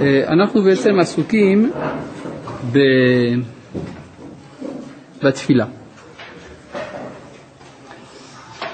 אה, 0.00 0.32
אנחנו 0.32 0.62
בעצם 0.62 0.98
עסוקים 0.98 1.72
ב... 2.72 2.78
בתפילה. 5.22 5.66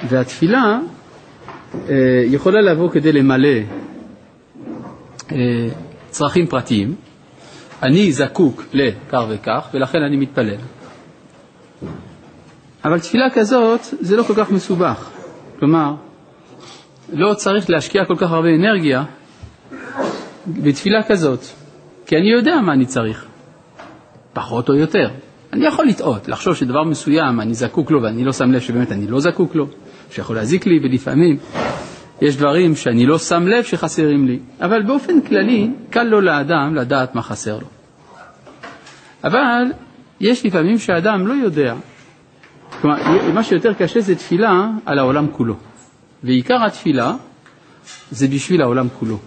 והתפילה 0.09 0.79
אה, 1.89 2.25
יכולה 2.27 2.61
לבוא 2.61 2.91
כדי 2.91 3.13
למלא 3.13 3.49
אה, 5.33 5.37
צרכים 6.11 6.47
פרטיים. 6.47 6.95
אני 7.83 8.13
זקוק 8.13 8.65
לכך 8.73 9.25
וכך, 9.29 9.69
ולכן 9.75 9.99
אני 10.09 10.17
מתפלל. 10.17 10.57
אבל 12.85 13.01
תפילה 13.01 13.31
כזאת 13.31 13.81
זה 14.01 14.17
לא 14.17 14.23
כל 14.23 14.35
כך 14.37 14.51
מסובך. 14.51 15.11
כלומר, 15.59 15.95
לא 17.13 17.35
צריך 17.35 17.71
להשקיע 17.71 18.05
כל 18.05 18.17
כך 18.17 18.33
הרבה 18.33 18.49
אנרגיה 18.49 19.05
בתפילה 20.47 21.03
כזאת, 21.03 21.41
כי 22.07 22.17
אני 22.17 22.33
יודע 22.33 22.61
מה 22.61 22.73
אני 22.73 22.87
צריך, 22.87 23.27
פחות 24.33 24.69
או 24.69 24.75
יותר. 24.75 25.09
אני 25.53 25.67
יכול 25.67 25.87
לטעות, 25.87 26.29
לחשוב 26.29 26.55
שדבר 26.55 26.85
מסוים 26.85 27.41
אני 27.41 27.55
זקוק 27.55 27.91
לו 27.91 28.03
ואני 28.03 28.25
לא 28.25 28.33
שם 28.33 28.53
לב 28.53 28.61
שבאמת 28.61 28.93
אני 28.93 29.07
לא 29.07 29.21
זקוק 29.21 29.55
לו, 29.55 29.67
שיכול 30.11 30.37
להזיק 30.37 30.67
לי, 30.67 30.81
ולפעמים 30.83 31.39
יש 32.23 32.37
דברים 32.37 32.77
שאני 32.77 33.07
לא 33.07 33.19
שם 33.19 33.47
לב 33.47 33.65
שחסרים 33.65 34.27
לי, 34.27 34.39
אבל 34.61 34.83
באופן 34.83 35.21
כללי 35.21 35.71
קל 35.91 36.03
לו 36.03 36.21
לאדם 36.21 36.75
לדעת 36.75 37.15
מה 37.15 37.23
חסר 37.23 37.59
לו. 37.59 37.67
אבל 39.25 39.65
יש 40.21 40.47
לפעמים 40.47 40.79
שהאדם 40.79 41.27
לא 41.27 41.33
יודע. 41.33 41.75
כלומר, 42.81 42.97
מה 43.35 43.43
שיותר 43.43 43.75
קשה 43.75 44.01
זה 44.01 44.15
תפילה 44.15 44.69
על 44.87 44.99
העולם 44.99 45.27
כולו. 45.33 45.55
ועיקר 46.25 46.65
התפילה 46.67 47.15
זה 48.11 48.29
בשביל 48.29 48.63
העולם 48.63 48.87
כולו. 48.99 49.19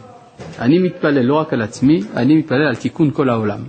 אני 0.60 0.80
מתפלל 0.80 1.22
לא 1.22 1.34
רק 1.34 1.54
על 1.54 1.62
עצמי, 1.62 2.02
אני 2.16 2.36
מתפלל 2.36 2.68
על 2.68 2.76
תיקון 2.76 3.12
כל 3.12 3.30
העולם. 3.30 3.60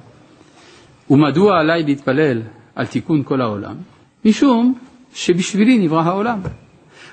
ומדוע 1.11 1.61
עליי 1.61 1.83
להתפלל 1.83 2.43
על 2.75 2.87
תיקון 2.87 3.23
כל 3.25 3.41
העולם? 3.41 3.75
משום 4.25 4.75
שבשבילי 5.15 5.79
נברא 5.79 6.03
העולם. 6.03 6.41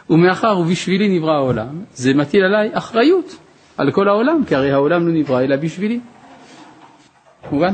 ומאחר 0.09 0.57
ובשבילי 0.59 1.19
נברא 1.19 1.33
העולם, 1.33 1.83
זה 1.93 2.13
מטיל 2.13 2.43
עליי 2.43 2.69
אחריות 2.73 3.37
על 3.77 3.91
כל 3.91 4.07
העולם, 4.07 4.41
כי 4.47 4.55
הרי 4.55 4.71
העולם 4.71 5.07
לא 5.07 5.13
נברא 5.13 5.41
אלא 5.41 5.55
בשבילי. 5.55 5.99
מובן? 7.51 7.73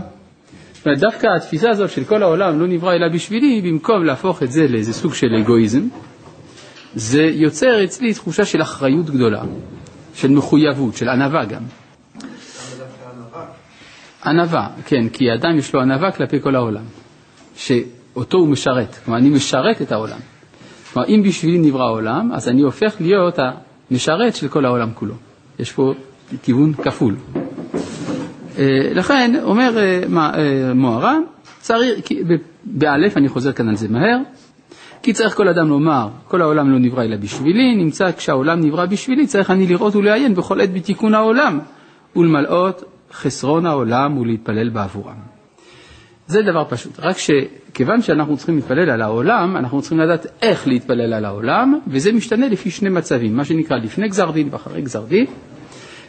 דווקא 0.88 1.28
התפיסה 1.38 1.70
הזאת 1.70 1.90
של 1.90 2.04
כל 2.04 2.24
העולם 2.24 2.60
לא 2.60 2.68
נברא 2.68 2.94
אלא 2.94 3.08
בשבילי, 3.08 3.62
במקום 3.62 4.04
להפוך 4.04 4.44
את 4.44 4.52
זה 4.52 4.68
לאיזה 4.68 4.94
סוג 4.94 5.14
של 5.14 5.36
אגואיזם, 5.36 5.82
זה 6.96 7.24
יוצר 7.24 7.84
אצלי 7.84 8.14
תחושה 8.14 8.46
של 8.46 8.62
אחריות 8.62 9.10
גדולה, 9.10 9.42
של 10.14 10.32
מחויבות, 10.32 10.98
של 10.98 11.10
ענווה 11.10 11.46
גם. 11.46 11.62
ענווה, 14.26 14.68
כן, 14.86 15.10
כי 15.10 15.32
האדם 15.32 15.58
יש 15.58 15.74
לו 15.74 15.82
ענווה 15.82 16.12
כלפי 16.12 16.42
כל 16.42 16.56
העולם, 16.56 16.84
שאותו 17.56 18.38
הוא 18.38 18.48
משרת, 18.48 18.96
כלומר 19.06 19.20
אני 19.20 19.30
משרת 19.30 19.82
את 19.82 19.92
העולם. 19.92 20.20
כלומר 20.94 21.08
אם 21.08 21.24
בשבילי 21.26 21.58
נברא 21.58 21.84
העולם, 21.84 22.32
אז 22.34 22.50
אני 22.50 22.62
הופך 22.62 22.96
להיות 23.00 23.40
המשרת 23.92 24.36
של 24.36 24.48
כל 24.48 24.66
העולם 24.66 24.90
כולו. 24.94 25.16
יש 25.60 25.72
פה 25.72 25.94
כיוון 26.44 26.74
כפול. 26.74 27.16
אה, 28.58 28.64
לכן 28.94 29.36
אומר 29.44 29.78
אה, 29.78 30.04
אה, 30.18 30.74
מוהר"ן, 30.74 31.22
צריך, 31.60 32.12
באלף, 32.64 33.18
אני 33.18 33.30
חוזר 33.30 33.52
כאן 33.52 33.70
על 33.70 33.76
זה 33.76 33.88
מהר, 33.90 34.18
כי 35.04 35.14
צריך 35.14 35.36
כל 35.36 35.48
אדם 35.48 35.68
לומר, 35.68 36.08
כל 36.28 36.42
העולם 36.42 36.72
לא 36.72 36.80
נברא 36.80 37.04
אלא 37.04 37.18
בשבילי, 37.18 37.76
נמצא 37.76 38.12
כשהעולם 38.12 38.60
נברא 38.60 38.86
בשבילי, 38.86 39.28
צריך 39.28 39.52
אני 39.52 39.68
לראות 39.68 39.96
ולעיין 39.96 40.36
בכל 40.36 40.62
עת 40.62 40.74
בתיקון 40.74 41.14
העולם, 41.14 41.60
ולמלאות 42.16 42.84
חסרון 43.14 43.66
העולם 43.66 44.18
ולהתפלל 44.18 44.70
בעבורם. 44.70 45.16
זה 46.28 46.42
דבר 46.42 46.64
פשוט, 46.70 47.00
רק 47.00 47.18
שכיוון 47.18 48.02
שאנחנו 48.02 48.38
צריכים 48.38 48.56
להתפלל 48.56 48.90
על 48.90 49.02
העולם, 49.02 49.58
אנחנו 49.58 49.82
צריכים 49.82 50.00
לדעת 50.00 50.26
איך 50.42 50.68
להתפלל 50.68 51.14
על 51.14 51.26
העולם, 51.26 51.80
וזה 51.88 52.12
משתנה 52.12 52.48
לפי 52.48 52.72
שני 52.72 52.90
מצבים, 52.90 53.38
מה 53.38 53.46
שנקרא 53.46 53.78
לפני 53.78 54.08
גזר 54.08 54.32
דין 54.32 54.48
ואחרי 54.52 54.82
גזר 54.82 55.04
דין. 55.06 55.26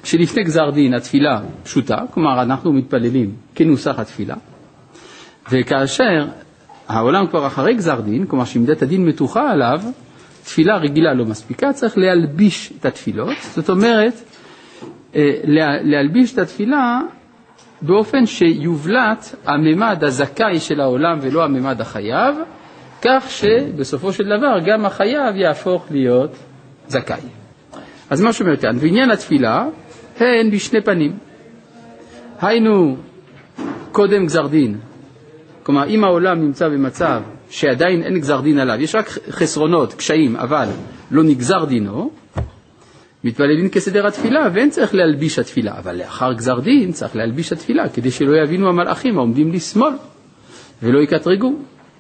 שלפני 0.05 0.45
גזר 0.45 0.71
דין 0.71 0.95
התפילה 0.95 1.41
פשוטה, 1.63 1.99
כלומר 2.11 2.43
אנחנו 2.43 2.73
מתפללים 2.73 3.35
כנוסח 3.55 3.99
התפילה, 3.99 4.35
וכאשר 5.53 6.27
העולם 6.89 7.27
כבר 7.27 7.47
אחרי 7.47 7.75
גזר 7.75 8.01
דין, 8.01 8.27
כלומר 8.27 8.45
שמידת 8.45 8.83
הדין 8.83 9.07
מתוחה 9.07 9.51
עליו, 9.51 9.81
תפילה 10.45 10.77
רגילה 10.77 11.15
לא 11.15 11.25
מספיקה, 11.25 11.73
צריך 11.73 11.99
להלביש 11.99 12.73
את 12.81 12.85
התפילות, 12.85 13.37
זאת 13.55 13.71
אומרת, 13.71 14.15
אה, 15.15 15.31
להלביש 15.83 16.33
את 16.33 16.39
התפילה 16.39 17.01
באופן 17.83 18.27
שיובלט 18.27 19.35
הממד 19.47 20.05
הזכאי 20.05 20.61
של 20.61 20.81
העולם 20.81 21.19
ולא 21.23 21.45
הממד 21.45 21.81
החייב, 21.81 22.37
כך 23.03 23.25
שבסופו 23.29 24.13
של 24.13 24.25
דבר 24.25 24.59
גם 24.67 24.87
החייב 24.87 25.37
יהפוך 25.37 25.87
להיות 25.91 26.31
זכאי. 26.89 27.21
אז 28.11 28.21
מה 28.21 28.33
שאומר 28.33 28.57
כאן, 28.57 28.79
בעניין 28.79 29.11
התפילה, 29.11 29.67
הן 30.21 30.51
בשני 30.51 30.81
פנים. 30.81 31.13
היינו 32.41 32.97
קודם 33.93 34.27
גזר 34.27 34.47
דין, 34.47 34.79
כלומר 35.63 35.89
אם 35.89 36.05
העולם 36.05 36.41
נמצא 36.43 36.69
במצב 36.69 37.23
שעדיין 37.51 38.03
אין 38.03 38.19
גזר 38.19 38.41
דין 38.41 38.59
עליו, 38.59 38.81
יש 38.81 38.95
רק 38.95 39.09
חסרונות, 39.31 39.95
קשיים, 39.95 40.37
אבל 40.37 40.69
לא 41.11 41.23
נגזר 41.23 41.65
דינו, 41.65 42.11
מתפללים 43.25 43.69
כסדר 43.69 44.07
התפילה 44.07 44.49
ואין 44.55 44.71
צריך 44.71 44.95
להלביש 44.95 45.39
התפילה, 45.39 45.79
אבל 45.79 45.97
לאחר 45.97 46.33
גזר 46.33 46.61
דין 46.61 46.93
צריך 46.93 47.17
להלביש 47.17 47.53
התפילה 47.53 47.89
כדי 47.89 48.11
שלא 48.11 48.37
יבינו 48.43 48.69
המלאכים 48.69 49.19
העומדים 49.19 49.53
לשמאל 49.53 49.93
ולא 50.83 50.99
יקטרגו, 50.99 51.53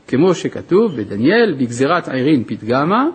כמו 0.08 0.34
שכתוב 0.34 0.96
בדניאל 0.96 1.54
בגזירת 1.58 2.08
עירין 2.08 2.44
פתגמה 2.46 3.06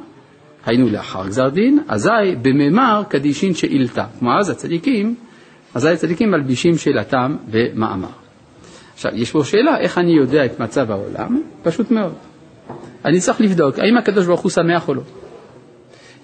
היינו 0.66 0.90
לאחר 0.90 1.28
גזר 1.28 1.50
דין, 1.50 1.80
אזי 1.88 2.09
בממר 2.41 3.03
קדישין 3.09 3.53
שאילתה. 3.53 4.06
כמו 4.19 4.34
אז 4.40 4.50
הצדיקים, 4.50 5.16
אזי 5.74 5.90
הצדיקים 5.90 6.31
מלבישים 6.31 6.78
שאלתם 6.78 7.36
במאמר. 7.52 8.27
עכשיו, 8.97 9.12
יש 9.16 9.31
פה 9.31 9.44
שאלה, 9.44 9.80
איך 9.80 9.97
אני 9.97 10.12
יודע 10.12 10.46
את 10.46 10.59
מצב 10.59 10.91
העולם? 10.91 11.41
פשוט 11.63 11.91
מאוד. 11.91 12.13
אני 13.06 13.19
צריך 13.19 13.41
לבדוק, 13.41 13.80
האם 13.80 13.97
הקדוש 13.97 14.25
ברוך 14.25 14.41
הוא 14.41 14.52
שמח 14.52 14.88
או 14.88 14.94
לא. 14.94 15.02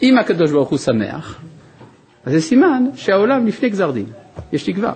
אם 0.02 0.18
הקדוש 0.18 0.52
ברוך 0.52 0.70
הוא 0.70 0.80
שמח, 0.80 1.42
אז 2.26 2.34
זה 2.34 2.42
סימן 2.42 2.84
שהעולם 2.96 3.48
לפני 3.48 3.70
גזר 3.70 3.92
דין, 3.92 4.06
יש 4.54 4.64
תקווה. 4.64 4.94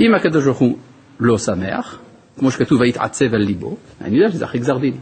אם 0.00 0.14
הקדוש 0.14 0.44
ברוך 0.44 0.58
הוא 0.58 0.76
לא 1.20 1.38
שמח, 1.38 1.98
כמו 2.38 2.50
שכתוב 2.50 2.80
ויתעצב 2.80 3.34
על 3.34 3.40
ליבו, 3.40 3.76
אני 4.00 4.16
יודע 4.16 4.32
שזה 4.32 4.44
אחרי 4.44 4.60
גזר 4.60 4.78
דין. 4.78 4.94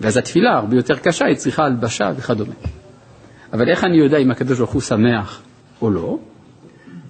ואז 0.00 0.16
התפילה 0.16 0.50
הרבה 0.58 0.76
יותר 0.76 0.96
קשה, 0.96 1.24
היא 1.24 1.36
צריכה 1.36 1.64
הלבשה 1.64 2.12
וכדומה. 2.16 2.54
אבל 3.52 3.68
איך 3.68 3.84
אני 3.84 3.98
יודע 3.98 4.18
אם 4.18 4.30
הקדוש 4.30 4.58
ברוך 4.58 4.70
הוא 4.70 4.82
שמח 4.82 5.42
או 5.82 5.90
לא? 5.90 6.18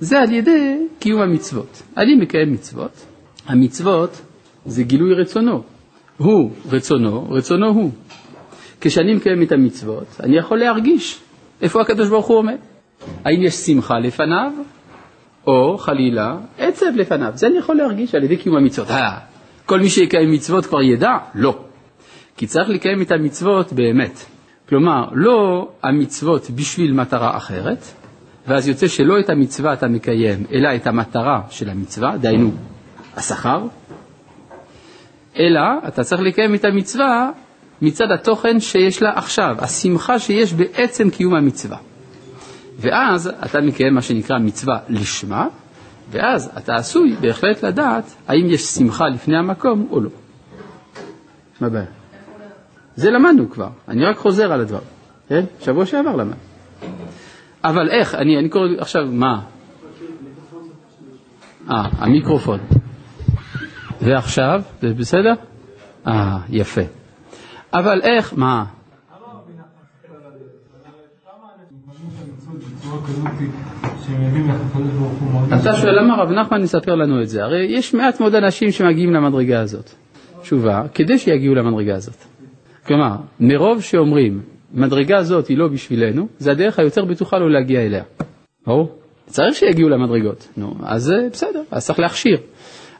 זה 0.00 0.18
על 0.18 0.32
ידי 0.32 0.86
קיום 0.98 1.20
המצוות. 1.20 1.82
אני 1.96 2.14
מקיים 2.14 2.52
מצוות, 2.52 3.06
המצוות 3.46 4.20
זה 4.66 4.82
גילוי 4.82 5.14
רצונו. 5.14 5.62
הוא 6.16 6.50
רצונו, 6.70 7.30
רצונו 7.30 7.66
הוא. 7.66 7.90
כשאני 8.80 9.14
מקיים 9.14 9.42
את 9.42 9.52
המצוות, 9.52 10.06
אני 10.22 10.36
יכול 10.36 10.58
להרגיש 10.58 11.20
איפה 11.62 11.80
הקדוש 11.80 12.08
ברוך 12.08 12.26
הוא 12.26 12.36
עומד. 12.36 12.56
האם 13.24 13.42
יש 13.42 13.54
שמחה 13.54 13.98
לפניו, 13.98 14.52
או 15.46 15.78
חלילה 15.78 16.36
עצב 16.58 16.86
לפניו. 16.96 17.32
זה 17.34 17.46
אני 17.46 17.58
יכול 17.58 17.76
להרגיש 17.76 18.14
על 18.14 18.24
ידי 18.24 18.36
קיום 18.36 18.56
המצוות. 18.56 18.90
אה, 18.90 19.18
כל 19.66 19.80
מי 19.80 19.88
שיקיים 19.88 20.32
מצוות 20.32 20.66
כבר 20.66 20.82
ידע? 20.82 21.18
לא. 21.34 21.58
כי 22.36 22.46
צריך 22.46 22.68
לקיים 22.68 23.02
את 23.02 23.12
המצוות 23.12 23.72
באמת. 23.72 24.24
כלומר, 24.68 25.08
לא 25.12 25.68
המצוות 25.82 26.50
בשביל 26.50 26.92
מטרה 26.92 27.36
אחרת, 27.36 27.84
ואז 28.48 28.68
יוצא 28.68 28.88
שלא 28.88 29.20
את 29.20 29.30
המצווה 29.30 29.72
אתה 29.72 29.88
מקיים, 29.88 30.44
אלא 30.52 30.68
את 30.76 30.86
המטרה 30.86 31.42
של 31.50 31.70
המצווה, 31.70 32.16
דהיינו 32.16 32.50
השכר, 33.16 33.62
אלא 35.38 35.60
אתה 35.88 36.04
צריך 36.04 36.20
לקיים 36.20 36.54
את 36.54 36.64
המצווה 36.64 37.30
מצד 37.82 38.10
התוכן 38.14 38.60
שיש 38.60 39.02
לה 39.02 39.10
עכשיו, 39.14 39.56
השמחה 39.58 40.18
שיש 40.18 40.52
בעצם 40.52 41.10
קיום 41.10 41.34
המצווה. 41.34 41.78
ואז 42.78 43.30
אתה 43.44 43.60
מקיים 43.60 43.94
מה 43.94 44.02
שנקרא 44.02 44.38
מצווה 44.38 44.78
לשמה, 44.88 45.46
ואז 46.10 46.50
אתה 46.58 46.74
עשוי 46.74 47.16
בהחלט 47.20 47.64
לדעת 47.64 48.04
האם 48.28 48.46
יש 48.46 48.62
שמחה 48.62 49.08
לפני 49.08 49.36
המקום 49.36 49.86
או 49.90 50.00
לא. 50.00 50.10
מה 51.60 51.66
הבעיה? 51.66 51.84
זה 52.96 53.10
למדנו 53.10 53.50
כבר, 53.50 53.68
אני 53.88 54.04
רק 54.04 54.16
חוזר 54.16 54.52
על 54.52 54.60
הדבר. 54.60 54.80
כן? 55.28 55.44
שבוע 55.60 55.86
שעבר 55.86 56.16
למד. 56.16 56.34
אבל 57.64 57.90
איך, 57.90 58.14
אני, 58.14 58.38
אני 58.38 58.48
קורא 58.48 58.66
עכשיו, 58.78 59.06
מה? 59.06 59.40
אה, 61.70 61.88
המיקרופון. 61.98 62.60
ועכשיו, 64.02 64.62
זה 64.80 64.94
בסדר? 64.94 65.32
אה, 66.06 66.38
יפה. 66.48 66.80
אבל 67.74 68.00
איך, 68.02 68.34
מה? 68.36 68.64
אתה 75.60 75.76
שואל 75.76 75.98
למה 75.98 76.16
רב 76.16 76.30
נחמן 76.30 76.62
יספר 76.62 76.94
לנו 76.94 77.22
את 77.22 77.28
זה? 77.28 77.44
הרי 77.44 77.66
יש 77.68 77.94
מעט 77.94 78.20
מאוד 78.20 78.34
אנשים 78.34 78.70
שמגיעים 78.70 79.12
למדרגה 79.12 79.60
הזאת. 79.60 79.90
תשובה, 80.42 80.82
כדי 80.94 81.18
שיגיעו 81.18 81.54
למדרגה 81.54 81.94
הזאת. 81.94 82.16
כלומר, 82.86 83.16
מרוב 83.40 83.82
שאומרים, 83.82 84.40
מדרגה 84.74 85.18
הזאת 85.18 85.48
היא 85.48 85.58
לא 85.58 85.68
בשבילנו, 85.68 86.28
זה 86.38 86.50
הדרך 86.50 86.78
היותר 86.78 87.04
בטוחה 87.04 87.38
לא 87.38 87.50
להגיע 87.50 87.80
אליה. 87.80 88.02
ברור? 88.66 88.98
צריך 89.26 89.54
שיגיעו 89.54 89.88
למדרגות. 89.88 90.48
נו, 90.56 90.74
אז 90.82 91.12
בסדר, 91.32 91.62
אז 91.70 91.86
צריך 91.86 91.98
להכשיר 91.98 92.38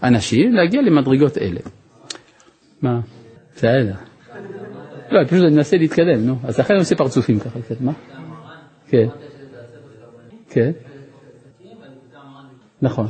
אנשים 0.02 0.55
להגיע 0.55 0.82
למדרגות 0.82 1.38
אלה. 1.38 1.61
מה? 2.82 3.00
בסדר. 3.55 3.94
לא, 5.11 5.25
פשוט 5.25 5.44
אני 5.44 5.55
מנסה 5.56 5.76
להתקדם, 5.76 6.26
נו. 6.26 6.38
אז 6.44 6.58
לכן 6.58 6.75
אני 6.75 6.81
עושה 6.81 6.97
פרצופים 6.97 7.41
ככה 7.41 7.61
קצת, 7.61 7.81
מה? 7.81 7.93
כן. 8.88 9.06
כן. 10.50 10.70
נכון. 12.82 13.06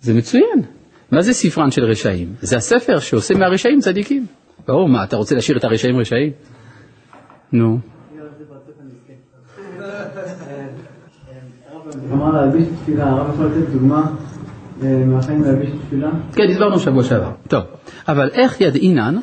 זה 0.00 0.14
מצוין. 0.14 0.62
מה 1.10 1.22
זה 1.22 1.32
ספרן 1.32 1.70
של 1.70 1.84
רשעים? 1.84 2.34
זה 2.40 2.56
הספר 2.56 2.98
שעושה 2.98 3.34
מהרשעים 3.34 3.80
צדיקים. 3.80 4.26
ברור, 4.66 4.88
מה, 4.88 5.04
אתה 5.04 5.16
רוצה 5.16 5.34
להשאיר 5.34 5.58
את 5.58 5.64
הרשעים 5.64 5.98
רשעים? 5.98 6.32
נו. 7.52 7.78
כן, 16.32 16.50
הסברנו 16.50 16.78
שבוע 16.78 17.04
שעבר. 17.04 17.30
טוב, 17.48 17.62
אבל 18.08 18.30
איך 18.32 18.60
ידעינן? 18.60 19.16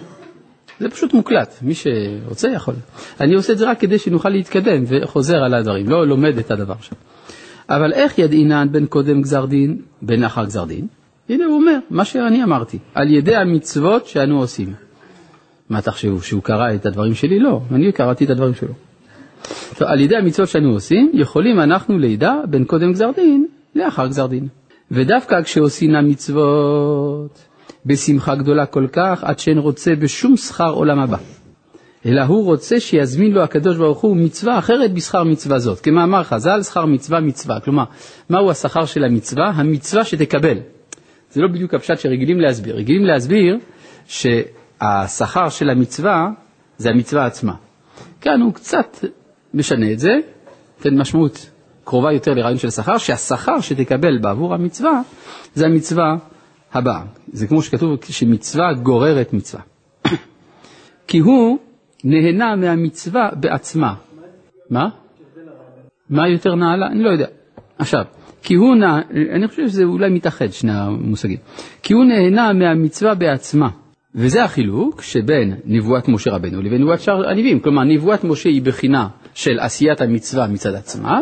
זה 0.79 0.89
פשוט 0.89 1.13
מוקלט, 1.13 1.53
מי 1.61 1.73
שרוצה 1.73 2.47
יכול. 2.49 2.73
אני 3.21 3.35
עושה 3.35 3.53
את 3.53 3.57
זה 3.57 3.69
רק 3.69 3.79
כדי 3.79 3.99
שנוכל 3.99 4.29
להתקדם 4.29 4.83
וחוזר 4.87 5.37
על 5.37 5.53
הדברים, 5.53 5.89
לא 5.89 6.07
לומד 6.07 6.37
את 6.37 6.51
הדבר 6.51 6.75
שם. 6.81 6.95
אבל 7.69 7.93
איך 7.93 8.19
ידעינן 8.19 8.67
בין 8.71 8.85
קודם 8.85 9.21
גזר 9.21 9.45
דין, 9.45 9.81
בין 10.01 10.23
אחר 10.23 10.45
גזר 10.45 10.65
דין? 10.65 10.87
הנה 11.29 11.45
הוא 11.45 11.55
אומר, 11.55 11.77
מה 11.89 12.05
שאני 12.05 12.43
אמרתי, 12.43 12.79
על 12.95 13.11
ידי 13.11 13.35
המצוות 13.35 14.05
שאנו 14.05 14.39
עושים. 14.39 14.73
מה 15.69 15.81
תחשבו, 15.81 16.21
שהוא 16.21 16.43
קרא 16.43 16.73
את 16.75 16.85
הדברים 16.85 17.13
שלי? 17.13 17.39
לא, 17.39 17.61
אני 17.71 17.91
קראתי 17.91 18.25
את 18.25 18.29
הדברים 18.29 18.53
שלו. 18.53 18.73
טוב, 19.77 19.87
על 19.87 19.99
ידי 19.99 20.15
המצוות 20.15 20.49
שאנו 20.49 20.69
עושים, 20.69 21.11
יכולים 21.13 21.59
אנחנו 21.59 21.97
לידע 21.97 22.33
בין 22.49 22.65
קודם 22.65 22.91
גזר 22.91 23.11
דין 23.15 23.47
לאחר 23.75 24.07
גזר 24.07 24.27
דין. 24.27 24.47
ודווקא 24.93 25.41
כשעושים 25.41 25.95
המצוות 25.95 27.39
בשמחה 27.85 28.35
גדולה 28.35 28.65
כל 28.65 28.87
כך, 28.91 29.23
עד 29.23 29.39
שאין 29.39 29.57
רוצה 29.57 29.95
בשום 29.95 30.37
שכר 30.37 30.69
עולם 30.69 30.99
הבא. 30.99 31.17
אלא 32.05 32.21
הוא 32.21 32.45
רוצה 32.45 32.79
שיזמין 32.79 33.31
לו 33.31 33.43
הקדוש 33.43 33.77
ברוך 33.77 34.01
הוא 34.01 34.17
מצווה 34.17 34.59
אחרת 34.59 34.93
בשכר 34.93 35.23
מצווה 35.23 35.59
זאת. 35.59 35.79
כמאמר 35.79 36.23
חז"ל, 36.23 36.63
שכר 36.63 36.85
מצווה 36.85 37.19
מצווה. 37.19 37.59
כלומר, 37.59 37.83
מהו 38.29 38.51
השכר 38.51 38.85
של 38.85 39.03
המצווה? 39.03 39.49
המצווה 39.55 40.05
שתקבל. 40.05 40.57
זה 41.31 41.41
לא 41.41 41.47
בדיוק 41.47 41.73
הפשט 41.73 41.99
שרגילים 41.99 42.39
להסביר. 42.39 42.75
רגילים 42.75 43.05
להסביר 43.05 43.57
שהשכר 44.07 45.49
של 45.49 45.69
המצווה 45.69 46.27
זה 46.77 46.89
המצווה 46.89 47.25
עצמה. 47.25 47.53
כאן 48.21 48.41
הוא 48.41 48.53
קצת 48.53 49.05
משנה 49.53 49.91
את 49.91 49.99
זה, 49.99 50.11
נותן 50.77 50.97
משמעות 50.97 51.49
קרובה 51.83 52.11
יותר 52.11 52.33
לרעיון 52.33 52.57
של 52.57 52.69
שכר, 52.69 52.97
שהשכר 52.97 53.61
שתקבל 53.61 54.17
בעבור 54.21 54.53
המצווה 54.53 55.01
זה 55.55 55.65
המצווה 55.65 56.15
הבאה. 56.73 57.03
זה 57.27 57.47
כמו 57.47 57.61
שכתוב 57.61 58.03
שמצווה 58.09 58.73
גוררת 58.73 59.33
מצווה. 59.33 59.63
כי 61.07 61.19
הוא 61.19 61.57
נהנה 62.03 62.55
מהמצווה 62.55 63.29
בעצמה. 63.39 63.93
מה? 64.69 64.89
מה 66.09 66.29
יותר 66.29 66.55
נעלה? 66.55 66.87
אני 66.87 67.03
לא 67.03 67.09
יודע. 67.09 67.27
עכשיו, 67.77 68.03
כי 68.43 68.55
הוא 68.55 68.75
נע... 68.75 68.99
אני 69.35 69.47
חושב 69.47 69.67
שזה 69.67 69.83
אולי 69.83 70.09
מתאחד 70.09 70.51
שני 70.51 70.71
המושגים. 70.73 71.37
כי 71.83 71.93
הוא 71.93 72.05
נהנה 72.05 72.53
מהמצווה 72.53 73.15
בעצמה. 73.15 73.69
וזה 74.15 74.43
החילוק 74.43 75.01
שבין 75.01 75.55
נבואת 75.65 76.07
משה 76.07 76.31
רבנו 76.31 76.61
לבין 76.61 76.81
נבואת 76.81 77.01
שאר 77.01 77.29
הנביאים. 77.29 77.59
כלומר, 77.59 77.83
נבואת 77.83 78.23
משה 78.23 78.49
היא 78.49 78.61
בחינה 78.61 79.07
של 79.33 79.59
עשיית 79.59 80.01
המצווה 80.01 80.47
מצד 80.47 80.75
עצמה, 80.75 81.21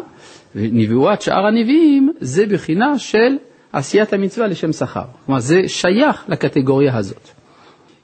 ונבואת 0.56 1.21
שאר 1.21 1.45
הנביאים 1.45 2.13
זה 2.19 2.45
בחינה 2.45 3.00
של 3.00 3.38
עשיית 3.74 4.13
המצווה 4.13 4.48
לשם 4.48 4.71
שכר. 4.71 5.03
כלומר, 5.25 5.39
זה 5.39 5.62
שייך 5.68 6.25
לקטגוריה 6.27 6.98
הזאת. 6.98 7.30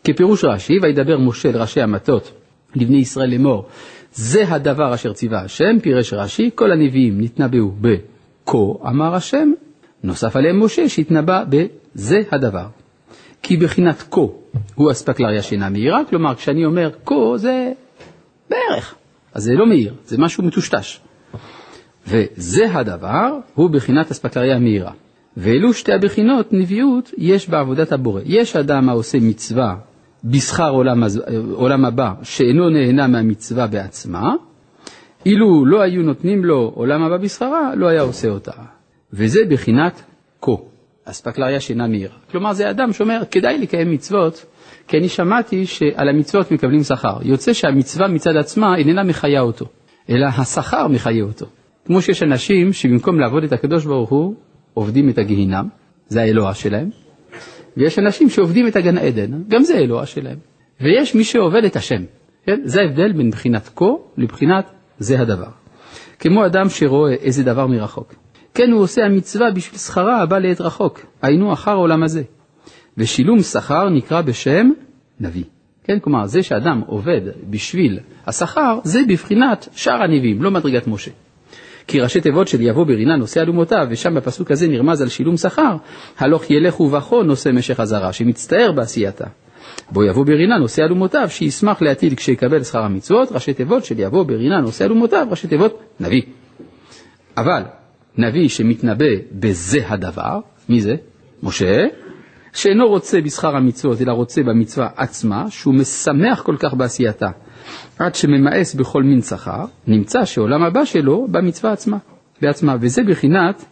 כפירוש 0.04 0.44
רש"י, 0.44 0.74
וידבר 0.82 1.18
משה 1.18 1.52
לראשי 1.52 1.82
המטות 1.82 2.32
לבני 2.76 2.98
ישראל 2.98 3.30
לאמור, 3.30 3.66
זה 4.14 4.44
הדבר 4.48 4.94
אשר 4.94 5.14
ציווה 5.14 5.42
השם, 5.42 5.80
פירש 5.82 6.14
רש"י, 6.14 6.50
כל 6.56 6.72
הנביאים 6.72 7.22
נתנבאו 7.22 7.72
בכה 7.82 8.58
אמר 8.88 9.16
השם, 9.16 9.52
נוסף 10.04 10.36
עליהם 10.36 10.64
משה 10.64 10.90
שהתנבא 10.90 11.44
בזה 11.50 12.22
הדבר. 12.32 12.66
כי 13.42 13.58
בחינת 13.58 14.04
כה 14.12 14.22
הוא 14.76 14.92
אספקלריה 14.92 15.42
שאינה 15.42 15.70
מהירה, 15.70 16.02
כלומר 16.10 16.36
כשאני 16.36 16.66
אומר 16.66 16.90
כה 17.06 17.16
זה 17.36 17.72
בערך, 18.50 18.96
אז 19.34 19.44
זה 19.44 19.54
לא 19.54 19.68
מהיר, 19.68 19.94
זה 20.06 20.18
משהו 20.18 20.44
מטושטש. 20.44 21.00
וזה 22.08 22.72
הדבר 22.74 23.38
הוא 23.56 23.70
בחינת 23.70 24.12
אספקלריה 24.12 24.60
מהירה. 24.60 24.92
ואלו 25.38 25.74
שתי 25.74 25.94
הבחינות 25.94 26.54
נביאות 26.54 27.12
יש 27.18 27.50
בעבודת 27.50 27.92
הבורא. 27.92 28.22
יש 28.26 28.56
אדם 28.56 28.90
העושה 28.90 29.18
מצווה 29.22 29.76
בשכר 30.24 30.70
עולם, 30.70 31.04
עולם 31.54 31.86
הבא 31.86 32.14
שאינו 32.24 32.70
נהנה 32.70 33.08
מהמצווה 33.08 33.68
בעצמה, 33.68 34.34
אילו 35.26 35.66
לא 35.66 35.82
היו 35.82 36.04
נותנים 36.04 36.46
לו 36.46 36.72
עולם 36.76 37.04
הבא 37.04 37.18
בשכרה, 37.18 37.76
לא 37.76 37.88
היה 37.88 38.02
עושה 38.02 38.30
אותה. 38.30 38.52
וזה 39.14 39.40
בחינת 39.50 40.02
כה, 40.42 40.52
אספקלריה 41.06 41.60
שאינה 41.60 41.88
מהירה. 41.88 42.16
כלומר 42.32 42.54
זה 42.54 42.70
אדם 42.70 42.94
שאומר, 42.94 43.22
כדאי 43.32 43.58
לקיים 43.58 43.92
מצוות, 43.92 44.46
כי 44.88 44.98
אני 44.98 45.10
שמעתי 45.10 45.66
שעל 45.66 46.10
המצוות 46.10 46.52
מקבלים 46.52 46.84
שכר. 46.84 47.18
יוצא 47.22 47.54
שהמצווה 47.54 48.08
מצד 48.08 48.36
עצמה 48.36 48.78
איננה 48.78 49.04
מחיה 49.04 49.42
אותו, 49.42 49.66
אלא 50.10 50.26
השכר 50.26 50.88
מחיה 50.88 51.24
אותו. 51.24 51.46
כמו 51.88 52.02
שיש 52.02 52.24
אנשים 52.24 52.74
שבמקום 52.74 53.20
לעבוד 53.20 53.44
את 53.44 53.54
הקדוש 53.54 53.86
ברוך 53.86 54.10
הוא, 54.10 54.36
עובדים 54.74 55.10
את 55.10 55.18
הגיהינם, 55.18 55.68
זה 56.08 56.22
האלוה 56.22 56.54
שלהם, 56.54 56.90
ויש 57.78 58.00
אנשים 58.00 58.30
שעובדים 58.30 58.68
את 58.68 58.76
הגן 58.76 58.98
עדן, 58.98 59.44
גם 59.48 59.64
זה 59.64 59.76
האלוה 59.78 60.06
שלהם. 60.06 60.38
ויש 60.82 61.16
מי 61.16 61.24
שעובד 61.24 61.64
את 61.66 61.76
השם, 61.76 62.04
כן? 62.46 62.60
זה 62.64 62.82
ההבדל 62.82 63.14
בין 63.14 63.30
בחינת 63.30 63.70
כה 63.76 63.86
לבחינת 64.18 64.72
זה 65.00 65.20
הדבר. 65.20 65.50
כמו 66.20 66.46
אדם 66.46 66.70
שרואה 66.70 67.14
איזה 67.14 67.44
דבר 67.44 67.68
מרחוק. 67.68 68.16
כן, 68.54 68.72
הוא 68.72 68.82
עושה 68.82 69.06
המצווה 69.06 69.52
בשביל 69.52 69.80
שכרה 69.80 70.22
הבא 70.22 70.40
לעת 70.40 70.62
רחוק, 70.62 71.06
היינו 71.22 71.54
אחר 71.54 71.72
העולם 71.72 72.04
הזה. 72.04 72.24
ושילום 72.98 73.40
שכר 73.40 73.90
נקרא 73.90 74.22
בשם 74.22 74.70
נביא. 75.20 75.44
כן, 75.84 76.00
כלומר, 76.00 76.26
זה 76.26 76.44
שאדם 76.44 76.82
עובד 76.88 77.22
בשביל 77.50 78.00
השכר, 78.28 78.80
זה 78.84 79.00
בבחינת 79.10 79.68
שאר 79.76 80.04
הנביאים, 80.04 80.44
לא 80.44 80.52
מדרגת 80.52 80.88
משה. 80.88 81.12
כי 81.88 82.00
ראשי 82.00 82.22
תיבות 82.22 82.48
של 82.48 82.62
יבוא 82.62 82.84
ברינה 82.84 83.16
נושא 83.16 83.42
אלומותיו, 83.42 83.88
ושם 83.90 84.16
בפסוק 84.16 84.52
הזה 84.52 84.68
נרמז 84.68 85.02
על 85.02 85.10
שילום 85.10 85.38
שכר, 85.38 85.76
הלוך 86.18 86.52
ילך 86.52 86.80
ובכו 86.80 87.24
נושא 87.24 87.50
משך 87.54 87.80
הזרה, 87.80 88.14
שמצטער 88.14 88.72
בעשייתה. 88.72 89.26
בו 89.92 90.04
יבוא 90.04 90.26
ברינה 90.26 90.58
נושא 90.58 90.82
אלומותיו, 90.82 91.30
שישמח 91.30 91.82
להטיל 91.82 92.16
כשיקבל 92.16 92.64
שכר 92.64 92.84
המצוות, 92.84 93.32
ראשי 93.32 93.54
תיבות 93.54 93.86
של 93.86 94.00
יבוא 94.00 94.24
ברינה 94.24 94.62
נושא 94.62 94.86
אלומותיו, 94.86 95.28
ראשי 95.30 95.48
תיבות 95.48 95.80
נביא. 96.00 96.22
אבל 97.38 97.62
נביא 98.18 98.50
שמתנבא 98.50 99.06
בזה 99.32 99.80
הדבר, 99.88 100.40
מי 100.70 100.82
זה? 100.82 100.96
משה, 101.44 101.86
שאינו 102.54 102.88
רוצה 102.88 103.22
בשכר 103.22 103.56
המצוות, 103.56 104.02
אלא 104.02 104.12
רוצה 104.12 104.44
במצווה 104.44 104.90
עצמה, 104.96 105.46
שהוא 105.50 105.74
משמח 105.74 106.42
כל 106.42 106.56
כך 106.60 106.74
בעשייתה, 106.74 107.30
עד 108.00 108.16
שממאס 108.16 108.76
בכל 108.76 109.04
מין 109.04 109.22
שכר, 109.22 109.66
נמצא 109.88 110.26
שעולם 110.26 110.64
הבא 110.64 110.86
שלו 110.86 111.28
במצווה 111.32 111.72
עצמה, 111.72 111.98
בעצמה, 112.42 112.76
וזה 112.80 113.04
בחינת 113.04 113.66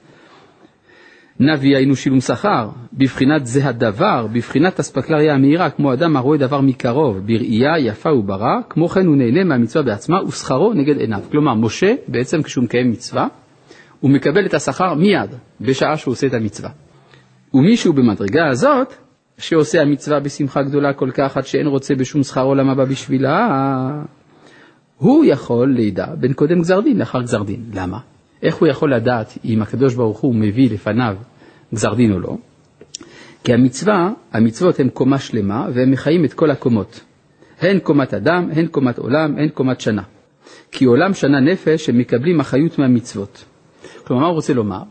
נביא 1.40 1.76
היינו 1.76 1.96
שילום 1.96 2.22
שכר, 2.22 2.70
בבחינת 2.94 3.46
זה 3.46 3.68
הדבר, 3.68 4.28
בבחינת 4.34 4.80
אספקלריה 4.80 5.34
המהירה, 5.34 5.70
כמו 5.70 5.94
אדם 5.94 6.18
הרואה 6.18 6.38
דבר 6.38 6.62
מקרוב, 6.62 7.18
בראייה 7.18 7.80
יפה 7.80 8.14
וברא, 8.14 8.60
כמו 8.70 8.90
כן 8.90 9.06
הוא 9.06 9.16
נהנה 9.16 9.44
מהמצווה 9.44 9.84
בעצמה 9.84 10.24
ושכרו 10.24 10.74
נגד 10.74 10.98
עיניו. 10.98 11.20
כלומר, 11.32 11.54
משה, 11.54 11.94
בעצם 12.08 12.42
כשהוא 12.42 12.64
מקיים 12.64 12.92
מצווה, 12.92 13.28
הוא 14.00 14.12
מקבל 14.12 14.46
את 14.46 14.54
השכר 14.54 14.94
מיד, 14.94 15.30
בשעה 15.62 15.98
שהוא 15.98 16.12
עושה 16.12 16.28
את 16.28 16.34
המצווה. 16.34 16.70
ומישהו 17.54 17.94
במדרגה 17.94 18.48
הזאת, 18.48 18.94
שעושה 19.38 19.82
המצווה 19.82 20.20
בשמחה 20.20 20.64
גדולה 20.64 20.94
כל 20.94 21.10
כך 21.14 21.38
עד 21.38 21.46
שאין 21.46 21.68
רוצה 21.68 21.96
בשום 21.96 22.24
שכר 22.24 22.44
עולם 22.44 22.70
הבא 22.70 22.86
בשבילה, 22.86 23.50
הוא 24.98 25.26
יכול 25.26 25.74
לידע 25.74 26.06
בין 26.16 26.34
קודם 26.34 26.60
גזר 26.60 26.80
דין 26.80 26.98
לאחר 26.98 27.22
גזר 27.22 27.44
דין. 27.44 27.64
למה? 27.74 28.00
איך 28.44 28.56
הוא 28.56 28.68
יכול 28.68 28.94
לדעת 28.94 29.38
אם 29.46 29.62
הקדוש 29.62 29.96
ברוך 29.96 30.20
הוא 30.20 30.36
מביא 30.36 30.70
לפניו 30.72 31.16
גזר 31.74 31.94
דין 31.94 32.12
או 32.12 32.20
לא? 32.20 32.38
כי 33.44 33.54
המצווה, 33.54 34.12
המצוות 34.32 34.80
הן 34.80 34.90
קומה 34.90 35.20
שלמה 35.20 35.68
והם 35.74 35.92
מחיים 35.92 36.26
את 36.26 36.34
כל 36.34 36.52
הקומות. 36.52 37.04
הן 37.62 37.80
קומת 37.80 38.14
אדם, 38.14 38.50
הן 38.54 38.68
קומת 38.68 38.98
עולם, 38.98 39.38
הן 39.38 39.50
קומת 39.50 39.82
שנה. 39.82 40.02
כי 40.72 40.86
עולם 40.86 41.14
שנה 41.14 41.40
נפש 41.40 41.90
הם 41.90 41.98
מקבלים 41.98 42.40
אחריות 42.40 42.80
מהמצוות. 42.80 43.46
כלומר, 44.04 44.22
מה 44.22 44.28
הוא 44.28 44.36
רוצה 44.36 44.54
לומר? 44.54 44.82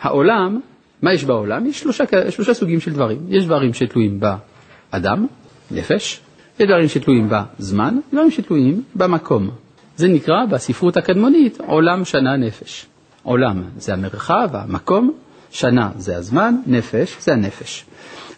העולם 0.00 0.60
מה 1.02 1.12
יש 1.12 1.24
בעולם? 1.24 1.66
יש 1.66 1.80
שלושה, 1.80 2.04
שלושה 2.30 2.54
סוגים 2.54 2.80
של 2.80 2.92
דברים. 2.92 3.18
יש 3.28 3.44
דברים 3.44 3.74
שתלויים 3.74 4.20
באדם, 4.20 5.26
נפש, 5.70 6.20
יש 6.60 6.66
דברים 6.66 6.88
שתלויים 6.88 7.28
בזמן, 7.30 7.98
דברים 8.12 8.30
שתלויים 8.30 8.82
במקום. 8.94 9.50
זה 9.96 10.08
נקרא 10.08 10.44
בספרות 10.50 10.96
הקדמונית 10.96 11.58
עולם 11.66 12.04
שנה 12.04 12.36
נפש. 12.36 12.86
עולם 13.22 13.62
זה 13.76 13.92
המרחב, 13.92 14.48
המקום, 14.52 15.12
שנה 15.50 15.90
זה 15.96 16.16
הזמן, 16.16 16.54
נפש 16.66 17.16
זה 17.20 17.32
הנפש. 17.32 17.84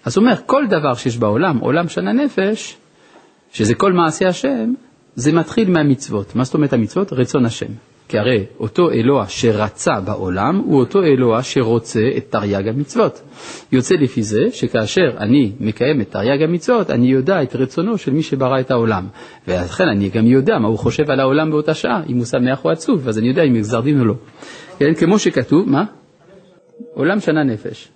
אז 0.05 0.17
הוא 0.17 0.25
אומר, 0.25 0.35
כל 0.47 0.67
דבר 0.67 0.95
שיש 0.95 1.17
בעולם, 1.17 1.59
עולם 1.59 1.89
שנה 1.89 2.13
נפש, 2.13 2.77
שזה 3.53 3.75
כל 3.75 3.93
מעשי 3.93 4.27
השם, 4.27 4.73
זה 5.15 5.33
מתחיל 5.33 5.71
מהמצוות. 5.71 6.37
מה 6.37 6.45
זאת 6.45 6.55
אומרת 6.55 6.73
המצוות? 6.73 7.13
רצון 7.13 7.47
השם. 7.47 7.73
כי 8.09 8.19
הרי 8.19 8.45
אותו 8.61 8.91
אלוה 8.91 9.29
שרצה 9.29 10.01
בעולם 10.01 10.57
הוא 10.57 10.81
אותו 10.81 11.03
אלוה 11.03 11.43
שרוצה 11.43 12.11
את 12.17 12.27
תרי"ג 12.31 12.69
המצוות. 12.69 13.23
יוצא 13.73 13.95
לפי 13.95 14.23
זה 14.23 14.41
שכאשר 14.53 15.11
אני 15.19 15.53
מקיים 15.61 16.01
את 16.01 16.11
תרי"ג 16.11 16.43
המצוות, 16.43 16.91
אני 16.91 17.07
יודע 17.07 17.43
את 17.43 17.57
רצונו 17.57 17.99
של 17.99 18.13
מי 18.13 18.23
שברא 18.23 18.61
את 18.61 18.71
העולם. 18.71 19.07
ולכן 19.49 19.85
אני 19.89 20.09
גם 20.09 20.27
יודע 20.27 20.59
מה 20.59 20.69
הוא 20.69 20.79
חושב 20.79 21.11
על 21.11 21.21
העולם 21.21 21.51
באותה 21.51 21.75
שעה, 21.75 22.03
אם 22.09 22.17
הוא 22.17 22.25
שמח 22.25 22.65
או 22.65 22.71
עצוב, 22.71 23.09
אז 23.09 23.19
אני 23.19 23.29
יודע 23.29 23.43
אם 23.43 23.59
גזר 23.59 23.81
דין 23.81 24.01
או 24.01 24.05
לא. 24.05 24.15
כן, 24.79 24.95
כמו 24.95 25.19
שכתוב, 25.19 25.69
מה? 25.69 25.85
עולם 26.95 27.21
שנה 27.21 27.45
נפש. 27.45 27.89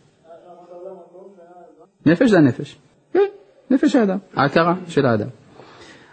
נפש 2.06 2.30
זה 2.30 2.38
הנפש. 2.38 2.76
כן, 3.12 3.18
נפש 3.70 3.96
האדם, 3.96 4.18
ההכרה 4.34 4.74
של 4.88 5.06
האדם. 5.06 5.41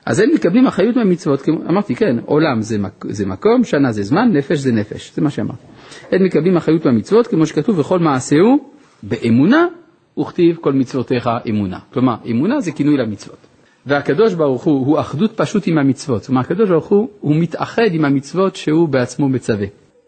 אז 0.10 0.20
הם 0.20 0.30
מקבלים 0.34 0.68
אחריות 0.68 0.96
מהמצוות, 0.96 1.50
אמרתי 1.70 1.96
כן, 1.96 2.18
עולם 2.26 2.62
זה, 2.62 2.78
מק, 2.78 3.06
זה 3.10 3.26
מקום, 3.26 3.64
שנה 3.64 3.92
זה 3.92 4.04
זמן, 4.04 4.30
נפש 4.34 4.58
זה 4.58 4.72
נפש, 4.72 5.12
זה 5.16 5.22
מה 5.22 5.30
שאמרתי. 5.30 5.66
הם 6.12 6.24
מקבלים 6.24 6.58
אחריות 6.58 6.86
מהמצוות, 6.86 7.28
כמו 7.28 7.46
שכתוב, 7.46 7.80
וכל 7.80 8.00
מעשהו 8.00 8.70
באמונה, 9.04 9.68
וכתיב 10.20 10.56
כל 10.62 10.74
מצוותיך 10.74 11.30
אמונה. 11.50 11.80
כלומר, 11.94 12.16
אמונה 12.32 12.60
זה 12.60 12.72
כינוי 12.72 12.98
למצוות. 12.98 13.38
והקדוש 13.86 14.34
ברוך 14.34 14.64
הוא, 14.64 14.86
הוא 14.86 15.00
אחדות 15.00 15.32
פשוט 15.36 15.68
עם 15.68 15.78
המצוות. 15.78 16.26
כלומר, 16.26 16.42
הקדוש 16.42 16.70
ברוך 16.70 16.88
הוא, 16.88 17.10
הוא 17.20 17.36
מתאחד 17.36 17.90
עם 17.92 18.06
המצוות 18.06 18.56
שהוא 18.56 18.90
בעצמו 18.90 19.30
מצווה. 19.30 19.68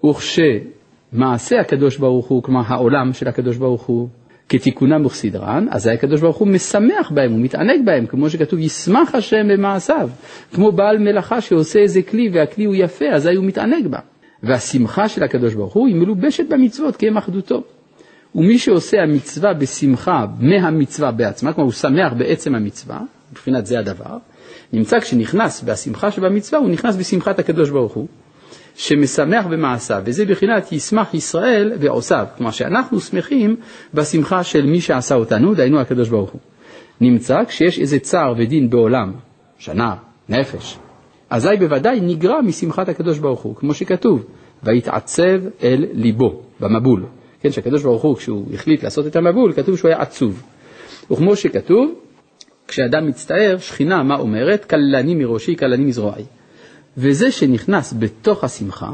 וכשמעשה 0.10 1.60
הקדוש 1.60 1.98
ברוך 1.98 2.28
הוא, 2.28 2.44
כלומר 2.44 2.62
העולם 2.68 3.14
של 3.14 3.28
הקדוש 3.28 3.58
ברוך 3.58 3.84
הוא, 3.84 4.10
כתיקונם 4.52 5.06
וכסדרן, 5.06 5.66
אזי 5.70 5.92
הקדוש 5.92 6.22
ברוך 6.22 6.38
הוא 6.38 6.48
משמח 6.48 7.12
בהם, 7.12 7.32
הוא 7.32 7.40
מתענג 7.40 7.86
בהם, 7.86 8.06
כמו 8.06 8.30
שכתוב, 8.30 8.60
ישמח 8.60 9.16
השם 9.16 9.48
במעשיו, 9.48 10.10
כמו 10.54 10.72
בעל 10.72 10.98
מלאכה 10.98 11.42
שעושה 11.42 11.80
איזה 11.80 12.02
כלי 12.02 12.30
והכלי 12.34 12.66
הוא 12.66 12.76
יפה, 12.76 13.06
אזי 13.14 13.36
הוא 13.36 13.46
מתענג 13.46 13.88
בה. 13.88 14.00
והשמחה 14.44 15.10
של 15.10 15.24
הקדוש 15.24 15.54
ברוך 15.54 15.74
הוא 15.74 15.88
היא 15.88 15.96
מלובשת 15.96 16.46
במצוות, 16.50 16.96
כי 16.96 17.08
הם 17.08 17.18
אחדותו. 17.18 17.64
ומי 18.36 18.58
שעושה 18.58 18.98
המצווה 19.04 19.54
בשמחה 19.54 20.26
מהמצווה 20.40 21.12
בעצמה, 21.12 21.54
כלומר 21.54 21.66
הוא 21.66 21.74
שמח 21.74 22.14
בעצם 22.18 22.56
המצווה, 22.56 23.00
מבחינת 23.32 23.66
זה 23.66 23.80
הדבר, 23.80 24.18
נמצא 24.74 25.00
כשנכנס 25.00 25.64
בשמחה 25.64 26.12
שבמצווה, 26.12 26.60
הוא 26.60 26.70
נכנס 26.70 26.96
בשמחת 26.96 27.40
הקדוש 27.40 27.70
ברוך 27.70 27.94
הוא, 27.94 28.08
שמשמח 28.76 29.46
במעשיו, 29.46 30.02
וזה 30.06 30.26
בחינת 30.26 30.72
ישמח 30.72 31.14
ישראל 31.14 31.74
ועושיו, 31.80 32.26
כלומר 32.38 32.52
שאנחנו 32.52 33.00
שמחים 33.00 33.56
בשמחה 33.94 34.44
של 34.44 34.66
מי 34.66 34.82
שעשה 34.82 35.16
אותנו, 35.16 35.54
דהיינו 35.54 35.80
הקדוש 35.80 36.10
ברוך 36.10 36.32
הוא. 36.32 36.42
נמצא 37.02 37.44
כשיש 37.48 37.80
איזה 37.80 38.00
צער 38.00 38.34
ודין 38.38 38.70
בעולם, 38.70 39.14
שנה, 39.58 39.96
נפש, 40.30 40.78
אזי 41.30 41.58
בוודאי 41.60 42.00
נגרע 42.02 42.42
משמחת 42.42 42.90
הקדוש 42.90 43.20
ברוך 43.20 43.42
הוא, 43.42 43.56
כמו 43.56 43.74
שכתוב, 43.74 44.26
ויתעצב 44.64 45.42
אל 45.64 45.86
ליבו, 45.94 46.42
במבול. 46.60 47.06
כן, 47.42 47.52
שהקדוש 47.52 47.84
ברוך 47.84 48.02
הוא, 48.02 48.16
כשהוא 48.16 48.46
החליט 48.54 48.84
לעשות 48.84 49.08
את 49.08 49.16
המבול, 49.16 49.54
כתוב 49.54 49.78
שהוא 49.78 49.90
היה 49.90 50.02
עצוב. 50.02 50.44
וכמו 51.12 51.36
שכתוב, 51.36 51.94
כשאדם 52.68 53.08
מצטער, 53.08 53.58
שכינה, 53.58 54.04
מה 54.04 54.16
אומרת? 54.16 54.66
כללני 54.66 55.16
מראשי, 55.16 55.56
כללני 55.56 55.86
מזרועי. 55.86 56.24
וזה 56.98 57.32
שנכנס 57.32 57.94
בתוך 58.00 58.44
השמחה, 58.44 58.92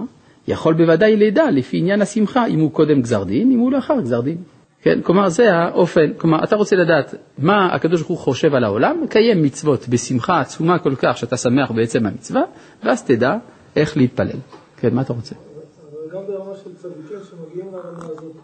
יכול 0.47 0.73
בוודאי 0.73 1.17
לדע 1.17 1.51
לפי 1.51 1.77
עניין 1.77 2.01
השמחה 2.01 2.45
אם 2.47 2.59
הוא 2.59 2.71
קודם 2.71 3.01
גזר 3.01 3.23
דין, 3.23 3.51
אם 3.51 3.59
הוא 3.59 3.71
לאחר 3.71 4.01
גזר 4.01 4.21
דין. 4.21 4.37
כן, 4.81 5.01
כלומר 5.01 5.29
זה 5.29 5.53
האופן, 5.53 6.13
כלומר 6.17 6.43
אתה 6.43 6.55
רוצה 6.55 6.75
לדעת 6.75 7.15
מה 7.37 7.75
הקדוש 7.75 8.01
ברוך 8.01 8.09
הוא 8.09 8.17
חושב 8.17 8.55
על 8.55 8.63
העולם, 8.63 9.01
מקיים 9.03 9.43
מצוות 9.43 9.87
בשמחה 9.87 10.39
עצומה 10.39 10.79
כל 10.79 10.95
כך 10.95 11.17
שאתה 11.17 11.37
שמח 11.37 11.71
בעצם 11.71 12.05
המצווה, 12.05 12.41
ואז 12.83 13.03
תדע 13.03 13.35
איך 13.75 13.97
להתפלל. 13.97 14.39
כן, 14.77 14.93
מה 14.93 15.01
אתה 15.01 15.13
רוצה? 15.13 15.35
אבל 15.35 16.13
גם 16.13 16.27
ברמה 16.27 16.53
של 16.63 16.75
צדיקים 16.75 17.17
שמגיעים 17.29 17.71
לרמה 17.73 18.03
הזאת, 18.03 18.35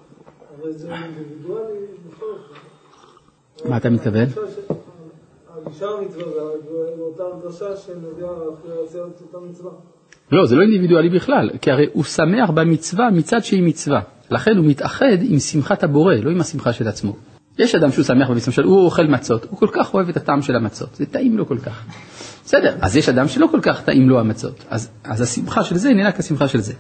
הרי 0.62 0.74
זה 0.74 0.94
אינדיבידואלי 0.94 1.80
בכל 2.10 2.26
אופן. 2.26 3.70
מה 3.70 3.78
אתה 3.78 3.90
מתכוון? 3.90 4.28
ואותה 6.98 7.24
הרגשה 7.24 7.66
שמביאה 7.76 8.32
לעשות 8.66 9.12
את 9.16 9.22
אותה 9.22 9.46
מצווה. 9.50 9.72
לא, 10.32 10.46
זה 10.46 10.56
לא 10.56 10.62
אינדיבידואלי 10.62 11.10
בכלל, 11.10 11.50
כי 11.62 11.72
הרי 11.72 11.86
הוא 11.94 12.04
שמח 12.04 12.50
במצווה 12.50 13.12
מצד 13.12 13.44
שהיא 13.44 13.64
מצווה. 13.64 14.02
לכן 14.30 14.58
הוא 14.58 14.66
מתאחד 14.66 15.18
עם 15.22 15.40
שמחת 15.40 15.84
הבורא, 15.84 16.16
לא 16.16 16.32
עם 16.32 16.42
השמחה 16.42 16.74
של 16.74 16.88
עצמו. 16.88 17.16
יש 17.60 17.76
אדם 17.76 17.92
שהוא 17.92 18.06
שמח 18.06 18.30
במצווה 18.30 18.66
הוא 18.66 18.86
אוכל 18.86 19.08
מצות, 19.08 19.46
הוא 19.50 19.60
כל 19.60 19.68
כך 19.72 19.94
אוהב 19.94 20.10
את 20.10 20.18
הטעם 20.18 20.42
של 20.42 20.56
המצות, 20.56 20.96
זה 20.96 21.06
טעים 21.06 21.38
לו 21.38 21.48
כל 21.48 21.58
כך. 21.58 21.86
בסדר, 22.46 22.76
אז 22.82 22.98
יש 22.98 23.10
אדם 23.10 23.28
שלא 23.28 23.48
כל 23.52 23.60
כך 23.62 23.84
טעים 23.84 24.10
לו 24.10 24.20
המצות, 24.20 24.66
אז, 24.70 24.90
אז 25.04 25.22
השמחה 25.22 25.64
של 25.64 25.78
זה 25.78 25.90
איננה 25.90 26.12
כשמחה 26.12 26.48
של 26.48 26.60
זה. 26.60 26.74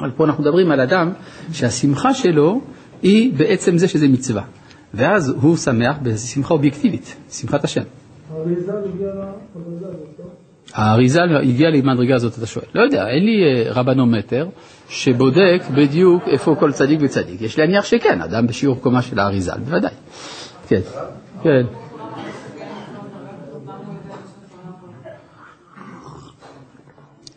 אבל 0.00 0.10
פה 0.16 0.24
אנחנו 0.24 0.42
מדברים 0.42 0.70
על 0.70 0.80
אדם 0.80 1.12
שהשמחה 1.52 2.14
שלו 2.14 2.60
היא 3.02 3.32
בעצם 3.36 3.78
זה 3.78 3.88
שזה 3.88 4.08
מצווה. 4.08 4.42
ואז 4.94 5.28
הוא 5.28 5.56
שמח 5.56 5.96
בשמחה 6.02 6.54
אובייקטיבית, 6.54 7.16
שמחת 7.30 7.64
השם. 7.64 7.82
האריזה 8.32 8.72
הגיע 8.72 9.08
למדרגה 9.12 9.86
הזאת, 9.86 10.18
לא? 10.18 10.24
האריזה 10.74 11.22
הגיעה 11.22 11.70
למדרגה 11.70 12.14
הזאת, 12.14 12.38
אתה 12.38 12.46
שואל. 12.46 12.64
לא 12.74 12.82
יודע, 12.82 13.08
אין 13.08 13.24
לי 13.24 13.44
אה, 13.44 13.72
רבנומטר 13.72 14.48
שבודק 14.88 15.62
בדיוק 15.74 16.22
איפה 16.28 16.56
כל 16.60 16.72
צדיק 16.72 17.00
וצדיק. 17.02 17.40
יש 17.42 17.58
להניח 17.58 17.84
שכן, 17.84 18.20
אדם 18.20 18.46
בשיעור 18.46 18.76
קומה 18.80 19.02
של 19.02 19.18
האריזה, 19.18 19.52
בוודאי. 19.54 19.92
כן, 20.68 20.80
כן. 21.42 21.62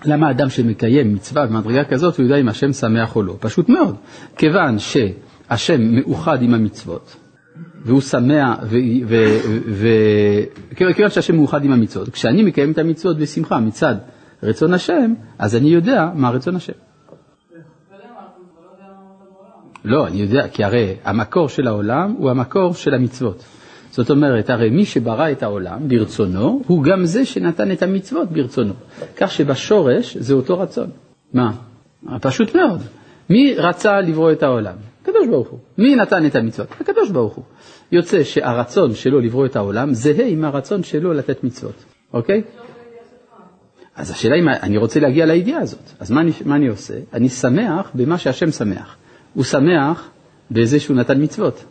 למה 0.05 0.31
אדם 0.31 0.49
שמקיים 0.49 1.13
מצווה 1.13 1.45
במדרגה 1.45 1.83
כזאת, 1.83 2.17
הוא 2.17 2.23
יודע 2.23 2.37
אם 2.37 2.49
השם 2.49 2.73
שמח 2.73 3.15
או 3.15 3.23
לא? 3.23 3.35
פשוט 3.39 3.69
מאוד. 3.69 3.95
כיוון 4.37 4.79
שהשם 4.79 5.81
מאוחד 5.81 6.41
עם 6.41 6.53
המצוות, 6.53 7.15
והוא 7.85 8.01
שמח, 8.01 8.59
וכיוון 10.71 11.09
שהשם 11.09 11.35
מאוחד 11.35 11.65
עם 11.65 11.71
המצוות, 11.71 12.09
כשאני 12.09 12.43
מקיים 12.43 12.71
את 12.71 12.77
המצוות 12.77 13.17
בשמחה 13.17 13.59
מצד 13.59 13.95
רצון 14.43 14.73
השם, 14.73 15.13
אז 15.39 15.55
אני 15.55 15.69
יודע 15.69 16.09
מה 16.15 16.29
רצון 16.29 16.55
השם. 16.55 16.73
לא, 19.85 20.07
אני 20.07 20.17
יודע, 20.17 20.47
כי 20.47 20.63
הרי 20.63 20.95
המקור 21.03 21.49
של 21.49 21.67
העולם 21.67 22.15
הוא 22.17 22.29
המקור 22.29 22.73
של 22.73 22.93
המצוות. 22.93 23.43
זאת 23.91 24.09
אומרת, 24.09 24.49
הרי 24.49 24.69
מי 24.69 24.85
שברא 24.85 25.31
את 25.31 25.43
העולם 25.43 25.87
ברצונו, 25.87 26.61
הוא 26.67 26.83
גם 26.83 27.05
זה 27.05 27.25
שנתן 27.25 27.71
את 27.71 27.81
המצוות 27.81 28.31
ברצונו. 28.31 28.73
כך 29.17 29.31
שבשורש 29.31 30.17
זה 30.17 30.33
אותו 30.33 30.59
רצון. 30.59 30.89
מה? 31.33 31.51
פשוט 32.21 32.55
מאוד. 32.55 32.81
מי 33.29 33.55
רצה 33.57 34.01
לברוא 34.01 34.31
את 34.31 34.43
העולם? 34.43 34.75
הקדוש 35.01 35.27
ברוך 35.27 35.49
הוא. 35.49 35.59
מי 35.77 35.95
נתן 35.95 36.25
את 36.25 36.35
המצוות? 36.35 36.67
הקדוש 36.79 37.09
ברוך 37.09 37.33
הוא. 37.33 37.43
יוצא 37.93 38.23
שהרצון 38.23 38.95
שלו 38.95 39.19
לברוא 39.19 39.45
את 39.45 39.55
העולם 39.55 39.93
זהה 39.93 40.27
עם 40.27 40.45
הרצון 40.45 40.83
שלו 40.83 41.13
לתת 41.13 41.43
מצוות, 41.43 41.83
אוקיי? 42.13 42.41
אז 43.95 44.11
השאלה 44.11 44.35
אם 44.35 44.49
אני 44.49 44.77
רוצה 44.77 44.99
להגיע 44.99 45.25
לידיעה 45.25 45.61
הזאת, 45.61 45.91
אז 45.99 46.11
מה 46.11 46.21
אני, 46.21 46.31
מה 46.45 46.55
אני 46.55 46.67
עושה? 46.67 46.93
אני 47.13 47.29
שמח 47.29 47.91
במה 47.93 48.17
שהשם 48.17 48.51
שמח. 48.51 48.95
הוא 49.33 49.43
שמח 49.43 50.09
בזה 50.51 50.79
שהוא 50.79 50.97
נתן 50.97 51.23
מצוות. 51.23 51.65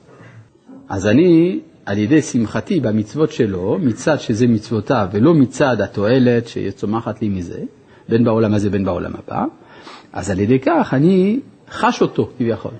אז 0.89 1.07
אני, 1.07 1.61
על 1.87 1.99
ידי 1.99 2.23
שמחתי 2.23 2.81
במצוות 2.81 3.33
שלו, 3.33 3.79
מצד 3.81 4.21
שזה 4.21 4.47
מצוותיו 4.47 5.09
ולא 5.13 5.35
מצד 5.35 5.81
התועלת 5.81 6.49
שצומחת 6.49 7.23
לי 7.23 7.29
מזה, 7.29 7.61
בין 8.09 8.25
בעולם 8.25 8.55
הזה 8.55 8.71
בין 8.71 8.85
בעולם 8.85 9.13
הבא, 9.15 9.45
אז 10.13 10.31
על 10.31 10.41
ידי 10.41 10.59
כך 10.59 10.95
אני 10.95 11.41
חש 11.71 12.03
אותו 12.03 12.31
כביכול. 12.39 12.73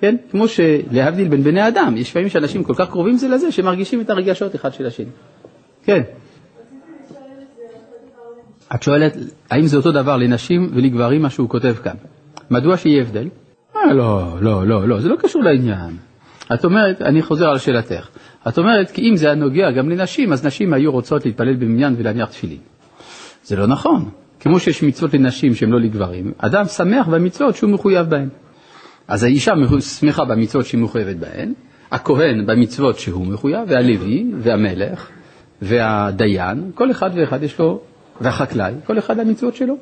כן? 0.00 0.16
כמו 0.30 0.48
שלהבדיל 0.48 1.28
בין 1.28 1.42
בני 1.42 1.68
אדם, 1.68 1.96
יש 1.96 2.12
פעמים 2.12 2.28
שאנשים 2.28 2.64
כל 2.64 2.74
כך 2.74 2.90
קרובים 2.90 3.16
זה 3.16 3.28
לזה 3.28 3.52
שמרגישים 3.52 4.00
את 4.00 4.10
הרגשות 4.10 4.54
אחד 4.54 4.72
של 4.72 4.86
השני. 4.86 5.06
כן. 5.84 6.02
את 8.74 8.82
שואלת, 8.82 9.16
האם 9.50 9.66
זה 9.66 9.76
אותו 9.76 9.92
דבר 9.92 10.16
לנשים 10.16 10.70
ולגברים 10.74 11.22
מה 11.22 11.30
שהוא 11.30 11.48
כותב 11.48 11.74
כאן? 11.84 11.94
מדוע 12.50 12.76
שיהיה 12.76 13.02
הבדל? 13.02 13.28
אה, 13.76 13.92
לא, 13.92 14.36
לא, 14.40 14.66
לא, 14.66 14.88
לא, 14.88 15.00
זה 15.00 15.08
לא 15.08 15.16
קשור 15.16 15.42
לעניין. 15.42 15.96
את 16.54 16.64
אומרת, 16.64 17.02
אני 17.02 17.22
חוזר 17.22 17.48
על 17.48 17.58
שאלתך, 17.58 18.08
את 18.48 18.58
אומרת 18.58 18.90
כי 18.90 19.10
אם 19.10 19.16
זה 19.16 19.26
היה 19.26 19.34
נוגע 19.34 19.70
גם 19.70 19.90
לנשים, 19.90 20.32
אז 20.32 20.46
נשים 20.46 20.72
היו 20.72 20.92
רוצות 20.92 21.26
להתפלל 21.26 21.54
במניין 21.54 21.94
ולהניח 21.98 22.28
תפילין. 22.28 22.58
זה 23.44 23.56
לא 23.56 23.66
נכון. 23.66 24.08
כמו 24.40 24.60
שיש 24.60 24.82
מצוות 24.82 25.14
לנשים 25.14 25.54
שהן 25.54 25.70
לא 25.70 25.80
לגברים, 25.80 26.32
אדם 26.38 26.64
שמח 26.64 27.08
במצוות 27.08 27.56
שהוא 27.56 27.70
מחויב 27.70 28.06
בהן. 28.06 28.28
אז 29.08 29.22
האישה 29.22 29.52
שמחה 29.80 30.24
במצוות 30.24 30.66
שהיא 30.66 30.80
מחויבת 30.80 31.16
בהן, 31.16 31.52
הכהן 31.90 32.46
במצוות 32.46 32.98
שהוא 32.98 33.26
מחויב, 33.26 33.60
והלוי, 33.68 34.32
והמלך, 34.38 35.10
והדיין, 35.62 36.70
כל 36.74 36.90
אחד 36.90 37.10
ואחד 37.14 37.42
יש 37.42 37.58
לו, 37.58 37.80
והחקלאי, 38.20 38.74
כל 38.86 38.98
אחד 38.98 39.18
המצוות 39.18 39.54
שלו. 39.54 39.74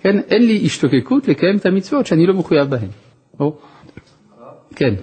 כן, 0.00 0.18
אין 0.18 0.46
לי 0.46 0.62
השתוקקות 0.64 1.28
לקיים 1.28 1.56
את 1.56 1.66
המצוות 1.66 2.06
שאני 2.06 2.26
לא 2.26 2.34
מחויב 2.34 2.70
בהן. 2.70 2.88
או? 3.40 3.58
כן. 4.76 4.94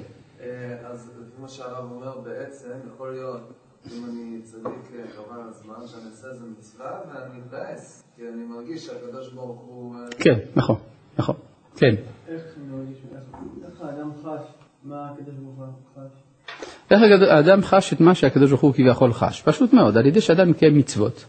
אה, 0.41 0.47
אז 0.91 1.11
לפי 1.21 1.41
מה 1.41 1.47
שהרב 1.47 1.91
אומר 1.91 2.17
בעצם, 2.23 2.69
יכול 2.93 3.11
להיות, 3.11 3.53
אם 3.93 4.05
אני 4.05 4.41
צדיק 4.41 4.65
אה, 4.65 5.11
חבל 5.15 5.41
הזמן, 5.49 5.87
שאני 5.87 6.11
אעשה 6.11 6.27
איזה 6.27 6.45
מצווה 6.59 6.99
ואני 7.07 7.39
מתבאס, 7.39 8.03
כי 8.15 8.21
אני 8.33 8.43
מרגיש 8.43 8.85
שהקדוש 8.85 9.33
ברוך 9.33 9.61
הוא... 9.61 9.95
אה, 9.95 9.99
כן, 10.19 10.39
נכון, 10.55 10.75
נכון, 11.17 11.35
כן. 11.75 11.95
חש 14.31 14.45
מה 14.83 15.09
הקדוש 15.13 15.35
ברוך 15.35 15.57
הוא 15.57 15.65
חש? 15.95 16.11
איך 16.91 17.01
האדם 17.29 17.63
חש 17.63 17.93
את 17.93 18.01
מה 18.01 18.15
שהקדוש 18.15 18.49
ברוך 18.49 18.61
הוא 18.61 18.73
כביכול 18.73 19.13
חש? 19.13 19.41
פשוט 19.41 19.73
מאוד, 19.73 19.97
על 19.97 20.05
ידי 20.05 20.21
שאדם 20.21 20.49
מקיים 20.49 20.77
מצוות, 20.77 21.25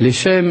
לשם, 0.00 0.44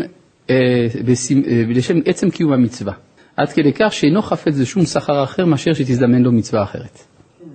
אה, 0.49 0.55
אה, 0.55 1.63
לשם 1.67 1.99
עצם 2.05 2.29
קיום 2.29 2.53
המצווה, 2.53 2.93
עד 3.37 3.49
כדי 3.49 3.73
כך 3.73 3.93
שאינו 3.93 4.21
חפץ 4.21 4.59
בשום 4.61 4.85
שכר 4.85 5.23
אחר 5.23 5.45
מאשר 5.45 5.73
שתזדמן 5.73 6.21
לו 6.21 6.31
מצווה 6.31 6.63
אחרת. 6.63 6.99
כן. 7.39 7.45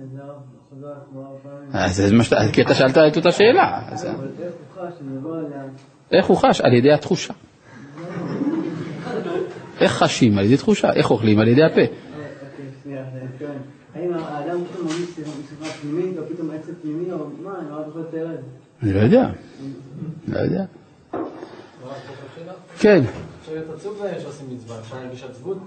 אז 1.73 1.95
זה 1.95 2.15
מה 2.15 2.23
שאתה, 2.23 2.37
כי 2.53 2.61
אתה 2.61 2.75
שאלת 2.75 2.97
את 2.97 3.17
אותה 3.17 3.31
שאלה. 3.31 3.81
אבל 3.87 4.27
איך 6.11 6.25
הוא 6.25 6.37
חש. 6.37 6.61
איך 6.61 6.61
הוא? 6.61 6.65
על 6.67 6.73
ידי 6.73 6.93
התחושה. 6.93 7.33
איך 9.79 9.91
חשים? 9.91 10.37
על 10.37 10.45
ידי 10.45 10.57
תחושה. 10.57 10.93
איך 10.93 11.11
אוכלים? 11.11 11.39
על 11.39 11.47
ידי 11.47 11.63
הפה. 11.63 11.81
האם 13.95 14.13
האדם 14.13 14.57
פתאום 14.65 14.87
מרגיש 14.87 15.09
שיחה 15.15 15.65
פנימית, 15.81 16.17
או 16.17 16.23
פתאום 16.33 16.49
עצב 16.51 16.71
פנימי, 16.81 17.11
או 17.11 17.17
מה, 17.43 17.59
אני 17.59 17.69
לא 17.69 17.85
יכול 17.89 18.01
לתאר 18.01 18.33
את 18.33 18.39
זה. 18.39 18.49
אני 18.83 18.93
לא 18.93 18.99
יודע. 18.99 19.29
לא 20.27 20.39
יודע. 20.39 20.65
כן. 22.79 23.01
אפשר 23.41 23.53
להיות 23.53 23.69
עצוב 23.75 24.01
שעושים 24.21 24.47
מצווה, 24.55 24.79
אפשר 24.79 24.95
להרגיש 24.95 25.23
עצבות. 25.23 25.57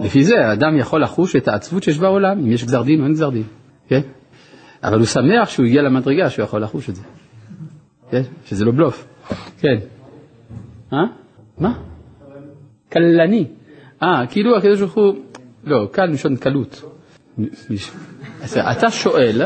לפי 0.00 0.24
זה 0.24 0.34
האדם 0.46 0.78
יכול 0.78 1.02
לחוש 1.02 1.36
את 1.36 1.48
העצבות 1.48 1.82
שיש 1.82 1.98
בעולם, 1.98 2.38
אם 2.38 2.52
יש 2.52 2.64
גזר 2.64 2.82
דין 2.82 3.00
או 3.00 3.04
אין 3.04 3.12
גזר 3.12 3.30
דין, 3.30 3.42
כן? 3.88 4.00
אבל 4.82 4.98
הוא 4.98 5.06
שמח 5.06 5.48
שהוא 5.48 5.66
הגיע 5.66 5.82
למדרגה 5.82 6.30
שהוא 6.30 6.42
יכול 6.44 6.62
לחוש 6.62 6.90
את 6.90 6.96
זה, 6.96 7.02
כן? 8.10 8.22
שזה 8.44 8.64
לא 8.64 8.72
בלוף, 8.72 9.06
כן. 9.58 9.78
אה? 10.92 10.98
מה? 11.58 11.78
קלני. 12.88 13.46
אה, 14.02 14.26
כאילו 14.30 14.56
הקדוש 14.56 14.80
ברוך 14.80 14.94
הוא, 14.94 15.14
לא, 15.64 15.88
קל 15.92 16.06
מלשון 16.06 16.36
קלות. 16.36 16.93
אז 18.42 18.58
אתה 18.58 18.90
שואל 18.90 19.42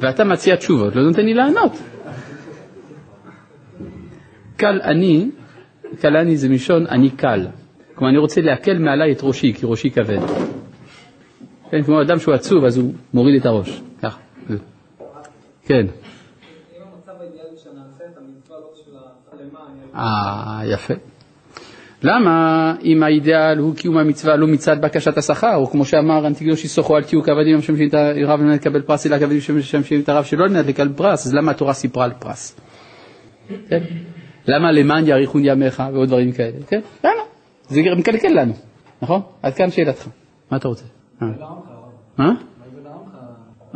ואתה 0.00 0.24
מציע 0.24 0.56
תשובות, 0.56 0.96
לא 0.96 1.02
נותן 1.02 1.24
לי 1.24 1.34
לענות. 1.34 1.72
קל 4.56 4.80
אני, 4.82 5.30
קל 6.00 6.16
אני 6.16 6.36
זה 6.36 6.48
מלשון 6.48 6.86
אני 6.86 7.10
קל. 7.10 7.46
כלומר, 7.94 8.10
אני 8.10 8.18
רוצה 8.18 8.40
להקל 8.40 8.78
מעליי 8.78 9.12
את 9.12 9.20
ראשי, 9.22 9.52
כי 9.52 9.66
ראשי 9.66 9.90
כבד. 9.90 10.18
כן, 11.70 11.82
כמו 11.82 12.02
אדם 12.02 12.18
שהוא 12.18 12.34
עצוב, 12.34 12.64
אז 12.64 12.78
הוא 12.78 12.94
מוריד 13.14 13.40
את 13.40 13.46
הראש. 13.46 13.82
ככה. 14.02 14.18
כן. 15.66 15.86
אם 15.86 16.82
המצב 16.94 17.12
האידיאלי 17.20 17.56
שנעשה 17.56 18.04
את 18.12 18.18
המצווה 18.18 18.58
לא 18.60 18.70
בשביל 18.74 18.94
למען, 19.40 19.94
אה, 19.94 20.60
יפה. 20.72 20.94
למה 22.04 22.74
אם 22.84 23.02
האידאל 23.02 23.58
הוא 23.58 23.74
קיום 23.74 23.98
המצווה 23.98 24.36
לא 24.36 24.46
מצד 24.46 24.80
בקשת 24.80 25.18
השכר, 25.18 25.56
או 25.56 25.66
כמו 25.66 25.84
שאמר 25.84 26.26
אנטיגלושי 26.26 26.68
סוחו 26.68 26.96
אל 26.96 27.02
תהיו 27.02 27.22
כעבדים 27.22 27.54
המשמשים 27.54 27.88
את 27.88 27.94
הרב 27.94 28.40
מנת 28.40 28.60
לקבל 28.60 28.82
פרס, 28.82 29.06
אלא 29.06 29.18
כעבדים 29.18 29.40
המשמשים 29.48 30.00
את 30.00 30.08
הרב 30.08 30.24
שלא 30.24 30.48
מנת 30.48 30.66
לקבל 30.66 30.88
פרס, 30.96 31.26
אז 31.26 31.34
למה 31.34 31.50
התורה 31.50 31.72
סיפרה 31.72 32.04
על 32.04 32.12
פרס? 32.18 32.60
כן? 33.68 33.82
למה 34.46 34.72
למען 34.72 35.06
יאריכון 35.06 35.42
ימיך 35.44 35.82
ועוד 35.92 36.08
דברים 36.08 36.32
כאלה? 36.32 36.56
כן? 36.68 36.80
למה? 37.04 37.22
זה 37.68 37.80
מקלקל 37.96 38.28
לנו, 38.28 38.52
נכון? 39.02 39.20
עד 39.42 39.54
כאן 39.54 39.70
שאלתך. 39.70 40.08
מה 40.50 40.56
אתה 40.56 40.68
רוצה? 40.68 40.84
אה? 41.22 41.26
מה? 42.18 42.32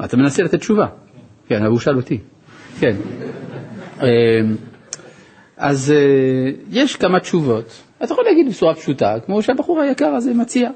אתה 0.04 0.16
מנסה 0.16 0.42
לתת 0.42 0.54
תשובה. 0.54 0.86
כן, 1.46 1.56
אבל 1.56 1.66
הוא 1.66 1.78
שאל 1.78 1.96
אותי. 1.96 2.18
כן. 2.80 2.96
אמ, 4.02 4.06
אז 5.56 5.90
אה, 5.96 6.50
יש 6.70 6.96
כמה 6.96 7.20
תשובות. 7.20 7.87
אתה 8.04 8.12
יכול 8.12 8.24
להגיד 8.24 8.48
בצורה 8.48 8.74
פשוטה, 8.74 9.14
כמו 9.26 9.42
שהבחור 9.42 9.80
היקר 9.80 10.08
הזה 10.08 10.34
מציע. 10.34 10.70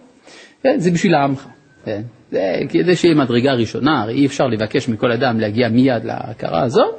כן, 0.62 0.78
זה 0.78 0.90
בשביל 0.90 1.14
העמך. 1.14 1.46
כן? 1.84 2.02
זה 2.30 2.40
כדי 2.68 2.96
שיהיה 2.96 3.14
מדרגה 3.14 3.52
ראשונה, 3.52 4.02
הרי 4.02 4.14
אי 4.14 4.26
אפשר 4.26 4.46
לבקש 4.46 4.88
מכל 4.88 5.12
אדם 5.12 5.40
להגיע 5.40 5.68
מיד 5.68 6.04
להכרה 6.04 6.62
הזאת, 6.62 6.94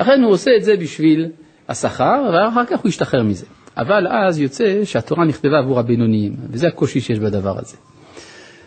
לכן 0.00 0.22
הוא 0.22 0.32
עושה 0.32 0.50
את 0.56 0.64
זה 0.64 0.76
בשביל 0.76 1.30
השכר, 1.68 2.30
ואחר 2.32 2.64
כך 2.64 2.80
הוא 2.80 2.88
ישתחרר 2.88 3.22
מזה. 3.22 3.46
אבל 3.76 4.06
אז 4.08 4.40
יוצא 4.40 4.84
שהתורה 4.84 5.24
נכתבה 5.24 5.58
עבור 5.58 5.80
הבינוניים, 5.80 6.36
וזה 6.50 6.68
הקושי 6.68 7.00
שיש 7.00 7.18
בדבר 7.18 7.58
הזה. 7.58 7.76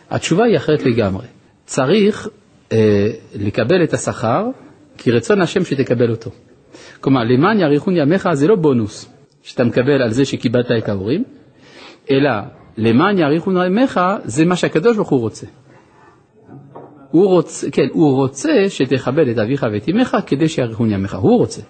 התשובה 0.10 0.46
היא 0.46 0.58
אחרת 0.58 0.84
לגמרי. 0.84 1.26
צריך 1.65 2.28
אה, 2.72 3.08
לקבל 3.36 3.84
את 3.84 3.93
השכר, 3.93 4.46
כי 4.98 5.12
רצון 5.12 5.41
השם 5.41 5.63
שתקבל 5.63 6.12
אותו. 6.12 6.32
כלומר, 7.02 7.24
למען 7.24 7.60
יאריכון 7.60 7.98
ימיך 7.98 8.30
זה 8.34 8.48
לא 8.48 8.56
בונוס 8.56 9.17
שאתה 9.48 9.64
מקבל 9.64 10.02
על 10.02 10.12
זה 10.12 10.26
שקיבלת 10.26 10.72
את 10.78 10.90
ההורים, 10.90 11.24
אלא 12.12 12.32
למען 12.78 13.18
יאריכון 13.18 13.66
ימיך 13.66 14.00
זה 14.24 14.46
מה 14.46 14.56
שהקדוש 14.56 14.96
ברוך 14.96 15.10
הוא 15.10 15.20
רוצה. 15.20 15.48
הוא 17.12 17.28
רוצה, 17.28 17.72
כן, 17.72 17.88
הוא 17.92 18.16
רוצה 18.16 18.50
שתכבד 18.70 19.28
את 19.28 19.38
אביך 19.38 19.66
ואת 19.74 19.90
אמך 19.90 20.18
כדי 20.26 20.48
שיאריכון 20.48 20.92
ימיך, 20.92 21.16
הוא 21.16 21.38
רוצה. 21.38 21.62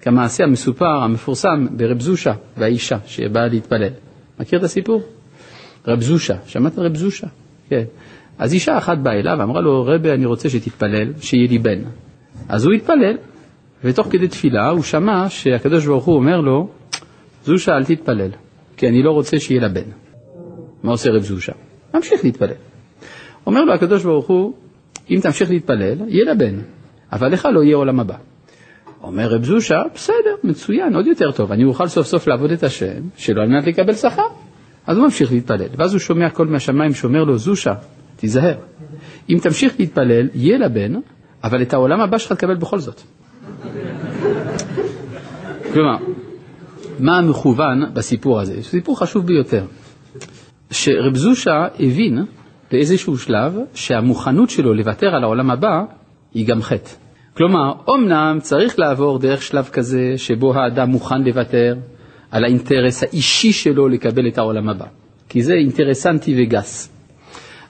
כמעשה 0.00 0.44
המסופר, 0.44 1.02
המפורסם 1.04 1.66
ברב 1.76 2.00
זושה 2.00 2.32
והאישה 2.56 2.96
שבאה 3.06 3.46
להתפלל. 3.46 3.92
מכיר 4.40 4.58
את 4.58 4.64
הסיפור? 4.64 5.02
רב 5.86 6.00
זושה, 6.00 6.34
שמעת 6.46 6.78
רב 6.78 6.96
זושה? 6.96 7.26
כן. 7.68 7.84
אז 8.38 8.54
אישה 8.54 8.78
אחת 8.78 8.98
באה 8.98 9.14
אליו 9.14 9.36
ואמרה 9.38 9.60
לו, 9.60 9.84
רבי, 9.84 10.10
אני 10.10 10.26
רוצה 10.26 10.50
שתתפלל, 10.50 11.12
שיהיה 11.20 11.48
לי 11.48 11.58
בן. 11.58 11.78
אז 12.48 12.64
הוא 12.64 12.72
התפלל, 12.72 13.16
ותוך 13.84 14.06
כדי 14.10 14.28
תפילה 14.28 14.68
הוא 14.68 14.82
שמע 14.82 15.28
שהקדוש 15.28 15.86
ברוך 15.86 16.04
הוא 16.04 16.16
אומר 16.16 16.40
לו, 16.40 16.68
זושה 17.44 17.72
אל 17.76 17.84
תתפלל, 17.84 18.30
כי 18.76 18.88
אני 18.88 19.02
לא 19.02 19.10
רוצה 19.10 19.40
שיהיה 19.40 19.60
לה 19.60 19.68
בן. 19.68 19.90
מה 20.82 20.90
עושה 20.90 21.10
רב 21.10 21.22
זושה? 21.22 21.52
ממשיך 21.94 22.24
להתפלל. 22.24 22.54
אומר 23.46 23.64
לו 23.64 23.74
הקדוש 23.74 24.04
ברוך 24.04 24.26
הוא, 24.26 24.52
אם 25.10 25.18
תמשיך 25.22 25.50
להתפלל, 25.50 26.08
יהיה 26.08 26.24
לה 26.24 26.34
בן, 26.34 26.58
אבל 27.12 27.32
לך 27.32 27.48
לא 27.54 27.62
יהיה 27.62 27.76
עולם 27.76 28.00
הבא. 28.00 28.16
אומר 29.02 29.28
רב 29.28 29.44
זושה, 29.44 29.82
בסדר, 29.94 30.34
מצוין, 30.44 30.94
עוד 30.94 31.06
יותר 31.06 31.32
טוב, 31.32 31.52
אני 31.52 31.64
אוכל 31.64 31.86
סוף 31.88 32.06
סוף 32.06 32.26
לעבוד 32.26 32.50
את 32.50 32.62
השם, 32.62 33.02
שלא 33.16 33.42
על 33.42 33.48
מנת 33.48 33.66
לקבל 33.66 33.94
שכר. 33.94 34.22
אז 34.86 34.96
הוא 34.96 35.04
ממשיך 35.04 35.32
להתפלל, 35.32 35.68
ואז 35.76 35.92
הוא 35.92 36.00
שומע 36.00 36.30
קול 36.30 36.48
מהשמיים 36.48 36.94
שאומר 36.94 37.24
לו, 37.24 37.38
זושה, 37.38 37.74
תיזהר, 38.16 38.54
אם 39.30 39.38
תמשיך 39.42 39.74
להתפלל, 39.78 40.28
יהיה 40.34 40.58
לה 40.58 40.68
בן, 40.68 40.94
אבל 41.44 41.62
את 41.62 41.74
העולם 41.74 42.00
הבא 42.00 42.18
שלך 42.18 42.32
תקבל 42.32 42.54
בכל 42.54 42.78
זאת. 42.78 43.00
כלומר, 45.72 45.96
מה 47.02 47.18
המכוון 47.18 47.94
בסיפור 47.94 48.40
הזה? 48.40 48.54
זה 48.54 48.62
סיפור 48.62 48.98
חשוב 48.98 49.26
ביותר. 49.26 49.64
שרב 50.70 51.16
זושה 51.16 51.66
הבין 51.80 52.24
באיזשהו 52.72 53.18
שלב 53.18 53.56
שהמוכנות 53.74 54.50
שלו 54.50 54.74
לוותר 54.74 55.14
על 55.14 55.24
העולם 55.24 55.50
הבא 55.50 55.82
היא 56.34 56.46
גם 56.46 56.62
חטא. 56.62 56.90
כלומר, 57.36 57.72
אמנם 57.90 58.38
צריך 58.40 58.78
לעבור 58.78 59.18
דרך 59.18 59.42
שלב 59.42 59.68
כזה 59.72 60.14
שבו 60.16 60.54
האדם 60.54 60.90
מוכן 60.90 61.22
לוותר 61.22 61.76
על 62.30 62.44
האינטרס 62.44 63.02
האישי 63.02 63.52
שלו 63.52 63.88
לקבל 63.88 64.28
את 64.28 64.38
העולם 64.38 64.68
הבא, 64.68 64.86
כי 65.28 65.42
זה 65.42 65.52
אינטרסנטי 65.52 66.34
וגס. 66.38 66.88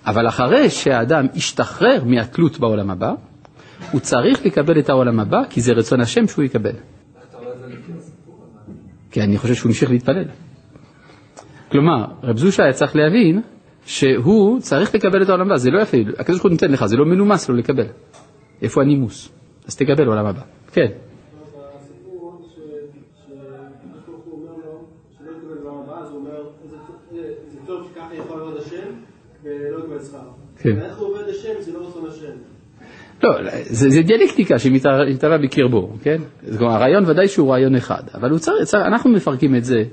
אבל 0.06 0.28
אחרי 0.28 0.70
שהאדם 0.70 1.26
ישתחרר 1.34 2.04
מהתלות 2.04 2.58
בעולם 2.58 2.90
הבא, 2.90 3.12
הוא 3.92 4.00
צריך 4.00 4.46
לקבל 4.46 4.78
את 4.78 4.88
העולם 4.88 5.20
הבא, 5.20 5.42
כי 5.50 5.60
זה 5.60 5.72
רצון 5.72 6.00
השם 6.00 6.28
שהוא 6.28 6.44
יקבל. 6.44 6.74
כי 9.12 9.22
אני 9.22 9.38
חושב 9.38 9.54
שהוא 9.54 9.68
המשיך 9.70 9.90
להתפלל. 9.90 10.24
כלומר, 11.70 12.04
רב 12.22 12.36
זושה 12.38 12.62
היה 12.64 12.72
צריך 12.72 12.96
להבין 12.96 13.42
שהוא 13.86 14.60
צריך 14.60 14.94
לקבל 14.94 15.22
את 15.22 15.28
העולם 15.28 15.46
הבא, 15.46 15.56
זה 15.56 15.70
לא 15.70 15.80
יפה, 15.82 15.96
הקדוש 16.18 16.36
ברוך 16.38 16.42
הוא 16.42 16.50
נותן 16.50 16.72
לך, 16.72 16.86
זה 16.86 16.96
לא 16.96 17.06
מנומס 17.06 17.48
לו 17.48 17.54
לקבל. 17.56 17.86
איפה 18.62 18.82
הנימוס? 18.82 19.28
אז 19.66 19.76
תקבל 19.76 20.06
עולם 20.06 20.26
הבא. 20.26 20.40
כן. 20.72 20.86
הסיפור 21.76 22.42
ש- 22.48 22.54
שהקדוש 22.54 24.02
ברוך 24.06 24.24
הוא 24.24 24.40
אומר 24.42 24.52
לו 24.64 24.84
שלא 25.18 25.30
יקבל 25.30 25.62
בעולם 25.64 25.78
הבא, 25.84 25.98
אז 26.02 26.10
הוא 26.10 26.18
אומר, 26.18 26.42
"זה- 26.70 26.76
זה- 27.12 27.32
זה 27.52 27.58
טוב 27.66 27.88
שככה 27.94 28.14
יכול 28.14 28.38
לעבוד 28.38 28.56
השם 28.66 28.86
ולא 29.44 29.78
יקבל 29.78 30.04
שכר. 30.04 30.18
כן. 30.58 30.76
ואיך 30.78 30.98
הוא 30.98 31.08
עובד 31.08 31.28
השם 31.28 31.52
זה 31.60 31.72
לא 31.72 31.88
רצון 31.88 32.06
השם. 32.08 32.32
לא, 33.22 33.30
זה, 33.64 33.90
זה 33.90 34.02
דיאלקטיקה 34.02 34.58
שמתעלה 34.58 35.38
בקרבו, 35.42 35.90
כן? 36.02 36.16
זאת 36.42 36.60
אומרת, 36.60 36.74
הרעיון 36.74 37.04
ודאי 37.06 37.28
שהוא 37.28 37.50
רעיון 37.50 37.74
אחד, 37.74 38.02
אבל 38.14 38.38
צר, 38.38 38.64
צר, 38.64 38.86
אנחנו 38.86 39.10
מפרקים 39.10 39.54
את 39.54 39.64
זה 39.64 39.84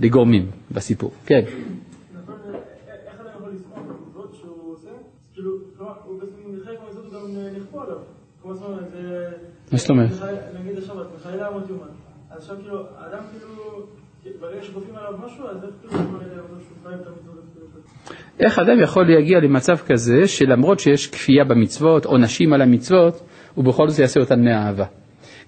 לגורמים 0.00 0.50
בסיפור, 0.70 1.10
כן. 1.26 1.40
מה 9.72 9.78
זאת 9.78 9.90
אומרת? 9.90 10.10
נגיד 10.60 10.78
עכשיו, 10.78 11.02
את 11.02 11.06
מחיילה 11.16 11.50
מות 11.50 11.68
יומן. 11.68 11.86
אז 12.30 12.38
עכשיו 12.38 12.56
כאילו, 12.56 12.82
האדם 12.98 13.22
כאילו... 13.32 13.86
איך 18.40 18.58
אדם 18.58 18.80
יכול 18.80 19.08
להגיע 19.08 19.40
למצב 19.40 19.76
כזה 19.76 20.28
שלמרות 20.28 20.80
שיש 20.80 21.06
כפייה 21.06 21.44
במצוות, 21.44 22.04
עונשים 22.04 22.52
על 22.52 22.62
המצוות, 22.62 23.20
הוא 23.54 23.64
בכל 23.64 23.88
זאת 23.88 23.98
יעשה 23.98 24.20
אותן 24.20 24.44
מאהבה? 24.44 24.84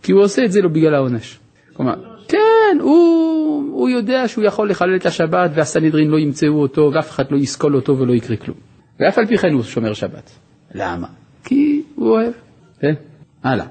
כי 0.03 0.13
הוא 0.13 0.23
עושה 0.23 0.45
את 0.45 0.53
זה 0.53 0.63
לא 0.63 0.69
בגלל 0.69 0.95
העונש. 0.95 1.39
כלומר, 1.73 1.95
כן, 2.29 2.79
הוא, 2.81 3.73
הוא 3.73 3.89
יודע 3.89 4.29
שהוא 4.29 4.45
יכול 4.45 4.71
לחלל 4.71 4.97
את 4.97 5.07
השבת 5.07 5.51
והסנהדרין 5.55 6.09
לא 6.09 6.19
ימצאו 6.19 6.63
אותו 6.63 6.91
ואף 6.95 7.11
אחד 7.11 7.25
לא 7.31 7.37
יסקול 7.37 7.77
אותו 7.77 7.99
ולא 7.99 8.13
יקרה 8.13 8.37
כלום. 8.37 8.57
ואף 9.01 9.19
על 9.19 9.27
פי 9.27 9.37
כן 9.37 9.53
הוא 9.53 9.63
שומר 9.63 9.93
שבת. 9.93 10.31
למה? 10.75 11.07
כי 11.45 11.83
הוא 11.95 12.11
אוהב. 12.11 12.33
כן? 12.81 12.95
הלאה. 13.43 13.67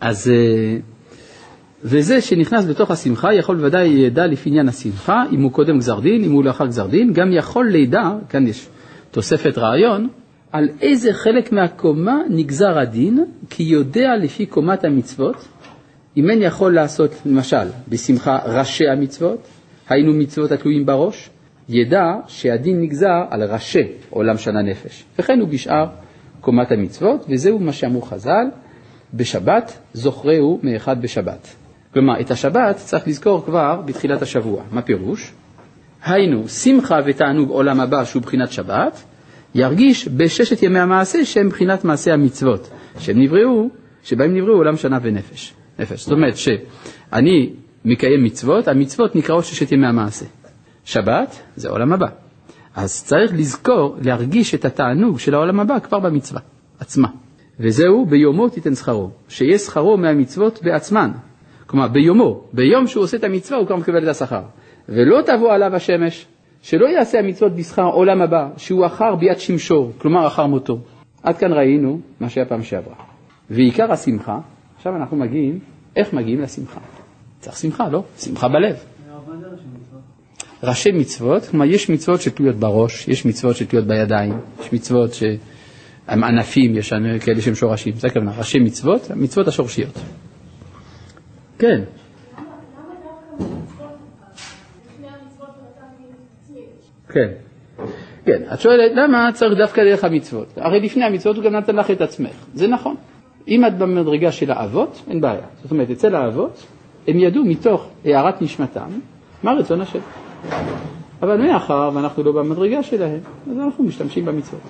אז... 0.00 0.30
וזה 1.84 2.20
שנכנס 2.20 2.64
בתוך 2.64 2.90
השמחה 2.90 3.34
יכול 3.34 3.64
ודאי 3.64 3.88
ידע 3.88 4.26
לפי 4.26 4.48
עניין 4.50 4.68
השמחה, 4.68 5.24
אם 5.32 5.42
הוא 5.42 5.52
קודם 5.52 5.78
גזר 5.78 6.00
דין, 6.00 6.24
אם 6.24 6.32
הוא 6.32 6.44
לאחר 6.44 6.66
גזר 6.66 6.86
דין, 6.86 7.12
גם 7.12 7.32
יכול 7.32 7.70
לידע, 7.70 8.10
כאן 8.28 8.46
יש 8.46 8.68
תוספת 9.10 9.58
רעיון, 9.58 10.08
על 10.52 10.68
איזה 10.80 11.12
חלק 11.12 11.52
מהקומה 11.52 12.18
נגזר 12.30 12.78
הדין, 12.78 13.24
כי 13.50 13.62
יודע 13.62 14.16
לפי 14.22 14.46
קומת 14.46 14.84
המצוות, 14.84 15.48
אם 16.16 16.30
אין 16.30 16.42
יכול 16.42 16.74
לעשות, 16.74 17.10
למשל, 17.26 17.66
בשמחה 17.88 18.38
ראשי 18.44 18.88
המצוות, 18.88 19.48
היינו 19.88 20.12
מצוות 20.12 20.52
התלויים 20.52 20.86
בראש, 20.86 21.30
ידע 21.68 22.04
שהדין 22.26 22.80
נגזר 22.80 23.24
על 23.30 23.42
ראשי 23.42 23.88
עולם 24.10 24.38
שנה 24.38 24.62
נפש, 24.62 25.04
וכן 25.18 25.40
הוא 25.40 25.48
בשאר 25.48 25.86
קומת 26.40 26.72
המצוות, 26.72 27.26
וזהו 27.28 27.58
מה 27.58 27.72
שאמרו 27.72 28.02
חז"ל, 28.02 28.46
בשבת 29.14 29.78
זוכרהו 29.92 30.60
מאחד 30.62 31.02
בשבת. 31.02 31.65
כלומר, 31.92 32.20
את 32.20 32.30
השבת 32.30 32.76
צריך 32.76 33.08
לזכור 33.08 33.44
כבר 33.44 33.80
בתחילת 33.84 34.22
השבוע. 34.22 34.62
מה 34.72 34.82
פירוש? 34.82 35.32
היינו, 36.04 36.48
שמחה 36.48 36.98
ותענוג 37.06 37.50
עולם 37.50 37.80
הבא 37.80 38.04
שהוא 38.04 38.22
בחינת 38.22 38.52
שבת, 38.52 39.02
ירגיש 39.54 40.08
בששת 40.08 40.62
ימי 40.62 40.78
המעשה 40.78 41.24
שהם 41.24 41.48
בחינת 41.48 41.84
מעשה 41.84 42.12
המצוות, 42.12 42.70
שהם 42.98 43.20
נבראו, 43.22 43.68
שבהם 44.02 44.36
נבראו 44.36 44.54
עולם 44.54 44.76
שנה 44.76 44.98
ונפש. 45.02 45.54
נפש. 45.78 46.02
זאת 46.04 46.12
אומרת 46.12 46.36
שאני 46.36 47.52
מקיים 47.84 48.24
מצוות, 48.24 48.68
המצוות 48.68 49.16
נקראות 49.16 49.44
ששת 49.44 49.72
ימי 49.72 49.86
המעשה. 49.86 50.24
שבת 50.84 51.42
זה 51.56 51.68
עולם 51.68 51.92
הבא. 51.92 52.06
אז 52.76 53.04
צריך 53.04 53.32
לזכור, 53.34 53.96
להרגיש 54.02 54.54
את 54.54 54.64
התענוג 54.64 55.18
של 55.18 55.34
העולם 55.34 55.60
הבא 55.60 55.78
כבר 55.78 56.00
במצווה 56.00 56.40
עצמה. 56.80 57.08
וזהו 57.60 58.06
ביומו 58.06 58.48
תיתן 58.48 58.74
שכרו, 58.74 59.10
שיהיה 59.28 59.58
שכרו 59.58 59.96
מהמצוות 59.96 60.60
בעצמן. 60.62 61.10
כלומר, 61.66 61.88
ביומו, 61.88 62.40
ביום 62.52 62.86
שהוא 62.86 63.04
עושה 63.04 63.16
את 63.16 63.24
המצווה 63.24 63.58
הוא 63.58 63.66
כבר 63.66 63.76
מקבל 63.76 64.02
את 64.02 64.08
השכר. 64.08 64.42
ולא 64.88 65.22
תבוא 65.22 65.52
עליו 65.52 65.74
השמש, 65.74 66.26
שלא 66.62 66.86
יעשה 66.86 67.18
המצוות 67.18 67.52
בשכר 67.52 67.86
עולם 67.86 68.22
הבא, 68.22 68.48
שהוא 68.56 68.86
אחר 68.86 69.14
ביד 69.14 69.38
שמשו, 69.38 69.90
כלומר 69.98 70.26
אחר 70.26 70.46
מותו. 70.46 70.78
עד 71.22 71.38
כאן 71.38 71.52
ראינו 71.52 72.00
מה 72.20 72.28
שהיה 72.28 72.46
פעם 72.46 72.62
שעברה. 72.62 72.94
ועיקר 73.50 73.92
השמחה, 73.92 74.38
עכשיו 74.76 74.96
אנחנו 74.96 75.16
מגיעים, 75.16 75.58
איך 75.96 76.12
מגיעים 76.12 76.40
לשמחה? 76.40 76.80
צריך 77.40 77.56
שמחה, 77.56 77.88
לא? 77.88 78.02
שמחה 78.18 78.48
בלב. 78.48 78.76
ראשי 80.62 80.92
מצוות, 80.92 81.44
כלומר 81.44 81.64
יש 81.64 81.90
מצוות 81.90 82.20
שתלויות 82.20 82.56
בראש, 82.56 83.08
יש 83.08 83.26
מצוות 83.26 83.56
שתלויות 83.56 83.88
בידיים, 83.88 84.38
יש 84.60 84.72
מצוות 84.72 85.14
שהם 85.14 86.24
ענפים, 86.24 86.76
יש 86.76 86.92
כאלה 87.20 87.40
שהם 87.40 87.54
שורשים, 87.54 87.94
זה 87.94 88.06
הכוונה, 88.08 88.32
ראשי 88.38 88.58
מצוות, 88.58 89.10
מצוות 89.10 89.48
השורשיות. 89.48 89.98
כן. 91.58 91.82
כן. 97.08 97.28
כן, 98.24 98.42
את 98.54 98.60
שואלת 98.60 98.92
למה 98.94 99.30
צריך 99.34 99.58
דווקא 99.58 99.84
דרך 99.84 100.04
המצוות? 100.04 100.46
הרי 100.56 100.80
לפני 100.80 101.04
המצוות 101.04 101.36
הוא 101.36 101.44
גם 101.44 101.52
נתן 101.52 101.76
לך 101.76 101.90
את 101.90 102.00
עצמך, 102.00 102.34
זה 102.54 102.68
נכון. 102.68 102.94
אם 103.48 103.66
את 103.66 103.78
במדרגה 103.78 104.32
של 104.32 104.50
האבות, 104.50 105.02
אין 105.10 105.20
בעיה. 105.20 105.46
זאת 105.62 105.70
אומרת, 105.70 105.90
אצל 105.90 106.14
האבות, 106.14 106.66
הם 107.08 107.18
ידעו 107.18 107.44
מתוך 107.44 107.88
הערת 108.04 108.42
נשמתם 108.42 108.88
מה 109.42 109.52
רצון 109.52 109.80
השם. 109.80 109.98
אבל 111.22 111.36
מאחר 111.36 111.90
ואנחנו 111.94 112.22
לא 112.22 112.32
במדרגה 112.32 112.82
שלהם, 112.82 113.20
אז 113.50 113.58
אנחנו 113.58 113.84
משתמשים 113.84 114.24
במצוות. 114.24 114.60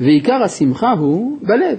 ועיקר 0.00 0.42
השמחה 0.42 0.92
הוא 0.92 1.38
בלב. 1.42 1.78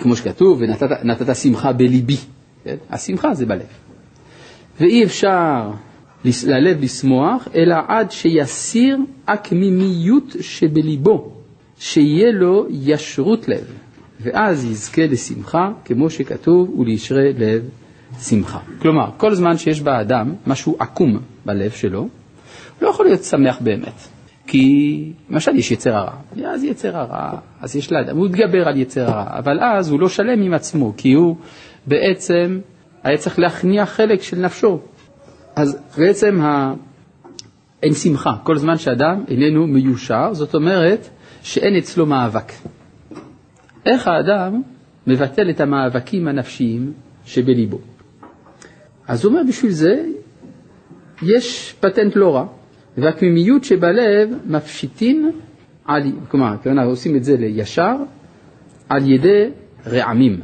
כמו 0.00 0.16
שכתוב, 0.16 0.62
ונתת 0.62 1.36
שמחה 1.36 1.72
בליבי. 1.72 2.16
כן? 2.64 2.76
השמחה 2.90 3.34
זה 3.34 3.46
בלב. 3.46 3.66
ואי 4.80 5.04
אפשר 5.04 5.70
ללב 6.46 6.82
לשמוח, 6.82 7.48
אלא 7.54 7.76
עד 7.88 8.10
שיסיר 8.10 8.98
הקמימיות 9.26 10.36
שבליבו, 10.40 11.32
שיהיה 11.78 12.32
לו 12.32 12.66
ישרות 12.70 13.48
לב, 13.48 13.64
ואז 14.20 14.64
יזכה 14.64 15.06
לשמחה, 15.06 15.72
כמו 15.84 16.10
שכתוב, 16.10 16.80
ולישרי 16.80 17.32
לב 17.32 17.62
שמחה. 18.22 18.58
כלומר, 18.78 19.10
כל 19.16 19.34
זמן 19.34 19.58
שיש 19.58 19.80
באדם 19.80 20.34
משהו 20.46 20.76
עקום 20.78 21.18
בלב 21.46 21.70
שלו, 21.70 22.00
הוא 22.00 22.08
לא 22.82 22.88
יכול 22.88 23.06
להיות 23.06 23.24
שמח 23.24 23.58
באמת. 23.60 24.19
כי 24.50 25.12
למשל 25.30 25.56
יש 25.56 25.70
יצר 25.70 25.96
הרע, 25.96 26.12
אז 26.46 26.64
יצר 26.64 26.96
הרע, 26.96 27.30
אז 27.60 27.76
יש 27.76 27.92
לאדם, 27.92 28.16
הוא 28.16 28.26
יתגבר 28.26 28.68
על 28.68 28.76
יצר 28.76 29.10
הרע, 29.10 29.38
אבל 29.38 29.60
אז 29.60 29.90
הוא 29.90 30.00
לא 30.00 30.08
שלם 30.08 30.42
עם 30.42 30.54
עצמו, 30.54 30.94
כי 30.96 31.12
הוא 31.12 31.36
בעצם 31.86 32.60
היה 33.02 33.18
צריך 33.18 33.38
להכניע 33.38 33.86
חלק 33.86 34.22
של 34.22 34.38
נפשו. 34.38 34.80
אז 35.56 35.78
בעצם 35.98 36.40
ה... 36.40 36.74
אין 37.82 37.94
שמחה, 37.94 38.32
כל 38.42 38.58
זמן 38.58 38.78
שאדם 38.78 39.24
איננו 39.28 39.66
מיושר, 39.66 40.28
זאת 40.32 40.54
אומרת 40.54 41.08
שאין 41.42 41.76
אצלו 41.76 42.06
מאבק. 42.06 42.52
איך 43.86 44.08
האדם 44.08 44.62
מבטל 45.06 45.50
את 45.50 45.60
המאבקים 45.60 46.28
הנפשיים 46.28 46.92
שבליבו? 47.24 47.78
אז 49.08 49.24
הוא 49.24 49.32
אומר 49.32 49.42
בשביל 49.48 49.72
זה 49.72 50.04
יש 51.22 51.74
פטנט 51.80 52.16
לא 52.16 52.34
רע, 52.34 52.46
והקמימיות 52.98 53.64
שבלב 53.64 54.30
מפשיטין, 54.46 55.30
על, 55.84 56.02
כלומר, 56.28 56.54
כלומר 56.62 56.86
עושים 56.86 57.16
את 57.16 57.24
זה 57.24 57.36
לישר, 57.36 57.96
על 58.88 59.12
ידי 59.12 59.44
רעמים. 59.86 60.40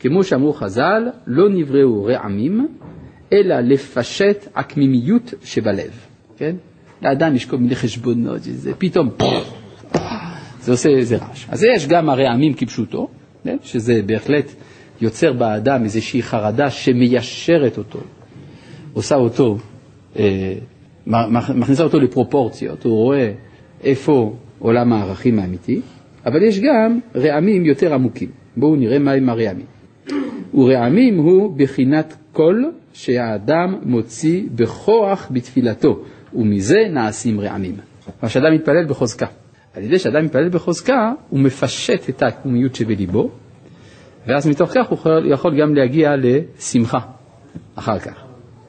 כמו 0.00 0.24
שאמרו 0.24 0.52
חז"ל, 0.52 1.08
לא 1.26 1.48
נבראו 1.48 2.04
רעמים, 2.04 2.68
אלא 3.32 3.60
לפשט 3.60 4.48
הקמימיות 4.54 5.34
שבלב, 5.44 5.90
כן? 6.36 6.56
לאדם 7.02 7.36
יש 7.36 7.44
כל 7.44 7.56
מיני 7.58 7.76
חשבונות, 7.76 8.42
זה 8.42 8.72
פתאום, 8.78 9.10
זה 10.60 10.72
עושה 10.72 10.88
איזה 10.88 11.16
רעש. 11.16 11.46
אז 11.48 11.64
יש 11.76 11.86
גם 11.86 12.08
הרעמים 12.08 12.54
כפשוטו, 12.54 13.08
כן? 13.44 13.56
שזה 13.62 14.00
בהחלט 14.06 14.52
יוצר 15.00 15.32
באדם 15.32 15.84
איזושהי 15.84 16.22
חרדה 16.22 16.70
שמיישרת 16.70 17.78
אותו, 17.78 18.00
עושה 18.92 19.14
אותו, 19.14 19.58
אה, 20.18 20.54
מכניסה 21.06 21.84
אותו 21.84 22.00
לפרופורציות, 22.00 22.84
הוא 22.84 22.96
רואה 22.96 23.32
איפה 23.84 24.34
עולם 24.58 24.92
הערכים 24.92 25.38
האמיתי, 25.38 25.80
אבל 26.26 26.42
יש 26.42 26.60
גם 26.60 26.98
רעמים 27.16 27.64
יותר 27.64 27.94
עמוקים. 27.94 28.28
בואו 28.56 28.76
נראה 28.76 28.98
מהם 28.98 29.28
הרעמים. 29.28 29.66
ורעמים 30.54 31.18
הוא 31.18 31.54
בחינת 31.56 32.16
קול 32.32 32.72
שהאדם 32.92 33.74
מוציא 33.82 34.42
בכוח 34.54 35.28
בתפילתו, 35.30 35.98
ומזה 36.34 36.78
נעשים 36.90 37.40
רעמים. 37.40 37.74
מה 38.22 38.28
שאדם 38.28 38.54
מתפלל 38.54 38.84
בחוזקה. 38.84 39.26
על 39.74 39.82
ידי 39.82 39.98
שאדם 39.98 40.24
מתפלל 40.24 40.48
בחוזקה, 40.48 41.12
הוא 41.28 41.40
מפשט 41.40 42.08
את 42.08 42.22
העקמומיות 42.22 42.74
שבליבו, 42.74 43.30
ואז 44.26 44.48
מתוך 44.48 44.70
כך 44.74 44.88
הוא 44.88 44.98
יכול 45.24 45.60
גם 45.60 45.74
להגיע 45.74 46.14
לשמחה 46.16 46.98
אחר 47.74 47.98
כך. 47.98 48.24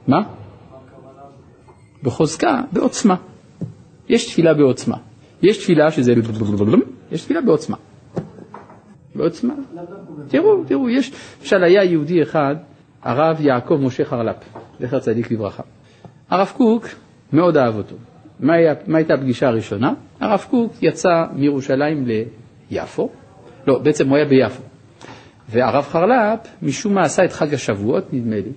מה? 0.08 0.18
בחוזקה, 2.04 2.62
בעוצמה. 2.72 3.16
יש 4.10 4.26
תפילה 4.32 4.54
בעוצמה. 4.54 4.98
יש 5.42 5.58
תפילה 5.58 5.92
שזה... 5.92 6.14
יש 7.12 7.22
תפילה 7.24 7.42
בעוצמה. 7.42 7.78
בעוצמה. 9.16 9.54
תראו, 10.28 10.64
תראו, 10.64 10.90
יש, 10.90 11.12
למשל 11.42 11.64
היה 11.64 11.84
יהודי 11.84 12.22
אחד, 12.24 12.56
הרב 13.04 13.42
יעקב 13.42 13.76
משה 13.82 14.06
חרל"פ, 14.06 14.36
זכר 14.80 15.00
צדיק 15.00 15.32
לברכה. 15.32 15.64
הרב 16.30 16.54
קוק 16.58 16.88
מאוד 17.34 17.58
אהב 17.58 17.76
אותו. 17.76 17.96
מה, 18.40 18.54
היה, 18.54 18.74
מה 18.88 18.98
הייתה 18.98 19.14
הפגישה 19.14 19.48
הראשונה? 19.48 19.94
הרב 20.20 20.46
קוק 20.50 20.74
יצא 20.82 21.26
מירושלים 21.34 22.06
ליפו, 22.72 23.10
לא, 23.68 23.80
בעצם 23.80 24.10
הוא 24.10 24.18
היה 24.18 24.26
ביפו. 24.26 24.62
והרב 25.50 25.84
חרל"פ 25.84 26.40
משום 26.62 26.94
מה 26.94 27.02
עשה 27.02 27.26
את 27.26 27.34
חג 27.34 27.54
השבועות, 27.54 28.14
נדמה 28.14 28.36
לי. 28.36 28.52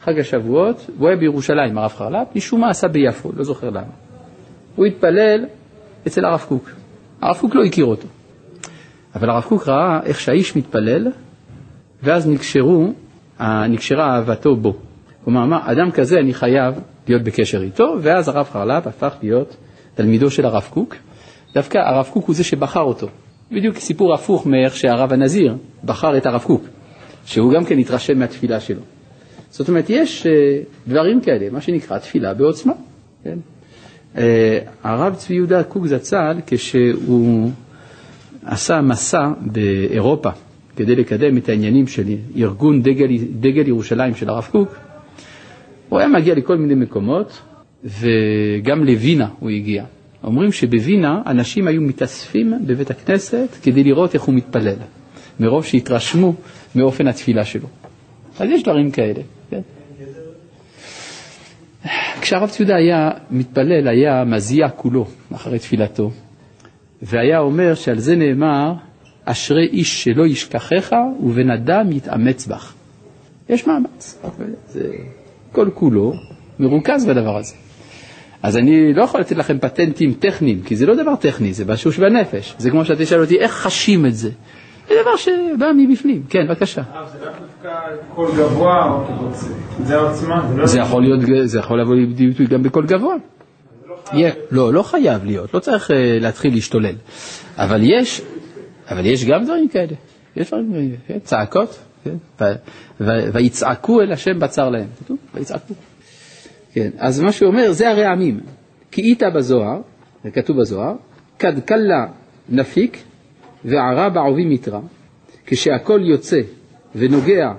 חג 0.00 0.18
השבועות, 0.18 0.90
הוא 0.98 1.08
היה 1.08 1.16
בירושלים, 1.16 1.78
הרב 1.78 1.92
חרל"פ, 1.92 2.36
משום 2.36 2.60
מה 2.60 2.70
עשה 2.70 2.88
ביפו, 2.88 3.32
לא 3.36 3.44
זוכר 3.44 3.70
למה. 3.70 3.92
הוא 4.76 4.86
התפלל 4.86 5.46
אצל 6.06 6.24
הרב 6.24 6.44
קוק. 6.48 6.70
הרב 7.22 7.36
קוק 7.36 7.54
לא 7.54 7.64
הכיר 7.64 7.84
אותו. 7.84 8.08
אבל 9.14 9.30
הרב 9.30 9.42
קוק 9.42 9.68
ראה 9.68 10.00
איך 10.04 10.20
שהאיש 10.20 10.56
מתפלל, 10.56 11.08
ואז 12.02 12.28
נקשרו, 12.28 12.92
נקשרה 13.68 14.16
אהבתו 14.16 14.56
בו. 14.56 14.76
כלומר, 15.24 15.42
אמר, 15.44 15.58
אדם 15.64 15.90
כזה 15.90 16.18
אני 16.18 16.34
חייב 16.34 16.74
להיות 17.08 17.22
בקשר 17.22 17.62
איתו, 17.62 17.96
ואז 18.00 18.28
הרב 18.28 18.46
חרל"פ 18.52 18.86
הפך 18.86 19.14
להיות 19.22 19.56
תלמידו 19.94 20.30
של 20.30 20.46
הרב 20.46 20.68
קוק. 20.70 20.94
דווקא 21.54 21.78
הרב 21.78 22.08
קוק 22.12 22.26
הוא 22.26 22.34
זה 22.34 22.44
שבחר 22.44 22.80
אותו. 22.80 23.06
בדיוק 23.52 23.76
סיפור 23.76 24.14
הפוך 24.14 24.46
מאיך 24.46 24.76
שהרב 24.76 25.12
הנזיר 25.12 25.56
בחר 25.84 26.16
את 26.16 26.26
הרב 26.26 26.42
קוק, 26.42 26.64
שהוא 27.24 27.52
גם 27.52 27.64
כן 27.64 27.78
התרשם 27.78 28.18
מהתפילה 28.18 28.60
שלו. 28.60 28.80
זאת 29.50 29.68
אומרת, 29.68 29.84
יש 29.88 30.26
אה, 30.26 30.32
דברים 30.88 31.20
כאלה, 31.20 31.50
מה 31.50 31.60
שנקרא 31.60 31.98
תפילה 31.98 32.34
בעוצמה. 32.34 32.72
כן? 33.24 33.38
אה, 34.18 34.58
הרב 34.82 35.14
צבי 35.14 35.34
יהודה 35.34 35.62
קוק 35.62 35.86
זצ"ל, 35.86 36.36
כשהוא 36.46 37.50
עשה 38.44 38.80
מסע 38.80 39.28
באירופה 39.40 40.30
כדי 40.76 40.96
לקדם 40.96 41.36
את 41.36 41.48
העניינים 41.48 41.86
של 41.86 42.04
ארגון 42.36 42.82
דגל, 42.82 43.06
דגל 43.40 43.68
ירושלים 43.68 44.14
של 44.14 44.28
הרב 44.28 44.48
קוק, 44.52 44.76
הוא 45.88 45.98
היה 45.98 46.08
מגיע 46.08 46.34
לכל 46.34 46.56
מיני 46.56 46.74
מקומות, 46.74 47.40
וגם 47.84 48.84
לווינה 48.84 49.28
הוא 49.38 49.50
הגיע. 49.50 49.84
אומרים 50.24 50.52
שבווינה 50.52 51.22
אנשים 51.26 51.68
היו 51.68 51.80
מתאספים 51.82 52.52
בבית 52.66 52.90
הכנסת 52.90 53.48
כדי 53.62 53.84
לראות 53.84 54.14
איך 54.14 54.22
הוא 54.22 54.34
מתפלל, 54.34 54.76
מרוב 55.40 55.64
שהתרשמו 55.64 56.34
מאופן 56.74 57.06
התפילה 57.06 57.44
שלו. 57.44 57.68
אז 58.38 58.50
יש 58.50 58.62
דברים 58.62 58.90
כאלה. 58.90 59.20
כשהרב 62.20 62.48
ציודה 62.50 62.76
היה 62.76 63.10
מתפלל, 63.30 63.88
היה 63.88 64.24
מזיע 64.24 64.68
כולו 64.68 65.06
אחרי 65.34 65.58
תפילתו, 65.58 66.10
והיה 67.02 67.38
אומר 67.38 67.74
שעל 67.74 67.98
זה 67.98 68.16
נאמר, 68.16 68.72
אשרי 69.24 69.66
איש 69.66 70.04
שלא 70.04 70.26
ישכחך 70.26 70.92
ובן 71.20 71.50
אדם 71.50 71.92
יתאמץ 71.92 72.46
בך. 72.46 72.74
יש 73.48 73.66
מאמץ, 73.66 74.22
זה 74.68 74.88
כל 75.52 75.70
כולו 75.74 76.12
מרוכז 76.58 77.06
בדבר 77.06 77.36
הזה. 77.36 77.54
אז 78.42 78.56
אני 78.56 78.92
לא 78.92 79.02
יכול 79.02 79.20
לתת 79.20 79.36
לכם 79.36 79.58
פטנטים 79.58 80.12
טכניים, 80.12 80.62
כי 80.62 80.76
זה 80.76 80.86
לא 80.86 80.94
דבר 80.94 81.16
טכני, 81.16 81.52
זה 81.52 81.64
משהו 81.64 81.92
שבנפש. 81.92 82.54
זה 82.58 82.70
כמו 82.70 82.84
שאתה 82.84 83.02
תשאל 83.02 83.20
אותי, 83.20 83.38
איך 83.38 83.52
חשים 83.52 84.06
את 84.06 84.14
זה? 84.14 84.30
זה 84.88 84.94
דבר 85.02 85.16
שבא 85.16 85.66
מבפנים. 85.76 86.22
כן, 86.28 86.46
בבקשה. 86.48 86.82
אה, 86.94 87.06
זה 87.12 87.24
לא 87.24 87.30
דווקא 87.32 87.78
קול 88.14 88.28
גבוה 88.38 88.90
או 88.92 89.06
קיבוצי. 89.06 89.46
זה 89.84 89.96
העוצמה, 89.96 90.46
זה 90.48 90.56
לא... 90.56 90.66
זה 90.66 90.78
יכול 90.78 91.02
להיות, 91.02 91.20
זה 91.48 91.58
יכול 91.58 91.80
לבוא 91.80 91.94
לידי 91.94 92.26
ביטוי 92.26 92.46
גם 92.46 92.62
בקול 92.62 92.86
גבוה. 92.86 93.14
יהיה- 94.12 94.32
לא, 94.50 94.72
לא 94.72 94.82
חייב 94.82 95.24
להיות, 95.24 95.54
לא 95.54 95.58
צריך 95.60 95.90
אה, 95.90 95.96
להתחיל 96.20 96.54
להשתולל. 96.54 96.94
אבל 97.58 97.80
יש, 97.82 98.20
אבל 98.90 99.06
יש 99.06 99.24
גם 99.24 99.44
דברים 99.44 99.68
כאלה. 99.68 99.92
יש 100.36 100.48
דברים 100.48 100.72
כאלה, 100.72 100.96
כן, 101.06 101.18
צעקות, 101.24 101.78
כן, 102.04 102.44
ויצעקו 103.32 104.00
אל 104.00 104.12
השם 104.12 104.38
בצר 104.38 104.70
להם. 104.70 104.86
כתוב, 105.04 105.16
ויצעקו. 105.34 105.74
כן, 106.72 106.90
אז 106.98 107.20
מה 107.20 107.32
שהוא 107.32 107.48
אומר, 107.48 107.72
זה 107.72 107.90
הרעמים. 107.90 108.40
כי 108.90 109.02
איתה 109.02 109.30
בזוהר, 109.30 109.80
זה 110.24 110.30
כתוב 110.30 110.60
בזוהר, 110.60 110.94
כד 111.38 111.52
נפיק 112.48 113.02
וערה 113.64 114.10
בעובי 114.10 114.44
מתרא, 114.44 114.80
כשהכל 115.46 116.00
יוצא 116.02 116.40
ונוגע 116.94 117.52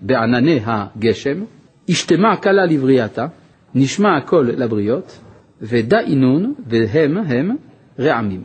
בענני 0.00 0.60
הגשם, 0.64 1.44
השתמה 1.88 2.36
קלה 2.36 2.66
לבריאתה, 2.66 3.26
נשמע 3.74 4.16
הכל 4.16 4.48
לבריות, 4.56 5.18
ודא 5.62 5.98
אינון 5.98 6.54
והם 6.66 7.16
הם 7.16 7.56
רעמים. 7.98 8.42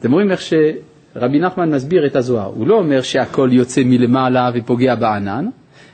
אתם 0.00 0.12
רואים 0.12 0.30
איך 0.30 0.40
שרבי 0.40 1.38
נחמן 1.40 1.74
מסביר 1.74 2.06
את 2.06 2.16
הזוהר, 2.16 2.52
הוא 2.54 2.66
לא 2.66 2.78
אומר 2.78 3.00
שהכל 3.00 3.48
יוצא 3.52 3.82
מלמעלה 3.84 4.50
ופוגע 4.54 4.94
בענן, 4.94 5.48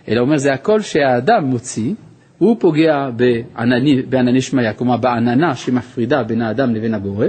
אלא 0.08 0.20
אומר 0.20 0.36
זה 0.36 0.52
הכל 0.52 0.80
שהאדם 0.80 1.44
מוציא, 1.44 1.94
הוא 2.38 2.56
פוגע 2.60 3.10
בענני, 3.16 4.02
בענני 4.02 4.40
שמיא, 4.40 4.72
כלומר 4.72 4.96
בעננה 4.96 5.56
שמפרידה 5.56 6.22
בין 6.22 6.42
האדם 6.42 6.74
לבין 6.74 6.94
הבורא, 6.94 7.26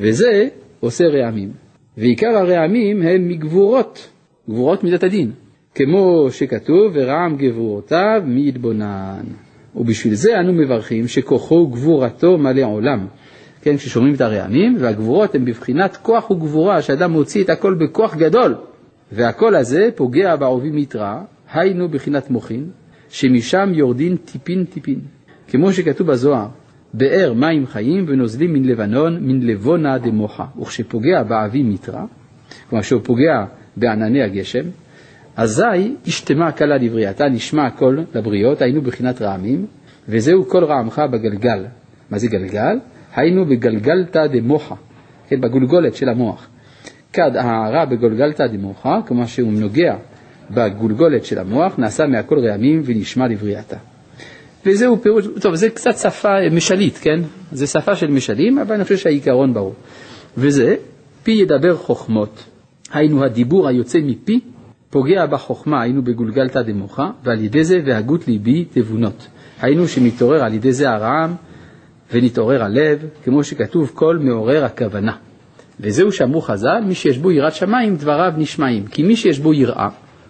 וזה 0.00 0.48
עושה 0.80 1.04
רעמים. 1.04 1.52
ועיקר 1.98 2.36
הרעמים 2.36 3.02
הם 3.02 3.28
מגבורות, 3.28 4.08
גבורות 4.50 4.84
מידת 4.84 5.02
הדין, 5.02 5.30
כמו 5.74 6.26
שכתוב, 6.30 6.92
ורעם 6.94 7.36
גבורותיו 7.36 8.22
מי 8.24 8.48
יתבונן. 8.48 9.24
ובשביל 9.76 10.14
זה 10.14 10.40
אנו 10.40 10.52
מברכים 10.52 11.08
שכוחו 11.08 11.54
וגבורתו 11.54 12.38
מלא 12.38 12.62
עולם. 12.62 13.06
כן, 13.62 13.76
כששומעים 13.76 14.14
את 14.14 14.20
הרעמים, 14.20 14.76
והגבורות 14.80 15.34
הן 15.34 15.44
בבחינת 15.44 15.96
כוח 15.96 16.30
וגבורה, 16.30 16.82
שאדם 16.82 17.12
מוציא 17.12 17.44
את 17.44 17.50
הכל 17.50 17.74
בכוח 17.74 18.16
גדול. 18.16 18.54
והקול 19.12 19.56
הזה 19.56 19.88
פוגע 19.94 20.36
בעובי 20.36 20.70
מתרא, 20.70 21.20
היינו 21.52 21.88
בחינת 21.88 22.30
מוחין, 22.30 22.70
שמשם 23.08 23.70
יורדין 23.74 24.16
טיפין 24.16 24.64
טיפין. 24.64 25.00
כמו 25.48 25.72
שכתוב 25.72 26.06
בזוהר, 26.06 26.46
באר 26.94 27.32
מים 27.32 27.66
חיים 27.66 28.04
ונוזלים 28.08 28.52
מן 28.52 28.64
לבנון, 28.64 29.18
מן 29.20 29.40
לבונה 29.40 29.98
דמוחה. 29.98 30.44
וכשפוגע 30.60 31.22
בעבי 31.22 31.62
מתרא, 31.62 32.02
כלומר 32.70 32.82
שהוא 32.82 33.00
פוגע 33.04 33.44
בענני 33.76 34.22
הגשם, 34.22 34.64
אזי 35.36 35.94
השתמה 36.06 36.52
קלה 36.52 36.76
לבריאתה, 36.76 37.28
נשמע 37.28 37.66
הכל 37.66 37.98
לבריות, 38.14 38.62
היינו 38.62 38.82
בחינת 38.82 39.22
רעמים, 39.22 39.66
וזהו 40.08 40.48
כל 40.48 40.64
רעמך 40.64 41.02
בגלגל. 41.12 41.64
מה 42.10 42.18
זה 42.18 42.28
גלגל? 42.28 42.78
היינו 43.16 43.44
בגלגלתא 43.44 44.26
דמוחה, 44.26 44.74
כן, 45.28 45.40
בגולגולת 45.40 45.94
של 45.94 46.08
המוח. 46.08 46.48
כד 47.12 47.36
ההערה 47.36 47.86
בגולגלתא 47.86 48.46
דמוחה, 48.46 49.00
כלומר 49.06 49.26
שהוא 49.26 49.52
נוגע 49.52 49.96
בגולגולת 50.50 51.24
של 51.24 51.38
המוח, 51.38 51.78
נעשה 51.78 52.06
מהכל 52.06 52.38
רעמים 52.38 52.82
ונשמע 52.84 53.28
לבריאתה. 53.28 53.76
וזהו 54.66 55.02
פירוש, 55.02 55.26
טוב, 55.40 55.54
זה 55.54 55.70
קצת 55.70 55.96
שפה 55.98 56.28
משלית, 56.52 56.98
כן? 57.02 57.20
זה 57.52 57.66
שפה 57.66 57.96
של 57.96 58.10
משלים, 58.10 58.58
אבל 58.58 58.74
אני 58.74 58.84
חושב 58.84 58.96
שהעיקרון 58.96 59.54
ברור. 59.54 59.74
וזה, 60.36 60.76
פי 61.22 61.30
ידבר 61.30 61.76
חוכמות, 61.76 62.44
היינו 62.92 63.24
הדיבור 63.24 63.68
היוצא 63.68 63.98
מפי, 64.02 64.40
פוגע 64.90 65.26
בחוכמה, 65.26 65.82
היינו 65.82 66.02
בגולגלתא 66.02 66.62
דמוחה, 66.62 67.10
ועל 67.24 67.44
ידי 67.44 67.64
זה 67.64 67.80
והגות 67.86 68.28
ליבי 68.28 68.64
תבונות. 68.64 69.26
היינו 69.60 69.88
שמתעורר 69.88 70.44
על 70.44 70.54
ידי 70.54 70.72
זה 70.72 70.90
הרעם 70.90 71.34
ונתעורר 72.12 72.62
הלב, 72.64 72.98
כמו 73.24 73.44
שכתוב 73.44 73.90
כל 73.94 74.18
מעורר 74.18 74.64
הכוונה. 74.64 75.12
וזהו 75.80 76.12
שאמרו 76.12 76.40
חז"ל, 76.40 76.80
מי 76.86 76.94
שיש 76.94 77.18
בו 77.18 77.32
יראת 77.32 77.54
שמיים, 77.54 77.96
דבריו 77.96 78.32
נשמעים. 78.36 78.86
כי 78.86 79.02
מי 79.02 79.16
שיש 79.16 79.38
בו 79.38 79.54
יראה, 79.54 79.88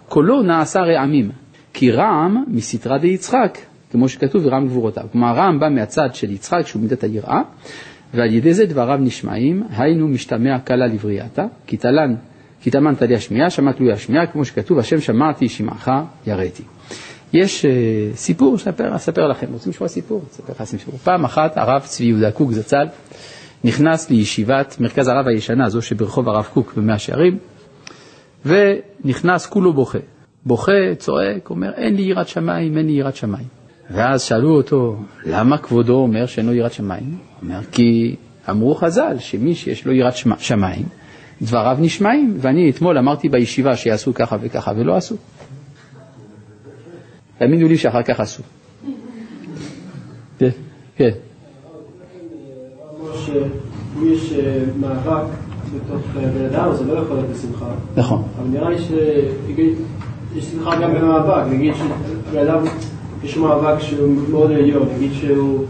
קולו 0.09 0.43
נעשה 0.43 0.81
רעמים. 0.81 1.31
כי 1.73 1.91
רעם 1.91 2.45
מסתרא 2.49 2.99
דיצחק, 2.99 3.59
כמו 3.91 4.09
שכתוב, 4.09 4.47
ורעם 4.47 4.67
גבורותיו. 4.67 5.05
כלומר, 5.13 5.35
רעם 5.35 5.61
בא 5.61 5.69
מהצד 5.69 6.09
של 6.13 6.31
יצחק, 6.31 6.67
שהוא 6.67 6.83
מידת 6.83 7.05
היראה, 7.05 7.43
ועל 8.15 8.35
ידי 8.35 8.55
זה 8.55 8.67
דבריו 8.67 8.99
נשמעים, 9.01 9.63
היינו 9.71 10.09
משתמע 10.09 10.59
קלה 10.59 10.87
לבריאתה, 10.87 11.45
כי 11.67 11.77
תלן, 11.77 12.15
כי 12.61 12.71
תמן 12.71 12.95
תלי 12.95 13.15
השמיעה, 13.15 13.51
שמע 13.51 13.73
תלוי 13.73 13.93
השמיעה, 13.93 14.27
כמו 14.27 14.45
שכתוב, 14.45 14.79
השם 14.79 15.01
שמעתי, 15.01 15.49
שמעך 15.49 15.91
יראתי. 16.27 16.63
יש 17.33 17.65
uh, 17.65 17.69
סיפור 18.17 18.59
שאספר, 18.59 18.97
אספר 18.97 19.29
לכם, 19.29 19.47
רוצים 19.53 19.73
לשמוע 19.73 19.89
סיפור? 19.89 20.23
אספר 20.31 20.53
לך 20.53 20.65
סיפור. 20.65 20.95
פעם 21.05 21.25
אחת 21.25 21.57
הרב 21.57 21.83
צבי 21.85 22.07
יהודה 22.07 22.31
קוק 22.31 22.53
זצ"ל 22.53 22.87
נכנס 23.65 24.11
לישיבת 24.11 24.77
מרכז 24.81 25.09
הרב 25.09 25.29
הישנה, 25.29 25.69
זו 25.69 25.83
שברחוב 25.83 26.29
הרב 26.29 26.49
קוק 26.55 26.75
במאה 26.77 26.99
שערים, 26.99 27.39
ונכנס 28.47 29.47
כולו 29.47 29.73
בוכה. 29.73 29.99
בוכה, 30.47 30.95
צועק, 30.99 31.51
אומר, 31.51 31.73
אין 31.77 31.97
לי 31.97 32.03
יראת 32.03 32.29
שמיים, 32.29 32.79
אין 32.79 32.87
לי 32.87 32.93
יראת 32.93 33.17
שמיים. 33.17 33.58
ואז 33.91 34.23
שאלו 34.23 34.51
אותו, 34.57 34.97
למה 35.27 35.59
כבודו 35.59 35.95
אומר 35.95 36.27
שאין 36.27 36.47
לו 36.47 36.53
יראת 36.55 36.73
שמיים? 36.73 37.05
הוא 37.11 37.49
אומר, 37.49 37.61
כי 37.73 38.17
אמרו 38.51 38.75
חז"ל 38.75 39.17
שמי 39.19 39.55
שיש 39.55 39.87
לו 39.87 39.93
יראת 39.93 40.17
שמ- 40.17 40.39
שמיים, 40.39 40.87
דבריו 41.43 41.77
נשמעים, 41.81 42.37
ואני 42.41 42.71
אתמול 42.71 42.99
אמרתי 42.99 43.29
בישיבה 43.29 43.77
שיעשו 43.77 44.15
ככה 44.15 44.37
וככה 44.41 44.73
ולא 44.77 44.97
עשו. 44.97 45.17
תאמינו 47.39 47.69
לי 47.69 47.79
שאחר 47.79 48.03
כך 48.03 48.21
עשו. 48.21 48.43
כן, 50.39 50.49
כן. 50.97 51.11
שאם 53.27 54.13
יש 54.13 54.33
מאבק 54.81 55.23
בתוך 55.75 56.03
בן 56.15 56.45
אדם, 56.45 56.75
זה 56.75 56.85
לא 56.85 56.99
יכול 56.99 57.17
להיות 57.17 57.29
בשמחה. 57.31 57.67
נכון. 57.97 58.23
אבל 58.39 58.49
נראה 58.49 58.71
לי 58.71 58.79
שיש 58.79 60.45
שמחה 60.45 60.81
גם 60.81 60.95
במאבק. 60.95 61.43
נגיד 61.53 61.75
שבן 61.75 62.39
אדם, 62.39 62.65
יש 63.25 63.37
לו 63.37 63.49
מאבק 63.49 63.81
שהוא 63.81 64.31
מאוד 64.31 64.51
עליון, 64.51 64.89
נגיד 64.97 65.11
שהוא, 65.21 65.65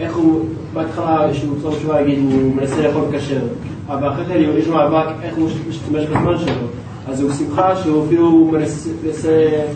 איך 0.00 0.16
הוא, 0.16 0.48
בהתחלה 0.72 1.34
שהוא 1.34 1.60
צור 1.60 1.76
תשובה, 1.76 2.00
יגיד, 2.00 2.18
הוא 2.18 2.54
מנסה 2.54 2.82
לאכול 2.82 3.04
כשר. 3.12 3.40
אבל 3.86 4.12
אחרי 4.12 4.24
כן 4.24 4.58
יש 4.58 4.66
לו 4.66 4.74
מאבק, 4.74 5.06
איך 5.22 5.36
הוא 5.36 5.50
משתמש 5.68 6.04
בזמן 6.04 6.38
שלו. 6.38 6.66
אז 7.08 7.20
הוא 7.20 7.32
שמחה 7.32 7.76
שהוא 7.82 8.06
אפילו 8.06 8.50
מנסה 8.52 8.90
זה. 9.10 9.66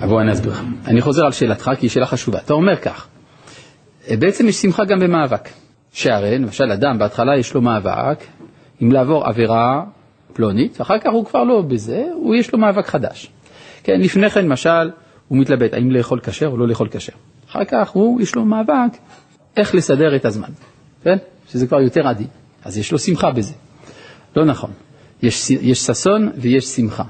אבל 0.00 0.08
בוא 0.08 0.20
אני 0.20 0.32
אסביר 0.32 0.52
לך. 0.52 0.62
אני 0.86 1.00
חוזר 1.00 1.24
על 1.24 1.32
שאלתך 1.32 1.70
כי 1.78 1.86
היא 1.86 1.90
שאלה 1.90 2.06
חשובה. 2.06 2.38
אתה 2.38 2.54
אומר 2.54 2.76
כך, 2.76 3.06
בעצם 4.10 4.48
יש 4.48 4.56
שמחה 4.56 4.84
גם 4.84 5.00
במאבק. 5.00 5.48
שהרי 5.92 6.38
למשל 6.38 6.72
אדם 6.72 6.98
בהתחלה 6.98 7.38
יש 7.38 7.54
לו 7.54 7.60
מאבק 7.62 8.18
אם 8.82 8.92
לעבור 8.92 9.24
עבירה 9.24 9.82
פלונית, 10.32 10.80
אחר 10.80 10.98
כך 10.98 11.10
הוא 11.12 11.24
כבר 11.24 11.44
לא 11.44 11.62
בזה, 11.62 12.04
הוא 12.14 12.34
יש 12.34 12.52
לו 12.52 12.58
מאבק 12.58 12.86
חדש. 12.86 13.30
כן, 13.82 14.00
לפני 14.00 14.30
כן, 14.30 14.44
למשל, 14.44 14.90
הוא 15.28 15.38
מתלבט 15.38 15.74
האם 15.74 15.90
לאכול 15.90 16.20
כשר 16.20 16.46
או 16.46 16.56
לא 16.56 16.68
לאכול 16.68 16.88
כשר. 16.90 17.12
אחר 17.50 17.64
כך 17.64 17.90
הוא, 17.90 18.20
יש 18.20 18.34
לו 18.34 18.44
מאבק 18.44 18.96
איך 19.56 19.74
לסדר 19.74 20.16
את 20.16 20.24
הזמן, 20.24 20.48
כן? 21.04 21.16
שזה 21.48 21.66
כבר 21.66 21.80
יותר 21.80 22.08
עדין. 22.08 22.26
אז 22.64 22.78
יש 22.78 22.92
לו 22.92 22.98
שמחה 22.98 23.30
בזה. 23.30 23.54
לא 24.36 24.44
נכון. 24.44 24.70
יש, 25.22 25.50
יש 25.50 25.78
ששון 25.78 26.30
ויש 26.36 26.64
שמחה. 26.64 27.04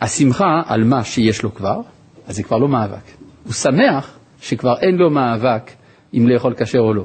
השמחה 0.00 0.62
על 0.66 0.84
מה 0.84 1.04
שיש 1.04 1.42
לו 1.42 1.54
כבר, 1.54 1.80
אז 2.26 2.36
זה 2.36 2.42
כבר 2.42 2.58
לא 2.58 2.68
מאבק. 2.68 3.04
הוא 3.44 3.52
שמח 3.52 4.18
שכבר 4.40 4.74
אין 4.80 4.96
לו 4.96 5.10
מאבק 5.10 5.70
אם 6.14 6.28
לאכול 6.28 6.54
כשר 6.56 6.78
או 6.78 6.94
לא. 6.94 7.04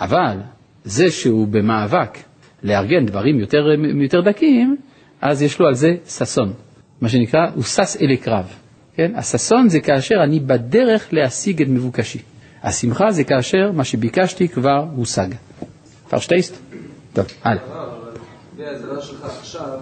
אבל 0.00 0.36
זה 0.84 1.10
שהוא 1.10 1.48
במאבק 1.48 2.18
לארגן 2.62 3.06
דברים 3.06 3.40
יותר, 3.40 3.66
יותר 4.02 4.20
דקים, 4.20 4.76
אז 5.20 5.42
יש 5.42 5.58
לו 5.58 5.66
על 5.66 5.74
זה 5.74 5.94
ששון. 6.06 6.52
מה 7.00 7.08
שנקרא, 7.08 7.46
הוא 7.54 7.62
שש 7.62 7.96
אלי 8.00 8.16
קרב. 8.16 8.54
כן? 9.00 9.12
הששון 9.16 9.68
זה 9.68 9.80
כאשר 9.80 10.14
אני 10.24 10.40
בדרך 10.40 11.08
להשיג 11.12 11.62
את 11.62 11.68
מבוקשי. 11.68 12.18
השמחה 12.62 13.10
זה 13.10 13.24
כאשר 13.24 13.72
מה 13.72 13.84
שביקשתי 13.84 14.48
כבר 14.48 14.84
הושג. 14.96 15.28
פרשטייסט? 16.08 16.56
טוב, 17.12 17.24
הלאה. 17.44 17.62
זה 18.56 18.86
לא 18.86 19.00
שלך 19.00 19.24
עכשיו, 19.24 19.78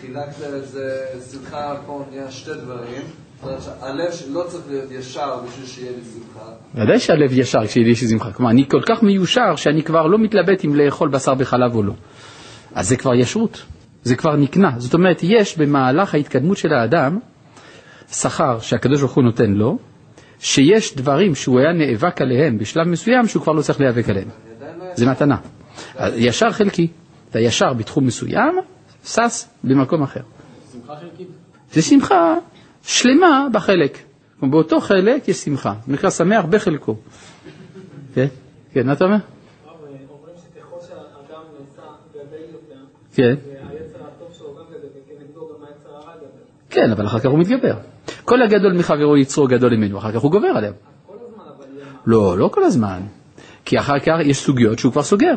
חילקת 0.00 0.34
את 0.56 0.68
זה, 0.68 1.06
שמחה 1.32 1.74
פה 1.86 2.04
נהיה 2.10 2.30
שתי 2.30 2.50
דברים. 2.64 3.02
הלב 3.80 4.12
לא 4.30 4.44
צריך 4.48 4.64
להיות 4.68 4.90
ישר 4.90 5.40
בשביל 5.46 5.66
שיהיה 5.66 5.92
לי 5.92 6.02
שמחה. 6.14 6.48
ודאי 6.74 6.98
שהלב 6.98 7.32
ישר 7.32 7.66
כשיהיה 7.66 7.86
לי 7.86 7.96
שמחה. 7.96 8.32
כלומר, 8.32 8.50
אני 8.50 8.64
כל 8.68 8.82
כך 8.86 9.02
מיושר 9.02 9.56
שאני 9.56 9.82
כבר 9.82 10.06
לא 10.06 10.18
מתלבט 10.18 10.64
אם 10.64 10.74
לאכול 10.74 11.08
בשר 11.08 11.34
בחלב 11.34 11.74
או 11.74 11.82
לא. 11.82 11.92
אז 12.74 12.88
זה 12.88 12.96
כבר 12.96 13.14
ישרות, 13.14 13.62
זה 14.02 14.16
כבר 14.16 14.36
נקנה. 14.36 14.70
זאת 14.78 14.94
אומרת, 14.94 15.20
יש 15.22 15.58
במהלך 15.58 16.14
ההתקדמות 16.14 16.56
של 16.56 16.72
האדם 16.72 17.18
שכר 18.12 18.58
שהקדוש 18.60 19.00
ברוך 19.00 19.12
הוא 19.12 19.24
נותן 19.24 19.50
לו, 19.50 19.78
שיש 20.38 20.96
דברים 20.96 21.34
שהוא 21.34 21.60
היה 21.60 21.72
נאבק 21.72 22.20
עליהם 22.20 22.58
בשלב 22.58 22.88
מסוים 22.88 23.26
שהוא 23.26 23.42
כבר 23.42 23.52
לא 23.52 23.62
צריך 23.62 23.80
להיאבק 23.80 24.08
עליהם. 24.08 24.28
זה 24.94 25.06
מתנה. 25.06 25.36
ישר 26.14 26.50
חלקי, 26.52 26.88
אתה 27.30 27.40
ישר 27.40 27.72
בתחום 27.72 28.06
מסוים, 28.06 28.54
שש 29.04 29.44
במקום 29.64 30.02
אחר. 30.02 30.20
שמחה 30.72 30.96
חלקית. 30.96 31.28
זה 31.72 31.82
שמחה 31.82 32.34
שלמה 32.82 33.46
בחלק. 33.52 33.98
באותו 34.42 34.80
חלק 34.80 35.28
יש 35.28 35.36
שמחה, 35.36 35.74
נקרא 35.88 36.10
שמח 36.10 36.44
בחלקו. 36.44 36.96
כן? 38.14 38.26
כן, 38.72 38.86
מה 38.86 38.92
אתה 38.92 39.04
אומר? 39.04 39.16
כן. 43.14 43.34
כן, 46.70 46.90
אבל 46.90 47.06
אחר 47.06 47.18
כך 47.18 47.26
הוא 47.26 47.38
מתגבר. 47.38 47.74
כל 48.24 48.42
הגדול 48.42 48.72
מחברו 48.72 49.16
יצרו 49.16 49.46
גדול 49.46 49.76
ממנו, 49.76 49.98
אחר 49.98 50.12
כך 50.12 50.20
הוא 50.20 50.30
גובר 50.30 50.52
מה. 50.52 50.60
לא, 52.06 52.38
לא 52.38 52.48
כל 52.48 52.62
הזמן. 52.64 53.00
כי 53.64 53.78
אחר 53.78 53.98
כך 53.98 54.12
יש 54.24 54.38
סוגיות 54.38 54.78
שהוא 54.78 54.92
כבר 54.92 55.02
סוגר. 55.02 55.34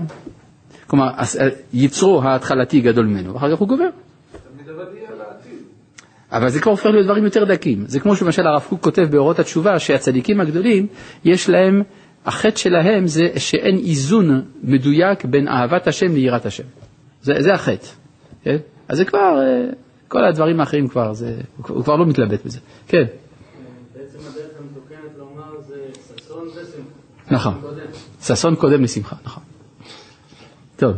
כלומר, 0.88 1.10
הס- 1.18 1.38
יצרו 1.74 2.24
ההתחלתי 2.24 2.82
גדול 2.82 3.06
ממנו, 3.06 3.34
ואחר 3.34 3.52
כך 3.56 3.60
הוא 3.60 3.68
גובר. 3.68 3.90
אבל 6.32 6.50
זה 6.50 6.62
כבר 6.62 6.72
הופך 6.72 6.86
להיות 6.86 7.06
דברים 7.06 7.24
יותר 7.24 7.44
דקים. 7.46 7.84
זה 7.88 8.00
כמו 8.00 8.16
שלמשל 8.16 8.48
הרב 8.48 8.66
קוק 8.70 8.84
כותב 8.84 9.08
באורות 9.12 9.40
התשובה, 9.40 9.80
שהצדיקים 9.80 10.42
הגדולים, 10.42 10.88
יש 11.26 11.50
להם, 11.50 11.82
החטא 12.26 12.56
שלהם 12.58 13.08
זה 13.08 13.22
שאין 13.38 13.78
איזון 13.78 14.42
מדויק 14.64 15.26
בין 15.26 15.48
אהבת 15.48 15.88
השם 15.88 16.14
ליראת 16.14 16.46
השם. 16.46 16.64
זה, 17.22 17.34
זה 17.40 17.54
החטא. 17.54 17.88
כן? 18.44 18.58
אז 18.88 18.98
זה 18.98 19.06
כבר, 19.06 19.40
אה, 19.42 19.70
כל 20.08 20.26
הדברים 20.26 20.60
האחרים 20.60 20.88
כבר, 20.88 21.14
זה, 21.14 21.38
הוא 21.58 21.84
כבר 21.84 21.96
לא 21.96 22.06
מתלבט 22.06 22.46
בזה. 22.46 22.60
כן, 22.88 23.04
בעצם 23.96 24.18
הדרך 24.20 24.52
המתוקנת 24.60 25.18
לומר 25.18 25.62
זה 25.68 25.76
ששון 25.94 26.48
ושמחה. 26.48 27.32
נכון. 27.32 27.54
ששון 28.22 28.56
קודם 28.56 28.84
לשמחה, 28.84 29.16
נכון. 29.26 29.44
טוב. 30.76 30.94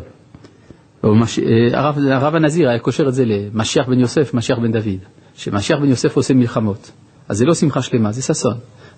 מש... 1.04 1.40
אה, 1.40 1.80
הרב, 1.80 1.98
הרב 2.12 2.36
הנזיר 2.36 2.70
היה 2.70 2.80
קושר 2.80 3.08
את 3.08 3.14
זה 3.14 3.26
למשיח 3.26 3.88
בן 3.88 4.00
יוסף, 4.00 4.34
משיח 4.34 4.58
בן 4.58 4.72
דוד. 4.72 5.00
שמשיח 5.34 5.80
בן 5.80 5.90
יוסף 5.90 6.16
עושה 6.16 6.34
מלחמות. 6.34 6.92
אז 7.30 7.38
זה 7.38 7.46
לא 7.46 7.54
שמחה 7.54 7.82
שלמה, 7.82 8.12
זה 8.12 8.22
ששון. 8.22 8.58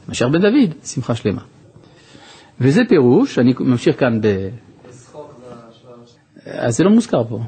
משיח 0.09 0.27
בן 0.27 0.41
דוד, 0.41 0.85
שמחה 0.85 1.15
שלמה. 1.15 1.41
וזה 2.61 2.81
פירוש, 2.89 3.39
אני 3.39 3.53
ממשיך 3.59 3.99
כאן 3.99 4.21
ב... 4.21 4.49
אז 6.45 6.77
זה 6.77 6.83
לא 6.83 6.89
מוזכר 6.89 7.23
פה. 7.29 7.39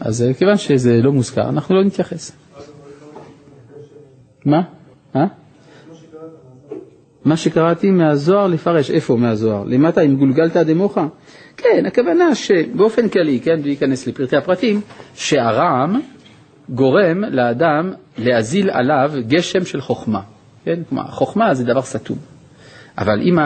אז 0.00 0.22
אה, 0.22 0.34
כיוון 0.34 0.56
שזה 0.56 1.02
לא 1.02 1.12
מוזכר, 1.12 1.48
אנחנו 1.48 1.74
לא 1.74 1.84
נתייחס. 1.84 2.32
מה? 4.44 4.62
אה? 5.16 5.26
מה 7.24 7.36
שקראתי 7.36 7.90
מהזוהר 7.90 8.46
לפרש, 8.46 8.90
איפה 8.90 9.16
מהזוהר? 9.16 9.64
למטה, 9.64 10.00
אם 10.00 10.16
גולגלת 10.16 10.56
דמוחה? 10.56 11.06
כן, 11.56 11.86
הכוונה 11.86 12.34
שבאופן 12.34 13.08
כללי, 13.08 13.40
כן, 13.40 13.60
להיכנס 13.62 14.06
לפרטי 14.06 14.36
הפרטים, 14.36 14.80
שהרעם 15.14 16.00
גורם 16.68 17.24
לאדם 17.24 17.92
להזיל 18.18 18.70
עליו 18.70 19.12
גשם 19.28 19.64
של 19.64 19.80
חוכמה. 19.80 20.20
כן, 20.64 20.82
כלומר, 20.88 21.04
חוכמה 21.10 21.54
זה 21.54 21.64
דבר 21.64 21.82
סתום. 21.82 22.18
אבל 22.98 23.20
אם, 23.20 23.38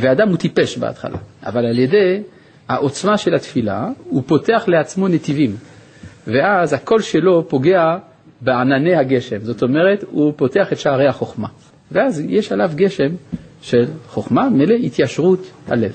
ואדם 0.00 0.28
הוא 0.28 0.36
טיפש 0.36 0.78
בהתחלה, 0.78 1.18
אבל 1.46 1.66
על 1.66 1.78
ידי 1.78 2.22
העוצמה 2.68 3.16
של 3.16 3.34
התפילה, 3.34 3.88
הוא 4.04 4.22
פותח 4.26 4.64
לעצמו 4.66 5.08
נתיבים, 5.08 5.56
ואז 6.26 6.72
הקול 6.72 7.00
שלו 7.00 7.48
פוגע 7.48 7.96
בענני 8.40 8.96
הגשם, 8.96 9.38
זאת 9.42 9.62
אומרת, 9.62 10.04
הוא 10.10 10.32
פותח 10.36 10.72
את 10.72 10.78
שערי 10.78 11.06
החוכמה, 11.06 11.48
ואז 11.92 12.22
יש 12.28 12.52
עליו 12.52 12.70
גשם 12.74 13.08
של 13.62 13.84
חוכמה, 14.08 14.50
מלא 14.50 14.74
התיישרות 14.74 15.50
הלב. 15.68 15.92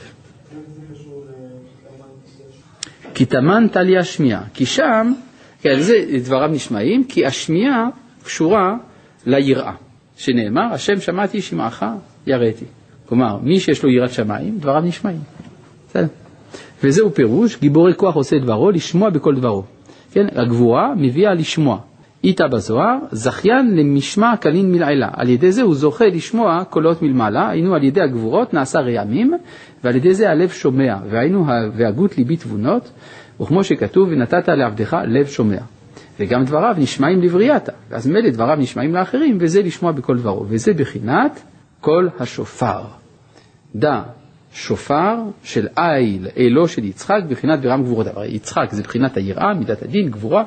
כי 3.13 3.25
תמן 3.25 3.67
טלי 3.71 3.97
השמיעה, 3.97 4.43
כי 4.53 4.65
שם, 4.65 5.13
כן, 5.61 5.79
זה 5.79 5.93
דבריו 6.23 6.47
נשמעים, 6.47 7.03
כי 7.03 7.25
השמיעה 7.25 7.87
קשורה 8.23 8.75
ליראה, 9.25 9.73
שנאמר, 10.17 10.73
השם 10.73 10.99
שמעתי 10.99 11.41
שמעך 11.41 11.85
יראתי. 12.27 12.65
כלומר, 13.05 13.37
מי 13.43 13.59
שיש 13.59 13.83
לו 13.83 13.89
יראת 13.89 14.11
שמיים, 14.13 14.57
דבריו 14.59 14.81
נשמעים. 14.81 15.19
בסדר. 15.89 16.07
וזהו 16.83 17.13
פירוש, 17.13 17.57
גיבורי 17.59 17.93
כוח 17.95 18.15
עושה 18.15 18.39
דברו, 18.39 18.71
לשמוע 18.71 19.09
בכל 19.09 19.35
דברו. 19.35 19.63
כן, 20.11 20.27
הגבורה 20.35 20.93
מביאה 20.97 21.33
לשמוע. 21.33 21.77
איתה 22.23 22.47
בזוהר, 22.47 22.97
זכיין 23.11 23.75
למשמע 23.75 24.37
קלין 24.37 24.71
מלעילה. 24.71 25.09
על 25.13 25.29
ידי 25.29 25.51
זה 25.51 25.61
הוא 25.61 25.75
זוכה 25.75 26.05
לשמוע 26.05 26.63
קולות 26.69 27.01
מלמעלה, 27.01 27.49
היינו 27.49 27.75
על 27.75 27.83
ידי 27.83 28.01
הגבורות 28.01 28.53
נעשה 28.53 28.79
רעמים, 28.79 29.33
ועל 29.83 29.95
ידי 29.95 30.13
זה 30.13 30.29
הלב 30.29 30.49
שומע, 30.49 30.97
והיינו 31.09 31.45
והגות 31.75 32.17
ליבי 32.17 32.37
תבונות, 32.37 32.91
וכמו 33.41 33.63
שכתוב, 33.63 34.07
ונתת 34.11 34.47
לעבדך 34.47 34.97
לב 35.07 35.25
שומע. 35.25 35.57
וגם 36.19 36.43
דבריו 36.43 36.75
נשמעים 36.77 37.21
לבריאתה, 37.21 37.71
ואז 37.89 38.07
מילא 38.07 38.29
דבריו 38.29 38.57
נשמעים 38.59 38.95
לאחרים, 38.95 39.37
וזה 39.39 39.61
לשמוע 39.61 39.91
בכל 39.91 40.17
דברו, 40.17 40.45
וזה 40.49 40.73
בחינת 40.73 41.41
קול 41.81 42.09
השופר. 42.19 42.81
דע, 43.75 44.01
שופר 44.53 45.15
של 45.43 45.67
איל, 45.77 46.27
אלו 46.37 46.67
של 46.67 46.83
יצחק, 46.83 47.19
בחינת 47.29 47.61
ברם 47.61 47.83
גבורות. 47.83 48.07
הרי 48.07 48.27
יצחק 48.27 48.67
זה 48.71 48.83
בחינת 48.83 49.17
היראה, 49.17 49.53
מידת 49.53 49.81
הדין, 49.81 50.09
גבורה, 50.09 50.43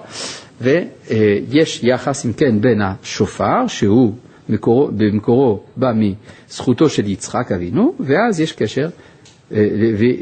ויש 0.60 1.80
יחס, 1.82 2.26
אם 2.26 2.32
כן, 2.32 2.60
בין 2.60 2.82
השופר, 2.82 3.66
שהוא 3.66 4.12
מקורו, 4.48 4.90
במקורו 4.96 5.62
בא 5.76 5.92
מזכותו 5.94 6.88
של 6.88 7.06
יצחק 7.06 7.52
אבינו, 7.52 7.94
ואז 8.00 8.40
יש 8.40 8.52
קשר, 8.52 8.88
אה, 9.52 9.68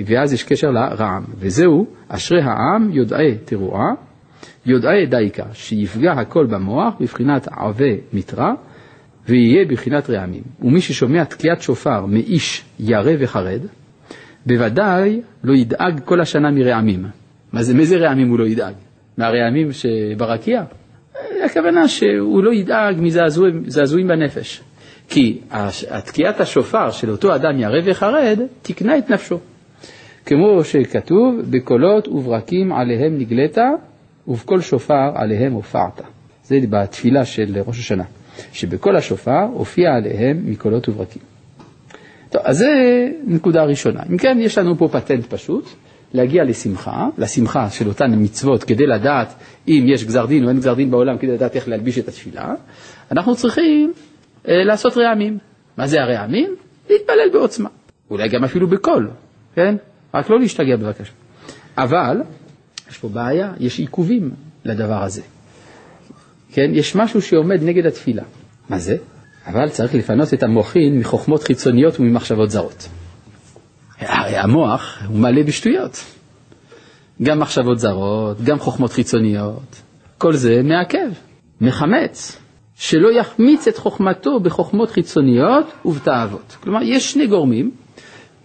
ואז 0.06 0.32
יש 0.32 0.42
קשר 0.44 0.70
לרעם, 0.70 1.24
וזהו 1.38 1.86
אשרי 2.08 2.42
העם 2.42 2.90
יודעי 2.92 3.34
תרועה, 3.44 3.94
יודעי 4.66 5.06
דייקה, 5.06 5.44
שיפגע 5.52 6.12
הכל 6.12 6.46
במוח 6.46 6.94
בבחינת 7.00 7.48
עבה 7.50 7.94
מתרע, 8.12 8.52
ויהיה 9.28 9.64
בחינת 9.64 10.10
רעמים. 10.10 10.42
ומי 10.62 10.80
ששומע 10.80 11.24
תקיעת 11.24 11.62
שופר 11.62 12.06
מאיש 12.06 12.64
ירא 12.80 13.12
וחרד, 13.18 13.60
בוודאי 14.46 15.20
לא 15.44 15.54
ידאג 15.54 16.00
כל 16.04 16.20
השנה 16.20 16.50
מרעמים. 16.50 17.04
מה 17.52 17.62
זה, 17.62 17.74
מאיזה 17.74 17.96
רעמים 17.96 18.28
הוא 18.28 18.38
לא 18.38 18.44
ידאג? 18.44 18.74
מהרעמים 19.18 19.68
שברקיע? 19.72 20.62
הכוונה 21.44 21.88
שהוא 21.88 22.44
לא 22.44 22.54
ידאג 22.54 22.96
מזעזועים 23.00 24.08
בנפש. 24.08 24.62
כי 25.08 25.38
תקיעת 26.04 26.40
השופר 26.40 26.90
של 26.90 27.10
אותו 27.10 27.34
אדם 27.34 27.58
ירא 27.58 27.80
וחרד 27.84 28.38
תקנה 28.62 28.98
את 28.98 29.10
נפשו. 29.10 29.38
כמו 30.26 30.64
שכתוב, 30.64 31.40
בקולות 31.50 32.08
וברקים 32.08 32.72
עליהם 32.72 33.18
נגלית, 33.18 33.58
ובקול 34.28 34.60
שופר 34.60 35.10
עליהם 35.14 35.52
הופעת. 35.52 36.00
זה 36.44 36.58
בתפילה 36.70 37.24
של 37.24 37.58
ראש 37.66 37.78
השנה, 37.78 38.04
שבקול 38.52 38.96
השופר 38.96 39.42
הופיע 39.52 39.94
עליהם 39.94 40.42
מקולות 40.44 40.88
וברקים. 40.88 41.22
טוב, 42.30 42.42
אז 42.44 42.58
זה 42.58 42.68
נקודה 43.26 43.64
ראשונה. 43.64 44.00
אם 44.10 44.18
כן, 44.18 44.38
יש 44.40 44.58
לנו 44.58 44.78
פה 44.78 44.88
פטנט 44.92 45.26
פשוט, 45.26 45.68
להגיע 46.14 46.44
לשמחה, 46.44 47.08
לשמחה 47.18 47.70
של 47.70 47.88
אותן 47.88 48.10
מצוות, 48.16 48.64
כדי 48.64 48.86
לדעת 48.86 49.34
אם 49.68 49.84
יש 49.86 50.04
גזר 50.04 50.26
דין 50.26 50.44
או 50.44 50.48
אין 50.48 50.56
גזר 50.56 50.74
דין 50.74 50.90
בעולם, 50.90 51.18
כדי 51.18 51.32
לדעת 51.32 51.56
איך 51.56 51.68
להלביש 51.68 51.98
את 51.98 52.08
התפילה, 52.08 52.54
אנחנו 53.10 53.36
צריכים 53.36 53.92
אה, 54.48 54.64
לעשות 54.64 54.96
רעמים. 54.96 55.38
מה 55.76 55.86
זה 55.86 56.02
הרעמים? 56.02 56.54
להתפלל 56.90 57.30
בעוצמה. 57.32 57.68
אולי 58.10 58.28
גם 58.28 58.44
אפילו 58.44 58.66
בקול, 58.68 59.10
כן? 59.54 59.74
רק 60.14 60.30
לא 60.30 60.40
להשתגע 60.40 60.76
בבקשה. 60.76 61.12
אבל, 61.78 62.22
יש 62.90 62.98
פה 62.98 63.08
בעיה, 63.08 63.52
יש 63.60 63.78
עיכובים 63.78 64.30
לדבר 64.64 65.02
הזה. 65.02 65.22
כן? 66.52 66.70
יש 66.74 66.96
משהו 66.96 67.22
שעומד 67.22 67.62
נגד 67.62 67.86
התפילה. 67.86 68.22
מה 68.68 68.78
זה? 68.78 68.96
אבל 69.46 69.68
צריך 69.68 69.94
לפנות 69.94 70.34
את 70.34 70.42
המוחין 70.42 70.98
מחוכמות 70.98 71.42
חיצוניות 71.42 72.00
וממחשבות 72.00 72.50
זרות. 72.50 72.88
הרי 73.98 74.36
המוח 74.36 74.98
הוא 75.08 75.18
מלא 75.18 75.42
בשטויות. 75.42 76.04
גם 77.22 77.38
מחשבות 77.38 77.78
זרות, 77.78 78.40
גם 78.40 78.58
חוכמות 78.58 78.92
חיצוניות. 78.92 79.82
כל 80.18 80.32
זה 80.32 80.60
מעכב, 80.64 81.08
מחמץ, 81.60 82.38
שלא 82.76 83.12
יחמיץ 83.12 83.68
את 83.68 83.76
חוכמתו 83.76 84.40
בחוכמות 84.40 84.90
חיצוניות 84.90 85.66
ובתאוות. 85.84 86.56
כלומר, 86.62 86.82
יש 86.82 87.12
שני 87.12 87.26
גורמים 87.26 87.70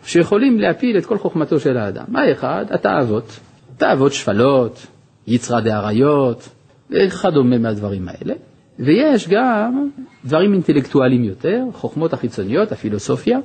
שיכולים 0.04 0.60
להפיל 0.60 0.98
את 0.98 1.06
כל 1.06 1.18
חוכמתו 1.18 1.60
של 1.60 1.78
האדם. 1.78 2.16
האחד, 2.16 2.66
התאוות. 2.70 3.40
תאוות 3.78 4.14
שפלות, 4.14 4.86
יצרה 5.28 5.62
דאריות, 5.62 6.50
וכדומה 6.92 7.58
מהדברים 7.58 8.08
האלה. 8.08 8.34
ויש 8.80 9.30
גם 9.30 9.90
דברים 10.26 10.54
אינטלקטואליים 10.54 11.24
יותר, 11.24 11.64
חוכמות 11.74 12.14
החיצוניות, 12.14 12.72
הפילוסופיה, 12.72 13.40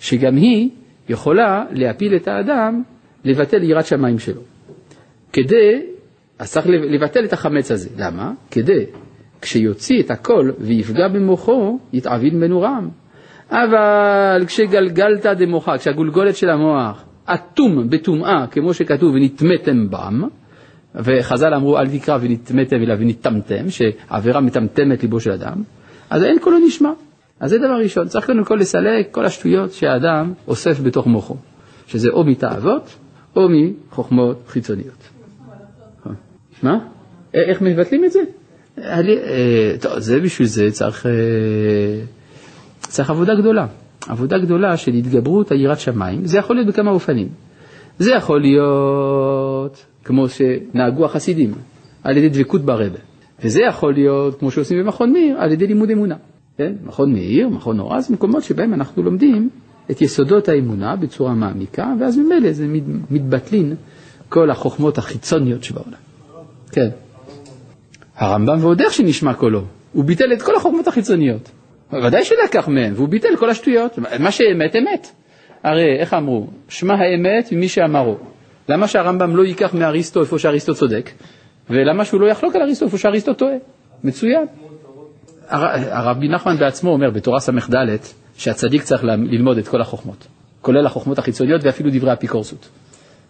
שגם 0.00 0.36
היא 0.36 0.70
יכולה 1.08 1.64
להפיל 1.70 2.16
את 2.16 2.28
האדם 2.28 2.82
לבטל 3.24 3.62
יראת 3.62 3.86
שמיים 3.86 4.18
שלו. 4.18 4.40
כדי, 5.32 5.82
אז 6.38 6.52
צריך 6.52 6.66
לבטל 6.66 7.24
את 7.24 7.32
החמץ 7.32 7.70
הזה. 7.70 7.90
למה? 7.98 8.32
כדי, 8.50 8.84
כשיוציא 9.40 10.02
את 10.02 10.10
הכל 10.10 10.50
ויפגע 10.58 11.08
במוחו, 11.08 11.78
יתעביד 11.92 12.34
ממנו 12.34 12.60
רעם. 12.60 12.88
אבל 13.50 14.44
כשגלגלת 14.46 15.26
דמוחה, 15.26 15.78
כשהגולגולת 15.78 16.36
של 16.36 16.50
המוח 16.50 17.04
אטום 17.24 17.90
בטומאה, 17.90 18.46
כמו 18.50 18.74
שכתוב, 18.74 19.14
ונטמאתם 19.14 19.90
בם, 19.90 20.22
וחז"ל 20.94 21.54
אמרו 21.54 21.78
אל 21.78 21.88
תקרא 21.88 22.18
ונטמאתם 22.20 22.76
אלא 22.76 22.94
ונטמתם, 22.98 23.70
שעבירה 23.70 24.40
מטמטמת 24.40 25.02
ליבו 25.02 25.20
של 25.20 25.32
אדם, 25.32 25.62
אז 26.10 26.24
אין 26.24 26.38
קולו 26.38 26.58
נשמע. 26.66 26.90
אז 27.40 27.50
זה 27.50 27.58
דבר 27.58 27.78
ראשון, 27.82 28.08
צריך 28.08 28.26
קודם 28.26 28.44
כל 28.44 28.54
לסלק 28.54 29.08
כל 29.10 29.24
השטויות 29.24 29.72
שהאדם 29.72 30.32
אוסף 30.48 30.80
בתוך 30.80 31.06
מוחו, 31.06 31.36
שזה 31.86 32.08
או 32.12 32.24
מתאוות 32.24 32.96
או 33.36 33.48
מחוכמות 33.48 34.42
חיצוניות. 34.48 35.08
מה? 36.62 36.78
איך 37.34 37.62
מבטלים 37.62 38.04
את 38.04 38.12
זה? 38.12 38.20
אה, 38.78 39.00
טוב, 39.80 39.98
זה 39.98 40.20
בשביל 40.20 40.48
זה 40.48 40.70
צריך, 40.70 41.06
אה, 41.06 41.12
צריך 42.80 43.10
עבודה 43.10 43.34
גדולה. 43.34 43.66
עבודה 44.08 44.38
גדולה 44.38 44.76
של 44.76 44.92
התגברות 44.92 45.52
היראת 45.52 45.80
שמיים, 45.80 46.26
זה 46.26 46.38
יכול 46.38 46.56
להיות 46.56 46.68
בכמה 46.68 46.90
אופנים. 46.90 47.28
זה 47.98 48.12
יכול 48.12 48.40
להיות 48.40 49.86
כמו 50.04 50.26
שנהגו 50.28 51.04
החסידים, 51.04 51.54
על 52.04 52.16
ידי 52.16 52.28
דבקות 52.28 52.62
ברבה. 52.62 52.98
וזה 53.44 53.60
יכול 53.68 53.94
להיות, 53.94 54.38
כמו 54.38 54.50
שעושים 54.50 54.78
במכון 54.78 55.12
מאיר, 55.12 55.36
על 55.40 55.52
ידי 55.52 55.66
לימוד 55.66 55.90
אמונה. 55.90 56.16
כן? 56.58 56.72
מכון 56.84 57.12
מאיר, 57.12 57.48
מכון 57.48 57.80
אורז, 57.80 58.10
מקומות 58.10 58.42
שבהם 58.42 58.74
אנחנו 58.74 59.02
לומדים 59.02 59.50
את 59.90 60.02
יסודות 60.02 60.48
האמונה 60.48 60.96
בצורה 60.96 61.34
מעמיקה, 61.34 61.92
ואז 62.00 62.18
ממילא 62.18 62.52
זה 62.52 62.66
מתבטלין 63.10 63.74
כל 64.28 64.50
החוכמות 64.50 64.98
החיצוניות 64.98 65.64
שבעולם. 65.64 65.98
כן. 66.72 66.88
הרמב"ם 68.16 68.58
ועוד 68.60 68.80
איך 68.80 68.92
שנשמע 68.92 69.34
קולו, 69.34 69.62
הוא 69.92 70.04
ביטל 70.04 70.32
את 70.32 70.42
כל 70.42 70.56
החוכמות 70.56 70.88
החיצוניות. 70.88 71.50
ודאי 71.92 72.24
שלקח 72.24 72.68
מהם, 72.68 72.92
והוא 72.96 73.08
ביטל 73.08 73.36
כל 73.38 73.50
השטויות. 73.50 73.98
מה 74.18 74.30
שאמת, 74.30 74.76
אמת. 74.76 75.10
הרי, 75.62 75.96
איך 75.98 76.14
אמרו? 76.14 76.46
שמע 76.68 76.94
האמת 76.94 77.52
ממי 77.52 77.68
שאמרו. 77.68 78.16
למה 78.70 78.88
שהרמב"ם 78.88 79.36
לא 79.36 79.42
ייקח 79.42 79.74
מאריסטו 79.74 80.20
איפה 80.20 80.38
שאריסטו 80.38 80.74
צודק? 80.74 81.10
ולמה 81.70 82.04
שהוא 82.04 82.20
לא 82.20 82.26
יחלוק 82.26 82.56
על 82.56 82.62
אריסטו 82.62 82.84
איפה 82.84 82.98
שאריסטו 82.98 83.34
טועה? 83.34 83.54
מצוין. 84.04 84.46
הרבי 85.48 86.28
נחמן 86.28 86.56
בעצמו 86.56 86.90
אומר 86.90 87.10
בתורה 87.10 87.40
ס"ד 87.40 87.74
שהצדיק 88.36 88.82
צריך 88.82 89.04
ללמוד 89.04 89.58
את 89.58 89.68
כל 89.68 89.80
החוכמות, 89.80 90.26
כולל 90.60 90.86
החוכמות 90.86 91.18
החיצוניות 91.18 91.64
ואפילו 91.64 91.90
דברי 91.92 92.12
אפיקורסות. 92.12 92.68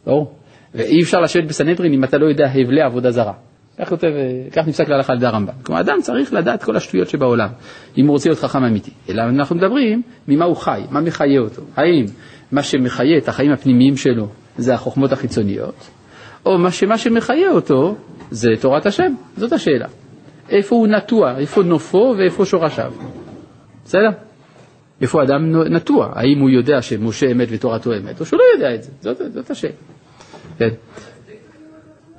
ברור? 0.07 0.33
ואי 0.75 1.03
אפשר 1.03 1.21
לשבת 1.21 1.45
בסנהדרין 1.45 1.93
אם 1.93 2.05
אתה 2.05 2.19
לא 2.19 2.27
יודע 2.27 2.47
הבלי 2.47 2.83
עבודה 2.83 3.11
זרה. 3.11 3.33
כך 3.79 3.89
כותב, 3.89 4.09
כך 4.53 4.69
נפסק 4.69 4.89
להלכה 4.89 5.13
על 5.13 5.19
ידי 5.19 5.27
הרמב"ם. 5.27 5.53
כלומר, 5.63 5.81
אדם 5.81 5.99
צריך 6.03 6.33
לדעת 6.33 6.65
כל 6.65 6.77
השטויות 6.77 7.09
שבעולם, 7.09 7.49
אם 7.99 8.07
הוא 8.07 8.13
רוצה 8.13 8.29
להיות 8.29 8.39
חכם 8.39 8.65
אמיתי. 8.65 8.91
אלא 9.09 9.23
אנחנו 9.23 9.57
מדברים 9.57 10.03
ממה 10.29 10.45
הוא 10.45 10.57
חי, 10.57 10.83
מה 10.91 11.01
מחיה 11.01 11.41
אותו. 11.41 11.63
האם 11.77 12.05
מה 12.53 12.63
שמחיה 12.63 13.19
את 13.19 13.29
החיים 13.29 13.53
הפנימיים 13.53 13.97
שלו 13.97 14.29
זה 14.59 14.75
החוכמות 14.75 15.13
החיצוניות, 15.13 15.91
או 16.47 16.59
מה 16.59 16.71
שמה 16.71 16.99
שמחיה 16.99 17.51
אותו 17.51 17.97
זה 18.31 18.49
תורת 18.61 18.87
השם? 18.87 19.15
זאת 19.37 19.53
השאלה. 19.53 19.87
איפה 20.51 20.77
הוא 20.77 20.87
נטוע, 20.87 21.39
איפה 21.39 21.63
נופו 21.63 22.15
ואיפה 22.19 22.47
שורשיו. 22.47 22.93
בסדר? 23.85 24.11
איפה 25.01 25.23
אדם 25.23 25.57
נטוע? 25.57 26.13
האם 26.15 26.39
הוא 26.41 26.51
יודע 26.51 26.83
שמשה 26.83 27.31
אמת 27.31 27.49
ותורתו 27.51 27.97
אמת, 27.97 28.21
או 28.21 28.27
שהוא 28.27 28.39
לא 28.39 28.45
יודע 28.55 28.75
את 28.75 28.83
זה? 28.83 28.91
זאת, 29.01 29.21
זאת 29.33 29.51
השאלה. 29.51 29.73
כן. 30.59 30.69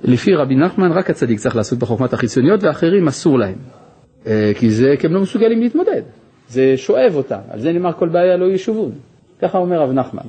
לפי 0.03 0.35
רבי 0.35 0.55
נחמן 0.55 0.91
רק 0.91 1.09
הצדיק 1.09 1.39
צריך 1.39 1.55
לעשות 1.55 1.79
בחוכמת 1.79 2.13
החיצוניות 2.13 2.63
ואחרים 2.63 3.07
אסור 3.07 3.39
להם. 3.39 3.55
אה, 4.27 4.51
כי 4.55 4.71
זה, 4.71 4.93
כי 4.99 5.07
הם 5.07 5.13
לא 5.13 5.21
מסוגלים 5.21 5.61
להתמודד. 5.61 6.01
זה 6.47 6.73
שואב 6.77 7.15
אותם, 7.15 7.39
על 7.49 7.59
זה 7.59 7.71
נאמר 7.71 7.93
כל 7.93 8.09
בעיה 8.09 8.37
לא 8.37 8.45
ישובון. 8.45 8.91
ככה 9.41 9.57
אומר 9.57 9.81
רב 9.81 9.91
נחמן. 9.91 10.23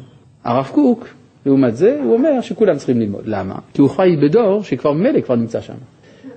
הרב 0.45 0.71
קוק, 0.73 1.07
לעומת 1.47 1.77
זה, 1.77 2.01
הוא 2.05 2.13
אומר 2.13 2.41
שכולם 2.41 2.77
צריכים 2.77 3.01
ללמוד. 3.01 3.23
למה? 3.27 3.55
כי 3.75 3.83
הוא 3.83 3.91
חי 3.91 4.17
בדור 4.23 4.63
שכבר 4.63 4.93
ממילא 4.93 5.21
כבר 5.21 5.35
נמצא 5.37 5.61
שם. 5.61 5.75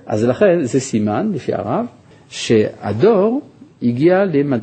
אז 0.06 0.24
לכן 0.24 0.62
זה 0.62 0.80
סימן, 0.80 1.30
לפי 1.34 1.54
הרב, 1.54 1.86
שהדור 2.30 3.40
הגיע, 3.82 4.24
למד... 4.24 4.60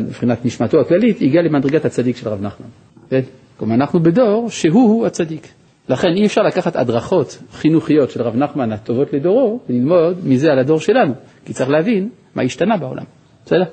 מבחינת 0.00 0.44
נשמתו 0.44 0.80
הכללית, 0.80 1.16
הגיע 1.22 1.42
למדרגת 1.42 1.84
הצדיק 1.84 2.16
של 2.16 2.28
רב 2.28 2.42
נחמן. 2.42 2.66
כן? 3.10 3.20
כלומר, 3.56 3.74
אנחנו 3.74 4.00
בדור 4.00 4.50
שהוא 4.50 5.06
הצדיק. 5.06 5.48
לכן 5.88 6.08
אי 6.16 6.26
אפשר 6.26 6.42
לקחת 6.42 6.76
הדרכות 6.76 7.38
חינוכיות 7.52 8.10
של 8.10 8.22
רב 8.22 8.36
נחמן 8.36 8.72
הטובות 8.72 9.12
לדורו 9.12 9.60
וללמוד 9.68 10.18
מזה 10.24 10.52
על 10.52 10.58
הדור 10.58 10.80
שלנו, 10.80 11.14
כי 11.44 11.52
צריך 11.52 11.70
להבין 11.70 12.08
מה 12.34 12.42
השתנה 12.42 12.76
בעולם. 12.76 13.04
בסדר? 13.46 13.64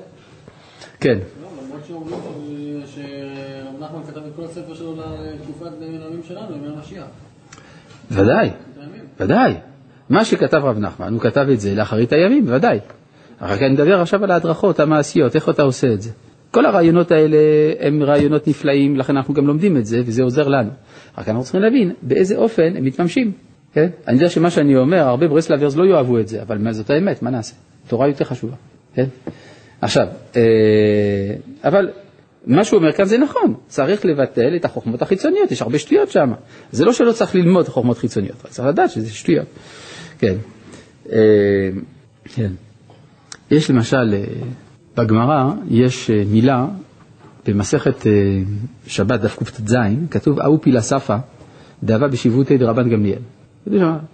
כן. 0.99 1.17
למרות 1.41 1.85
שאומרים 1.87 2.81
שרב 2.85 3.83
נחמן 3.83 4.03
כתב 4.07 4.17
את 4.17 4.35
כל 4.35 4.43
הספר 4.43 4.73
שלו 4.73 4.95
לתקופת 5.69 5.81
הימים 5.81 6.21
שלנו, 6.27 6.55
ימי 6.55 6.67
המשיח. 6.75 7.05
ודאי, 8.11 8.49
ודאי. 9.19 9.53
מה 10.09 10.25
שכתב 10.25 10.57
רב 10.57 10.77
נחמן, 10.77 11.13
הוא 11.13 11.21
כתב 11.21 11.45
את 11.53 11.59
זה 11.59 11.75
לאחרית 11.75 12.13
הימים, 12.13 12.45
ודאי. 12.47 12.79
רק 13.41 13.61
אני 13.61 13.73
מדבר 13.73 14.01
עכשיו 14.01 14.23
על 14.23 14.31
ההדרכות 14.31 14.79
המעשיות, 14.79 15.35
איך 15.35 15.49
אתה 15.49 15.61
עושה 15.63 15.93
את 15.93 16.01
זה. 16.01 16.11
כל 16.51 16.65
הרעיונות 16.65 17.11
האלה 17.11 17.37
הם 17.79 18.03
רעיונות 18.03 18.47
נפלאים, 18.47 18.95
לכן 18.97 19.17
אנחנו 19.17 19.33
גם 19.33 19.47
לומדים 19.47 19.77
את 19.77 19.85
זה, 19.85 20.01
וזה 20.05 20.23
עוזר 20.23 20.47
לנו. 20.47 20.69
רק 21.17 21.29
אנחנו 21.29 21.43
צריכים 21.43 21.61
להבין 21.61 21.93
באיזה 22.01 22.35
אופן 22.35 22.73
הם 22.75 22.83
מתממשים. 22.83 23.31
כן? 23.73 23.89
אני 24.07 24.15
יודע 24.15 24.29
שמה 24.29 24.49
שאני 24.49 24.77
אומר, 24.77 24.97
הרבה 24.97 25.27
ברסלברס 25.27 25.75
לא 25.75 25.85
יאהבו 25.85 26.19
את 26.19 26.27
זה, 26.27 26.41
אבל 26.41 26.73
זאת 26.73 26.89
האמת, 26.89 27.21
מה 27.21 27.29
נעשה? 27.29 27.55
תורה 27.87 28.07
יותר 28.07 28.25
חשובה. 28.25 28.55
כן? 28.93 29.05
עכשיו, 29.81 30.07
אה, 30.35 30.41
אבל 31.63 31.89
מה 32.45 32.63
שהוא 32.63 32.79
אומר 32.79 32.91
כאן 32.91 33.05
זה 33.05 33.17
נכון, 33.17 33.53
צריך 33.67 34.05
לבטל 34.05 34.55
את 34.55 34.65
החוכמות 34.65 35.01
החיצוניות, 35.01 35.51
יש 35.51 35.61
הרבה 35.61 35.79
שטויות 35.79 36.11
שם. 36.11 36.31
זה 36.71 36.85
לא 36.85 36.93
שלא 36.93 37.11
צריך 37.11 37.35
ללמוד 37.35 37.67
חוכמות 37.67 37.97
חיצוניות, 37.97 38.35
צריך 38.49 38.67
לדעת 38.67 38.89
שזה 38.89 39.09
שטויות. 39.09 39.47
כן. 40.19 40.35
אה, 41.11 41.69
כן. 42.25 42.51
יש 43.51 43.69
למשל, 43.69 44.13
אה, 44.13 44.23
בגמרא 44.97 45.53
יש 45.69 46.09
מילה 46.09 46.67
במסכת 47.47 48.07
שבת 48.87 49.19
דף 49.19 49.37
קט"ז, 49.37 49.75
כתוב 50.11 50.39
אהו 50.39 50.61
פילספה 50.61 51.15
דאבה 51.83 52.07
בשיבותי 52.07 52.57
דרבן 52.57 52.89
גמליאל. 52.89 53.19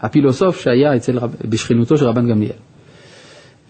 הפילוסוף 0.02 0.60
שהיה 0.60 0.96
אצל, 0.96 1.20
בשכנותו 1.50 1.98
של 1.98 2.06
רבן 2.06 2.30
גמליאל. 2.30 2.56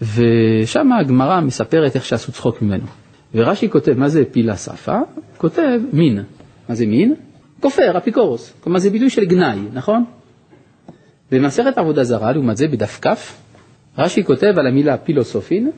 ושם 0.02 0.92
הגמרא 0.92 1.40
מספרת 1.40 1.94
איך 1.94 2.04
שעשו 2.04 2.32
צחוק 2.32 2.62
ממנו. 2.62 2.86
ורש"י 3.34 3.70
כותב, 3.70 3.94
מה 3.96 4.08
זה 4.08 4.24
פילה 4.32 4.56
שפה? 4.56 4.98
כותב 5.36 5.80
מין. 5.92 6.22
מה 6.68 6.74
זה 6.74 6.86
מין? 6.86 7.14
כופר, 7.60 7.98
אפיקורוס. 7.98 8.52
כלומר 8.60 8.78
זה 8.78 8.90
ביטוי 8.90 9.10
של 9.10 9.24
גנאי, 9.24 9.58
נכון? 9.72 10.04
במסכת 11.32 11.78
עבודה 11.78 12.04
זרה, 12.04 12.32
לעומת 12.32 12.56
זה 12.56 12.68
בדף 12.68 12.98
כ, 13.02 13.06
רש"י 13.98 14.24
כותב 14.24 14.52
על 14.58 14.66
המילה 14.66 14.96
פילוסופין, 14.96 15.70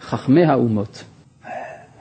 חכמי 0.00 0.44
האומות. 0.44 1.04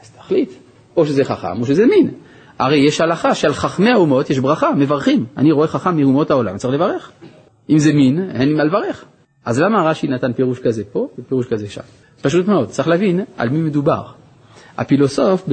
אז 0.02 0.10
תחליט, 0.10 0.52
או 0.98 1.06
שזה 1.06 1.26
חכם 1.26 1.62
או 1.62 1.66
שזה 1.66 1.86
מין. 1.86 2.12
הרי 2.60 2.78
יש 2.78 3.02
הלכה 3.02 3.36
שעל 3.36 3.54
חכמי 3.54 3.92
האומות 3.92 4.30
יש 4.30 4.40
ברכה, 4.40 4.72
מברכים. 4.76 5.26
אני 5.38 5.52
רואה 5.52 5.68
חכם 5.68 5.98
מאומות 5.98 6.32
העולם, 6.32 6.58
צריך 6.58 6.74
לברך. 6.74 7.12
אם 7.70 7.80
זה 7.80 7.94
מין, 7.94 8.30
אין 8.32 8.48
לי 8.48 8.54
מה 8.54 8.64
לברך. 8.64 9.06
אז 9.46 9.60
למה 9.60 9.90
רש"י 9.90 10.08
נתן 10.08 10.34
פירוש 10.34 10.60
כזה 10.60 10.84
פה 10.92 11.08
ופירוש 11.20 11.48
כזה 11.48 11.70
שם? 11.70 11.82
פשוט 12.22 12.48
מאוד, 12.48 12.70
צריך 12.70 12.88
להבין 12.88 13.22
על 13.38 13.50
מי 13.50 13.60
מדובר. 13.60 14.04
הפילוסוף, 14.78 15.50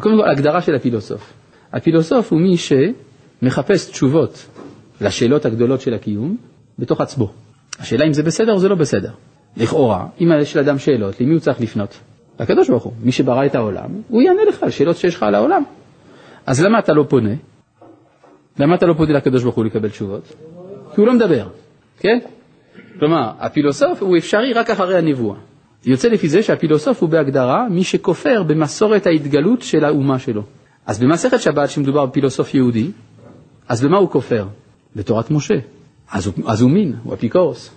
קודם 0.00 0.18
כל 0.18 0.30
הגדרה 0.30 0.62
של 0.62 0.74
הפילוסוף. 0.74 1.32
הפילוסוף 1.72 2.32
הוא 2.32 2.40
מי 2.40 2.56
שמחפש 2.56 3.90
תשובות 3.90 4.46
לשאלות 5.00 5.44
הגדולות 5.44 5.80
של 5.80 5.94
הקיום 5.94 6.36
בתוך 6.78 7.00
עצמו. 7.00 7.32
השאלה 7.78 8.06
אם 8.06 8.12
זה 8.12 8.22
בסדר 8.22 8.52
או 8.52 8.58
זה 8.58 8.68
לא 8.68 8.74
בסדר. 8.74 9.10
לכאורה, 9.56 10.06
אם 10.20 10.32
יש 10.40 10.56
לאדם 10.56 10.78
שאלות, 10.78 11.20
למי 11.20 11.32
הוא 11.32 11.40
צריך 11.40 11.60
לפנות? 11.60 11.98
לקדוש 12.40 12.68
ברוך 12.68 12.84
הוא. 12.84 12.92
מי 13.02 13.12
שברא 13.12 13.46
את 13.46 13.54
העולם, 13.54 13.90
הוא 14.08 14.22
יענה 14.22 14.44
לך 14.48 14.62
על 14.62 14.70
שאלות 14.70 14.96
שיש 14.96 15.14
לך 15.14 15.22
על 15.22 15.34
העולם. 15.34 15.62
אז 16.46 16.62
למה 16.64 16.78
אתה 16.78 16.92
לא 16.92 17.04
פונה? 17.08 17.34
למה 18.58 18.74
אתה 18.74 18.86
לא 18.86 18.94
פונה 18.94 19.12
לקדוש 19.12 19.42
ברוך 19.42 19.56
הוא 19.56 19.64
לקבל 19.64 19.88
תשובות? 19.88 20.22
כי 20.94 21.00
הוא 21.00 21.06
לא 21.06 21.14
מדבר, 21.14 21.48
כן? 21.98 22.18
כלומר, 22.98 23.30
הפילוסוף 23.38 24.02
הוא 24.02 24.16
אפשרי 24.16 24.52
רק 24.52 24.70
אחרי 24.70 24.98
הנבואה. 24.98 25.36
יוצא 25.86 26.08
לפי 26.08 26.28
זה 26.28 26.42
שהפילוסוף 26.42 27.02
הוא 27.02 27.08
בהגדרה 27.08 27.68
מי 27.68 27.84
שכופר 27.84 28.42
במסורת 28.42 29.06
ההתגלות 29.06 29.62
של 29.62 29.84
האומה 29.84 30.18
שלו. 30.18 30.42
אז 30.86 30.98
במסכת 30.98 31.40
שבת, 31.40 31.70
שמדובר 31.70 32.06
בפילוסוף 32.06 32.54
יהודי, 32.54 32.90
אז 33.68 33.84
במה 33.84 33.98
הוא 33.98 34.10
כופר? 34.10 34.46
בתורת 34.96 35.30
משה. 35.30 35.58
אז 36.12 36.26
הוא, 36.26 36.34
אז 36.46 36.60
הוא 36.60 36.70
מין, 36.70 36.94
הוא 37.02 37.14
אפיקורוס. 37.14 37.70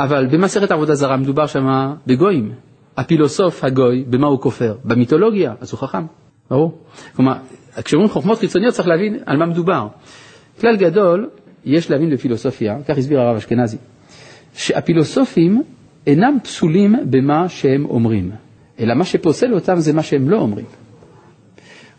אבל 0.00 0.26
במסכת 0.26 0.70
עבודה 0.70 0.94
זרה 0.94 1.16
מדובר 1.16 1.46
שם 1.46 1.94
בגויים. 2.06 2.52
הפילוסוף 2.96 3.64
הגוי, 3.64 4.04
במה 4.10 4.26
הוא 4.26 4.40
כופר? 4.40 4.76
במיתולוגיה, 4.84 5.54
אז 5.60 5.72
הוא 5.72 5.80
חכם, 5.80 6.06
ברור. 6.50 6.78
כלומר, 7.16 7.34
כשאומרים 7.84 8.10
חוכמות 8.10 8.38
חיצוניות 8.38 8.74
צריך 8.74 8.88
להבין 8.88 9.18
על 9.26 9.36
מה 9.36 9.46
מדובר. 9.46 9.88
כלל 10.60 10.76
גדול, 10.76 11.28
יש 11.64 11.90
להבין 11.90 12.10
בפילוסופיה, 12.10 12.76
כך 12.88 12.98
הסביר 12.98 13.20
הרב 13.20 13.36
אשכנזי, 13.36 13.76
שהפילוסופים 14.54 15.62
אינם 16.06 16.38
פסולים 16.42 16.94
במה 17.10 17.48
שהם 17.48 17.84
אומרים, 17.84 18.30
אלא 18.80 18.94
מה 18.94 19.04
שפוסל 19.04 19.54
אותם 19.54 19.76
זה 19.76 19.92
מה 19.92 20.02
שהם 20.02 20.30
לא 20.30 20.38
אומרים. 20.38 20.66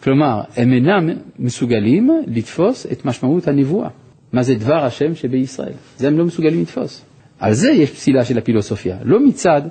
כלומר, 0.04 0.42
הם 0.56 0.74
אינם 0.74 1.10
מסוגלים 1.40 2.10
לתפוס 2.28 2.88
את 2.92 3.06
משמעות 3.06 3.48
הנבואה. 3.48 3.90
מה 4.34 4.44
זה 4.44 4.56
דבר 4.56 4.86
השם 4.86 5.16
שבישראל? 5.16 5.74
זה 5.98 6.08
הם 6.08 6.18
לא 6.18 6.26
מסוגלים 6.26 6.62
לתפוס. 6.62 7.06
על 7.40 7.54
זה 7.54 7.72
יש 7.72 7.92
פסילה 7.92 8.26
של 8.26 8.38
הפילוסופיה, 8.38 8.98
לא 9.04 9.20
מצד 9.20 9.62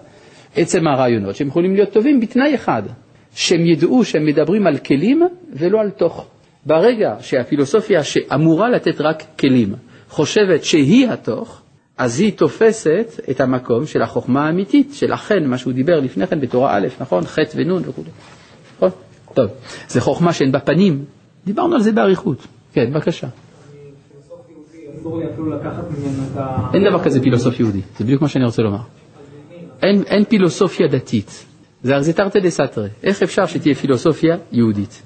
עצם 0.57 0.87
הרעיונות, 0.87 1.37
שהם 1.37 1.49
יכולים 1.49 1.74
להיות 1.74 1.93
טובים 1.93 2.20
בתנאי 2.20 2.55
אחד, 2.55 2.82
שהם 3.34 3.66
ידעו 3.66 4.05
שהם 4.05 4.26
מדברים 4.26 4.66
על 4.66 4.78
כלים 4.78 5.22
ולא 5.53 5.80
על 5.80 5.91
תוך. 5.91 6.26
ברגע 6.66 7.14
שהפילוסופיה 7.20 8.05
שאמורה 8.05 8.70
לתת 8.70 9.01
רק 9.01 9.22
כלים, 9.41 9.74
חושבת 10.09 10.64
שהיא 10.64 11.09
התוך, 11.09 11.62
אז 11.99 12.21
היא 12.21 12.33
תופסת 12.33 13.21
את 13.31 13.41
המקום 13.41 13.87
של 13.87 14.03
החוכמה 14.03 14.47
האמיתית, 14.47 14.95
של 14.95 15.13
החן, 15.13 15.45
מה 15.45 15.59
שהוא 15.59 15.73
דיבר 15.73 16.01
לפני 16.01 16.27
כן 16.27 16.41
בתורה 16.41 16.77
א', 16.77 16.87
נכון? 17.01 17.25
ח' 17.27 17.39
ונ' 17.55 17.73
וכו'. 17.73 18.03
נכון? 18.77 18.91
טוב, 19.35 19.51
זה 19.89 20.01
חוכמה 20.01 20.33
שאין 20.33 20.53
בה 20.53 20.61
פנים. 20.61 21.05
דיברנו 21.47 21.75
על 21.75 21.81
זה 21.81 21.93
באריכות. 21.93 22.47
כן, 22.73 22.93
בבקשה. 22.93 23.29
אין 26.75 26.85
דבר 26.89 27.05
כזה 27.05 27.21
פילוסוף 27.23 27.61
יהודי, 27.61 27.81
זה 27.99 28.05
בדיוק 28.05 28.23
מה 28.23 28.29
שאני 28.29 28.45
רוצה 28.45 28.63
לומר. 28.63 28.79
אין, 29.83 30.03
אין 30.07 30.25
פילוסופיה 30.25 30.89
דתית, 30.89 31.47
זה 31.83 31.95
ארזיטרטה 31.95 32.41
דה 32.41 32.51
סתרי. 32.51 32.89
איך 33.03 33.23
אפשר 33.23 33.47
שתהיה 33.47 33.75
פילוסופיה 33.75 34.37
יהודית? 34.53 35.03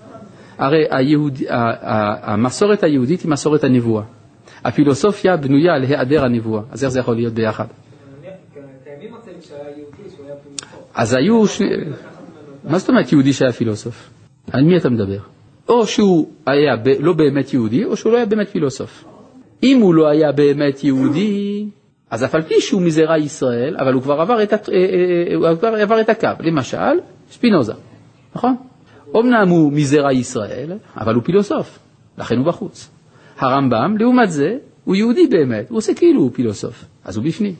הרי 0.58 0.84
היהוד, 0.90 1.38
המסורת 2.22 2.82
היהודית 2.82 3.22
היא 3.22 3.30
מסורת 3.30 3.64
הנבואה. 3.64 4.02
הפילוסופיה 4.64 5.36
בנויה 5.36 5.74
על 5.74 5.82
היעדר 5.82 6.24
הנבואה, 6.24 6.62
אז 6.70 6.84
איך 6.84 6.92
זה 6.92 7.00
יכול 7.00 7.16
להיות 7.16 7.34
ביחד? 7.34 7.66
אז 10.94 11.14
היו 11.14 11.46
שני... 11.46 11.66
מה 12.64 12.78
זאת 12.78 12.88
אומרת 12.88 13.12
יהודי 13.12 13.32
שהיה 13.32 13.52
פילוסוף? 13.52 14.10
על 14.52 14.62
מי 14.64 14.76
אתה 14.76 14.90
מדבר? 14.90 15.18
או 15.68 15.86
שהוא 15.86 16.28
היה 16.46 16.76
ב... 16.76 16.88
לא 16.88 17.12
באמת 17.12 17.54
יהודי, 17.54 17.84
או 17.84 17.96
שהוא 17.96 18.12
לא 18.12 18.16
היה 18.16 18.26
באמת 18.26 18.48
פילוסוף. 18.48 19.04
אם 19.62 19.80
הוא 19.80 19.94
לא 19.94 20.08
היה 20.08 20.32
באמת 20.32 20.84
יהודי, 20.84 21.66
אז 22.10 22.24
אף 22.24 22.34
על 22.34 22.42
פי 22.42 22.60
שהוא 22.60 22.82
מזרע 22.82 23.18
ישראל, 23.18 23.76
אבל 23.78 23.92
הוא 23.92 24.02
כבר 24.02 24.20
עבר 24.20 24.42
את, 24.42 24.52
הת... 24.52 24.68
אה, 24.68 24.74
אה, 24.74 25.44
אה, 25.44 25.50
הוא 25.50 25.58
כבר 25.58 25.68
עבר 25.68 26.00
את 26.00 26.08
הקו. 26.08 26.28
למשל, 26.40 27.00
ספינוזה, 27.30 27.72
נכון? 28.34 28.56
אמנם 29.16 29.48
הוא 29.48 29.72
מזרע 29.72 30.12
ישראל, 30.12 30.72
אבל 30.96 31.14
הוא 31.14 31.22
פילוסוף, 31.22 31.78
לכן 32.18 32.36
הוא 32.36 32.46
בחוץ. 32.46 32.90
הרמב"ם, 33.40 33.96
לעומת 33.98 34.30
זה, 34.30 34.56
הוא 34.84 34.96
יהודי 34.96 35.26
באמת, 35.26 35.70
הוא 35.70 35.78
עושה 35.78 35.94
כאילו 35.94 36.20
הוא 36.20 36.30
פילוסוף, 36.34 36.84
אז 37.04 37.16
הוא 37.16 37.24
בפנים. 37.24 37.54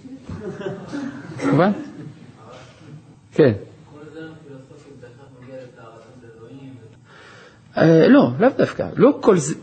מובן? 1.50 1.70
כן. 3.32 3.52
לא, 8.08 8.30
לאו 8.40 8.48
דווקא, 8.58 8.88
לא 8.96 9.18
כל 9.20 9.36
זה, 9.36 9.54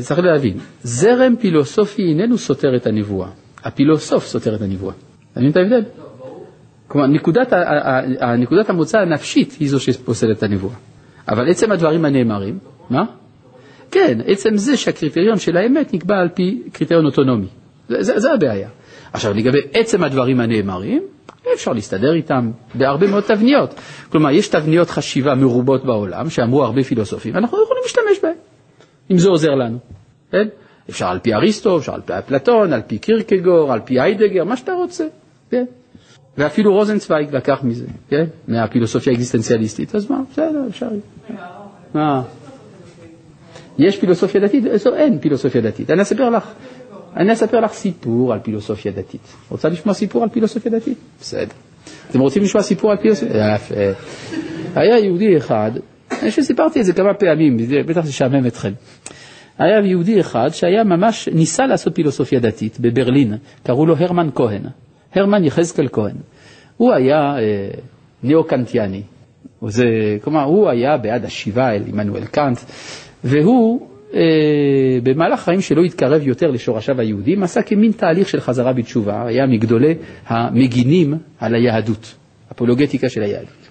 צריך 0.00 0.20
להבין, 0.20 0.58
זרם 0.82 1.36
פילוסופי 1.36 2.02
איננו 2.02 2.38
סותר 2.38 2.76
את 2.76 2.86
הנבואה, 2.86 3.28
הפילוסוף 3.64 4.26
סותר 4.26 4.54
את 4.54 4.60
הנבואה. 4.60 4.94
אתה 5.32 5.40
מבין 5.40 5.50
את 5.50 5.56
ההבדל? 5.56 5.82
כלומר, 6.88 7.06
נקודת, 7.06 7.52
נקודת 8.38 8.70
המוצא 8.70 8.98
הנפשית 8.98 9.56
היא 9.60 9.68
זו 9.68 9.80
שפוסלת 9.80 10.38
את 10.38 10.42
הנבואה. 10.42 10.74
אבל 11.28 11.50
עצם 11.50 11.72
הדברים 11.72 12.04
הנאמרים, 12.04 12.58
מה? 12.90 13.04
כן, 13.94 14.18
עצם 14.26 14.56
זה 14.56 14.76
שהקריטריון 14.76 15.38
של 15.38 15.56
האמת 15.56 15.94
נקבע 15.94 16.18
על 16.18 16.28
פי 16.28 16.62
קריטריון 16.72 17.06
אוטונומי. 17.06 17.46
זה, 17.88 18.02
זה, 18.02 18.20
זה 18.20 18.32
הבעיה. 18.32 18.68
עכשיו, 19.12 19.34
לגבי 19.34 19.58
עצם 19.72 20.04
הדברים 20.04 20.40
הנאמרים, 20.40 21.02
אפשר 21.54 21.72
להסתדר 21.72 22.14
איתם 22.14 22.50
בהרבה 22.74 23.06
מאוד 23.06 23.22
תבניות. 23.22 23.74
כלומר, 24.08 24.30
יש 24.30 24.48
תבניות 24.48 24.90
חשיבה 24.90 25.34
מרובות 25.34 25.84
בעולם, 25.84 26.30
שאמרו 26.30 26.64
הרבה 26.64 26.82
פילוסופים, 26.82 27.34
ואנחנו 27.34 27.62
יכולים 27.62 27.82
להשתמש 27.82 28.22
בהן, 28.22 28.36
אם 29.10 29.18
זה 29.18 29.28
עוזר 29.28 29.50
לנו. 29.50 29.78
כן? 30.30 30.48
אפשר 30.90 31.06
על 31.06 31.18
פי 31.18 31.34
אריסטו, 31.34 31.78
אפשר 31.78 31.94
על 31.94 32.00
פי 32.00 32.18
אפלטון, 32.18 32.72
על 32.72 32.80
פי 32.86 32.98
קירקגור, 32.98 33.72
על 33.72 33.80
פי 33.80 34.00
היידגר, 34.00 34.44
מה 34.44 34.56
שאתה 34.56 34.72
רוצה. 34.72 35.04
כן? 35.50 35.64
ואפילו 36.38 36.72
רוזנצוויג 36.72 37.36
לקח 37.36 37.58
מזה, 37.62 37.86
כן? 38.08 38.24
מהפילוסופיה 38.48 39.12
האקזיסטנציאליסטית, 39.12 39.94
אז 39.94 40.10
מה, 40.10 40.20
בסדר, 40.32 40.64
אפשר. 40.68 40.88
מה? 41.94 42.22
יש 43.78 43.98
פילוסופיה 43.98 44.40
דתית? 44.40 44.64
אין 44.96 45.18
פילוסופיה 45.18 45.60
דתית. 45.60 45.90
אני 45.90 46.02
אספר 46.02 46.30
לך, 46.30 46.52
אני 47.16 47.32
אספר 47.32 47.60
לך 47.60 47.72
סיפור 47.72 48.32
על 48.32 48.38
פילוסופיה 48.38 48.92
דתית. 48.92 49.20
רוצה 49.50 49.68
לשמוע 49.68 49.94
סיפור 49.94 50.22
על 50.22 50.28
פילוסופיה 50.28 50.72
דתית? 50.72 50.98
בסדר. 51.20 51.52
אתם 52.10 52.20
רוצים 52.20 52.42
לשמוע 52.42 52.62
סיפור 52.62 52.90
על 52.90 52.96
פילוסופיה? 52.96 53.54
יפה. 53.54 53.74
היה 54.74 54.98
יהודי 54.98 55.36
אחד, 55.36 55.70
אני 56.10 56.30
חושב 56.30 56.42
שסיפרתי 56.42 56.80
את 56.80 56.84
זה 56.84 56.92
כמה 56.92 57.14
פעמים, 57.14 57.56
בטח 57.86 58.00
זה 58.00 58.10
ישעמם 58.10 58.46
אתכם. 58.46 58.72
היה 59.58 59.86
יהודי 59.86 60.20
אחד 60.20 60.48
שהיה 60.52 60.84
ממש, 60.84 61.28
ניסה 61.28 61.66
לעשות 61.66 61.94
פילוסופיה 61.94 62.40
דתית 62.40 62.80
בברלין, 62.80 63.34
קראו 63.62 63.86
לו 63.86 63.96
הרמן 63.96 64.28
כהן, 64.34 64.62
הרמן 65.14 65.44
יחזקאל 65.44 65.88
כהן. 65.92 66.16
הוא 66.76 66.92
היה 66.92 67.16
אה, 67.16 67.68
ניאו-קנטיאני, 68.22 69.02
כלומר 70.22 70.42
הוא 70.42 70.70
היה 70.70 70.96
בעד 70.96 71.24
השיבה 71.24 71.70
אל 71.70 71.82
עמנואל 71.86 72.24
קאנט, 72.24 72.58
והוא 73.24 73.88
אה, 74.14 74.20
במהלך 75.02 75.40
החיים 75.40 75.60
שלו 75.60 75.82
התקרב 75.82 76.26
יותר 76.26 76.50
לשורשיו 76.50 77.00
היהודים, 77.00 77.42
עשה 77.42 77.62
כמין 77.62 77.92
תהליך 77.92 78.28
של 78.28 78.40
חזרה 78.40 78.72
בתשובה, 78.72 79.26
היה 79.26 79.46
מגדולי 79.46 79.94
המגינים 80.26 81.14
על 81.38 81.54
היהדות, 81.54 82.14
אפולוגטיקה 82.52 83.08
של 83.08 83.22
היהדות. 83.22 83.68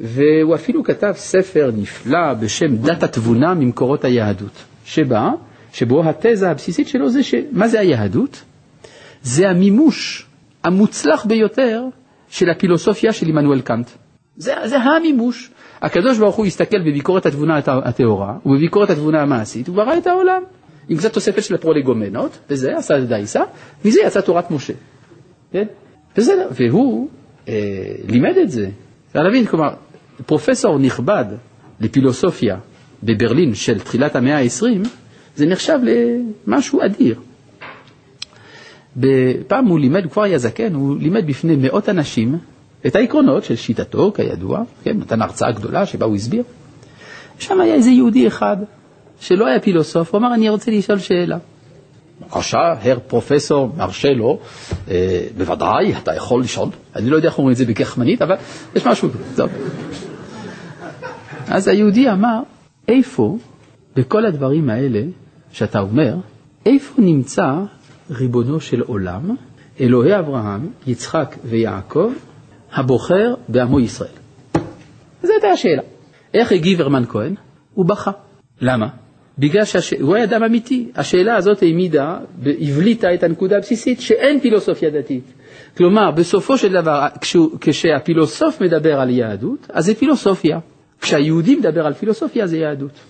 והוא 0.00 0.54
אפילו 0.54 0.84
כתב 0.84 1.12
ספר 1.16 1.70
נפלא 1.76 2.34
בשם 2.34 2.76
דת 2.76 3.02
התבונה 3.02 3.54
ממקורות 3.54 4.04
היהדות, 4.04 4.64
שבה, 4.84 5.30
שבו 5.72 6.08
התזה 6.08 6.50
הבסיסית 6.50 6.88
שלו 6.88 7.08
זה 7.08 7.22
שמה 7.22 7.68
זה 7.68 7.80
היהדות? 7.80 8.42
זה 9.22 9.50
המימוש 9.50 10.26
המוצלח 10.64 11.24
ביותר 11.24 11.84
של 12.28 12.50
הפילוסופיה 12.50 13.12
של 13.12 13.26
עמנואל 13.26 13.60
קאנט. 13.60 13.90
זה, 14.36 14.54
זה 14.64 14.78
המימוש. 14.78 15.50
הקדוש 15.82 16.18
ברוך 16.18 16.36
הוא 16.36 16.46
הסתכל 16.46 16.78
בביקורת 16.78 17.26
התבונה 17.26 17.60
הטהורה 17.66 18.36
ובביקורת 18.46 18.90
התבונה 18.90 19.22
המעשית, 19.22 19.68
הוא 19.68 19.76
ברא 19.76 19.98
את 19.98 20.06
העולם. 20.06 20.42
עם 20.88 20.96
קצת 20.96 21.12
תוספת 21.12 21.42
של 21.42 21.54
הפרולגומנות, 21.54 22.38
וזה 22.50 22.76
עשה 22.76 22.98
את 22.98 23.08
דייסה, 23.08 23.42
מזה 23.84 24.00
יצאה 24.06 24.22
תורת 24.22 24.50
משה. 24.50 24.72
כן? 25.52 25.64
בסדר, 26.16 26.48
והוא 26.50 27.08
אה, 27.48 27.54
לימד 28.08 28.36
את 28.42 28.50
זה. 28.50 28.68
צריך 29.12 29.24
להבין, 29.24 29.46
כלומר, 29.46 29.74
פרופסור 30.26 30.78
נכבד 30.78 31.24
לפילוסופיה 31.80 32.56
בברלין 33.02 33.54
של 33.54 33.80
תחילת 33.80 34.16
המאה 34.16 34.38
ה-20, 34.38 34.88
זה 35.36 35.46
נחשב 35.46 35.78
למשהו 36.46 36.80
אדיר. 36.84 37.20
פעם 39.46 39.66
הוא 39.66 39.78
לימד, 39.78 40.04
הוא 40.04 40.10
כבר 40.12 40.22
היה 40.22 40.38
זקן, 40.38 40.74
הוא 40.74 40.96
לימד 40.98 41.26
בפני 41.26 41.56
מאות 41.56 41.88
אנשים 41.88 42.38
את 42.86 42.96
העקרונות 42.96 43.44
של 43.44 43.56
שיטתו, 43.56 44.12
כידוע, 44.14 44.62
כן, 44.84 44.98
נתן 44.98 45.22
הרצאה 45.22 45.52
גדולה 45.52 45.86
שבה 45.86 46.06
הוא 46.06 46.14
הסביר. 46.14 46.42
שם 47.38 47.60
היה 47.60 47.74
איזה 47.74 47.90
יהודי 47.90 48.26
אחד 48.26 48.56
שלא 49.20 49.46
היה 49.46 49.60
פילוסוף, 49.60 50.14
הוא 50.14 50.18
אמר, 50.18 50.34
אני 50.34 50.48
רוצה 50.48 50.70
לשאול 50.70 50.98
שאלה. 50.98 51.38
רשע, 52.36 52.74
הר 52.82 52.98
פרופסור 53.06 53.72
מרשה 53.76 54.10
לו, 54.10 54.38
אה, 54.88 55.26
בוודאי, 55.36 55.96
אתה 56.02 56.14
יכול 56.14 56.40
לשאול. 56.40 56.68
אני 56.96 57.10
לא 57.10 57.16
יודע 57.16 57.28
איך 57.28 57.38
אומרים 57.38 57.52
את 57.52 57.56
זה 57.56 57.64
בגחמנית, 57.64 58.22
אבל 58.22 58.34
יש 58.74 58.86
משהו, 58.86 59.08
טוב. 59.36 59.50
אז 61.48 61.68
היהודי 61.68 62.10
אמר, 62.10 62.40
איפה 62.88 63.38
בכל 63.96 64.26
הדברים 64.26 64.70
האלה 64.70 65.02
שאתה 65.52 65.80
אומר, 65.80 66.16
איפה 66.66 67.02
נמצא 67.02 67.54
ריבונו 68.10 68.60
של 68.60 68.80
עולם, 68.80 69.36
אלוהי 69.80 70.18
אברהם, 70.18 70.68
יצחק 70.86 71.36
ויעקב, 71.44 72.12
הבוחר 72.74 73.34
בעמו 73.48 73.80
ישראל? 73.80 74.10
זו 75.22 75.32
הייתה 75.32 75.48
השאלה. 75.48 75.82
איך 76.34 76.52
הגיב 76.52 76.80
הרמן 76.80 77.04
כהן? 77.08 77.34
הוא 77.74 77.86
בכה. 77.86 78.10
למה? 78.60 78.86
בגלל 79.38 79.64
שהוא 79.64 80.14
היה 80.14 80.24
אדם 80.24 80.42
אמיתי. 80.42 80.90
השאלה 80.96 81.36
הזאת 81.36 81.62
העמידה, 81.62 82.18
הבליטה 82.60 83.14
את 83.14 83.22
הנקודה 83.22 83.56
הבסיסית 83.56 84.00
שאין 84.00 84.40
פילוסופיה 84.40 84.90
דתית. 84.90 85.24
כלומר, 85.76 86.10
בסופו 86.10 86.58
של 86.58 86.72
דבר, 86.72 87.06
כשהפילוסוף 87.60 88.60
מדבר 88.60 89.00
על 89.00 89.10
יהדות, 89.10 89.66
אז 89.72 89.86
זה 89.86 89.94
פילוסופיה. 89.94 90.58
כשהיהודי 91.00 91.56
מדבר 91.56 91.86
על 91.86 91.94
פילוסופיה, 91.94 92.46
זה 92.46 92.56
יהדות. 92.58 93.00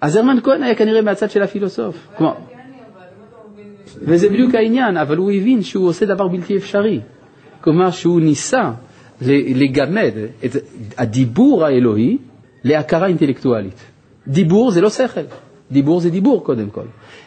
אז 0.00 0.16
הרמן 0.16 0.40
כהן 0.44 0.62
היה 0.62 0.74
כנראה 0.74 1.02
מהצד 1.02 1.30
של 1.30 1.42
הפילוסוף. 1.42 2.08
כלומר, 2.16 2.34
וזה 4.02 4.28
בדיוק 4.28 4.54
העניין, 4.54 4.96
אבל 4.96 5.16
הוא 5.16 5.32
הבין 5.32 5.62
שהוא 5.62 5.88
עושה 5.88 6.06
דבר 6.06 6.28
בלתי 6.28 6.56
אפשרי. 6.56 7.00
כלומר, 7.66 7.90
שהוא 7.90 8.20
ניסה 8.20 8.70
לגמד 9.20 10.12
את 10.44 10.56
הדיבור 10.98 11.64
האלוהי 11.64 12.18
להכרה 12.64 13.06
אינטלקטואלית. 13.06 13.80
דיבור 14.28 14.70
זה 14.70 14.80
לא 14.80 14.90
שכל, 14.90 15.20
דיבור 15.70 16.00
זה 16.00 16.10
דיבור 16.10 16.44
קודם 16.44 16.70
כל. 16.70 16.84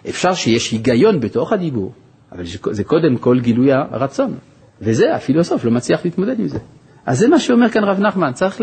אפשר 0.10 0.34
שיש 0.34 0.72
היגיון 0.72 1.20
בתוך 1.20 1.54
הדיבור, 1.54 1.92
אבל 2.32 2.44
זה 2.72 2.84
קודם 2.84 3.18
כל 3.18 3.40
גילוי 3.40 3.74
הרצון. 3.74 4.36
וזה, 4.82 5.16
הפילוסוף 5.16 5.66
לא 5.66 5.72
מצליח 5.72 6.06
להתמודד 6.06 6.40
עם 6.40 6.48
זה. 6.48 6.60
אז 7.06 7.20
זה 7.20 7.28
מה 7.28 7.40
שאומר 7.40 7.70
כאן 7.70 7.84
רב 7.84 8.00
נחמן, 8.00 8.32
צריך 8.34 8.62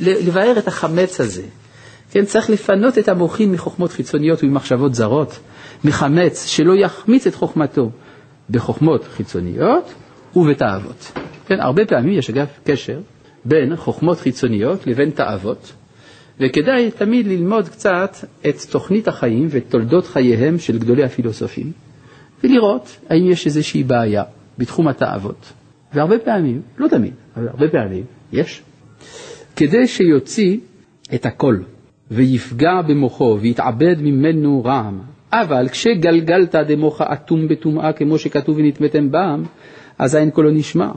לבאר 0.00 0.58
את 0.58 0.68
החמץ 0.68 1.20
הזה. 1.20 1.42
כן, 2.10 2.24
צריך 2.24 2.50
לפנות 2.50 2.98
את 2.98 3.08
המוחים 3.08 3.52
מחוכמות 3.52 3.92
חיצוניות 3.92 4.44
וממחשבות 4.44 4.94
זרות, 4.94 5.38
מחמץ 5.84 6.46
שלא 6.46 6.72
יחמיץ 6.76 7.26
את 7.26 7.34
חוכמתו 7.34 7.90
בחוכמות 8.50 9.04
חיצוניות 9.04 9.94
ובתאוות. 10.36 11.12
כן, 11.46 11.60
הרבה 11.60 11.84
פעמים 11.84 12.18
יש 12.18 12.30
אגב 12.30 12.46
קשר 12.64 13.00
בין 13.44 13.76
חוכמות 13.76 14.18
חיצוניות 14.18 14.86
לבין 14.86 15.10
תאוות, 15.10 15.72
וכדאי 16.40 16.90
תמיד 16.90 17.26
ללמוד 17.26 17.68
קצת 17.68 18.16
את 18.48 18.54
תוכנית 18.70 19.08
החיים 19.08 19.46
ואת 19.50 19.64
תולדות 19.68 20.06
חייהם 20.06 20.58
של 20.58 20.78
גדולי 20.78 21.04
הפילוסופים, 21.04 21.72
ולראות 22.44 22.96
האם 23.08 23.30
יש 23.30 23.46
איזושהי 23.46 23.82
בעיה 23.82 24.22
בתחום 24.58 24.88
התאוות. 24.88 25.52
והרבה 25.94 26.18
פעמים, 26.18 26.62
לא 26.78 26.88
תמיד, 26.88 27.12
אבל 27.36 27.48
הרבה 27.48 27.68
פעמים, 27.68 28.04
יש, 28.32 28.62
כדי 29.56 29.86
שיוציא 29.86 30.58
את 31.14 31.26
הכל 31.26 31.56
ויפגע 32.10 32.82
במוחו 32.82 33.38
ויתעבד 33.40 33.96
ממנו 34.00 34.64
רעם. 34.64 35.00
אבל 35.32 35.68
כשגלגלת 35.68 36.54
דמוך 36.54 37.00
אטום 37.00 37.48
בטומאה 37.48 37.92
כמו 37.92 38.18
שכתוב 38.18 38.56
ונטמאתם 38.56 39.10
בם, 39.10 39.42
אזי 39.98 40.18
אין 40.18 40.30
קולו 40.30 40.50
נשמע. 40.50 40.90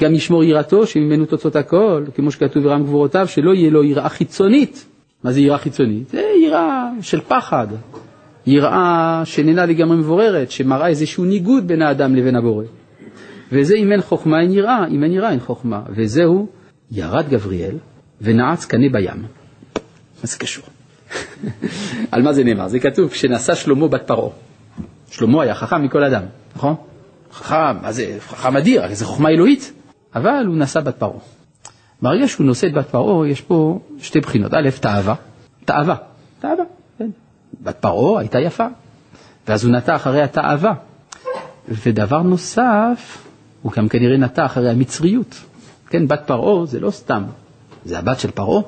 גם 0.00 0.14
ישמור 0.14 0.44
יראתו 0.44 0.86
שממנו 0.86 1.26
תוצאות 1.26 1.56
הכל, 1.56 2.04
כמו 2.14 2.30
שכתוב 2.30 2.66
ורם 2.66 2.82
גבורותיו, 2.82 3.28
שלא 3.28 3.54
יהיה 3.54 3.70
לו 3.70 3.84
יראה 3.84 4.08
חיצונית. 4.08 4.86
מה 5.24 5.32
זה 5.32 5.40
יראה 5.40 5.58
חיצונית? 5.58 6.08
זה 6.08 6.22
יראה 6.46 6.90
של 7.00 7.20
פחד, 7.20 7.66
יראה 8.46 9.22
שאיננה 9.24 9.66
לגמרי 9.66 9.96
מבוררת, 9.96 10.50
שמראה 10.50 10.88
איזשהו 10.88 11.24
ניגוד 11.24 11.68
בין 11.68 11.82
האדם 11.82 12.14
לבין 12.14 12.36
הבורא. 12.36 12.64
וזה 13.52 13.76
אם 13.76 13.92
אין 13.92 14.00
חוכמה 14.00 14.40
אין 14.40 14.52
יראה, 14.52 14.86
אם 14.86 15.04
אין 15.04 15.12
יראה 15.12 15.30
אין 15.30 15.40
חוכמה. 15.40 15.82
וזהו, 15.88 16.46
ירד 16.92 17.28
גבריאל 17.28 17.76
ונעץ 18.20 18.64
קנה 18.64 18.88
בים. 18.92 19.22
מה 19.22 20.22
זה 20.22 20.38
קשור? 20.38 20.64
על 22.12 22.22
מה 22.22 22.32
זה 22.32 22.44
נאמר? 22.44 22.68
זה 22.68 22.80
כתוב 22.80 23.10
כשנשא 23.10 23.54
שלמה 23.54 23.88
בת 23.88 24.02
פרעה. 24.06 24.30
שלמה 25.10 25.42
היה 25.42 25.54
חכם 25.54 25.82
מכל 25.82 26.04
אדם, 26.04 26.22
נכון? 26.56 26.74
חכם, 27.34 27.82
מה 27.82 27.92
זה, 27.92 28.16
חכם 28.20 28.56
אדיר, 28.56 28.94
זה 28.94 29.04
חוכמה 29.04 29.28
אלוהית, 29.28 29.72
אבל 30.14 30.44
הוא 30.46 30.56
נשא 30.56 30.80
בת 30.80 30.96
פרעה. 30.96 31.18
ברגע 32.02 32.28
שהוא 32.28 32.46
נושא 32.46 32.66
את 32.66 32.72
בת 32.72 32.88
פרעה, 32.88 33.28
יש 33.28 33.40
פה 33.40 33.78
שתי 33.98 34.20
בחינות. 34.20 34.54
א', 34.54 34.68
תאווה, 34.80 35.14
תאווה, 35.64 35.96
תאווה, 36.40 36.64
כן. 36.98 37.10
בת 37.60 37.76
פרעה 37.80 38.20
הייתה 38.20 38.40
יפה, 38.40 38.66
ואז 39.48 39.64
הוא 39.64 39.72
נטע 39.72 39.96
אחרי 39.96 40.22
התאווה. 40.22 40.74
ודבר 41.68 42.22
נוסף, 42.22 43.26
הוא 43.62 43.72
גם 43.72 43.88
כנראה 43.88 44.16
נטע 44.16 44.46
אחרי 44.46 44.70
המצריות. 44.70 45.40
כן, 45.88 46.08
בת 46.08 46.22
פרעה 46.26 46.66
זה 46.66 46.80
לא 46.80 46.90
סתם, 46.90 47.22
זה 47.84 47.98
הבת 47.98 48.20
של 48.20 48.30
פרעה. 48.30 48.62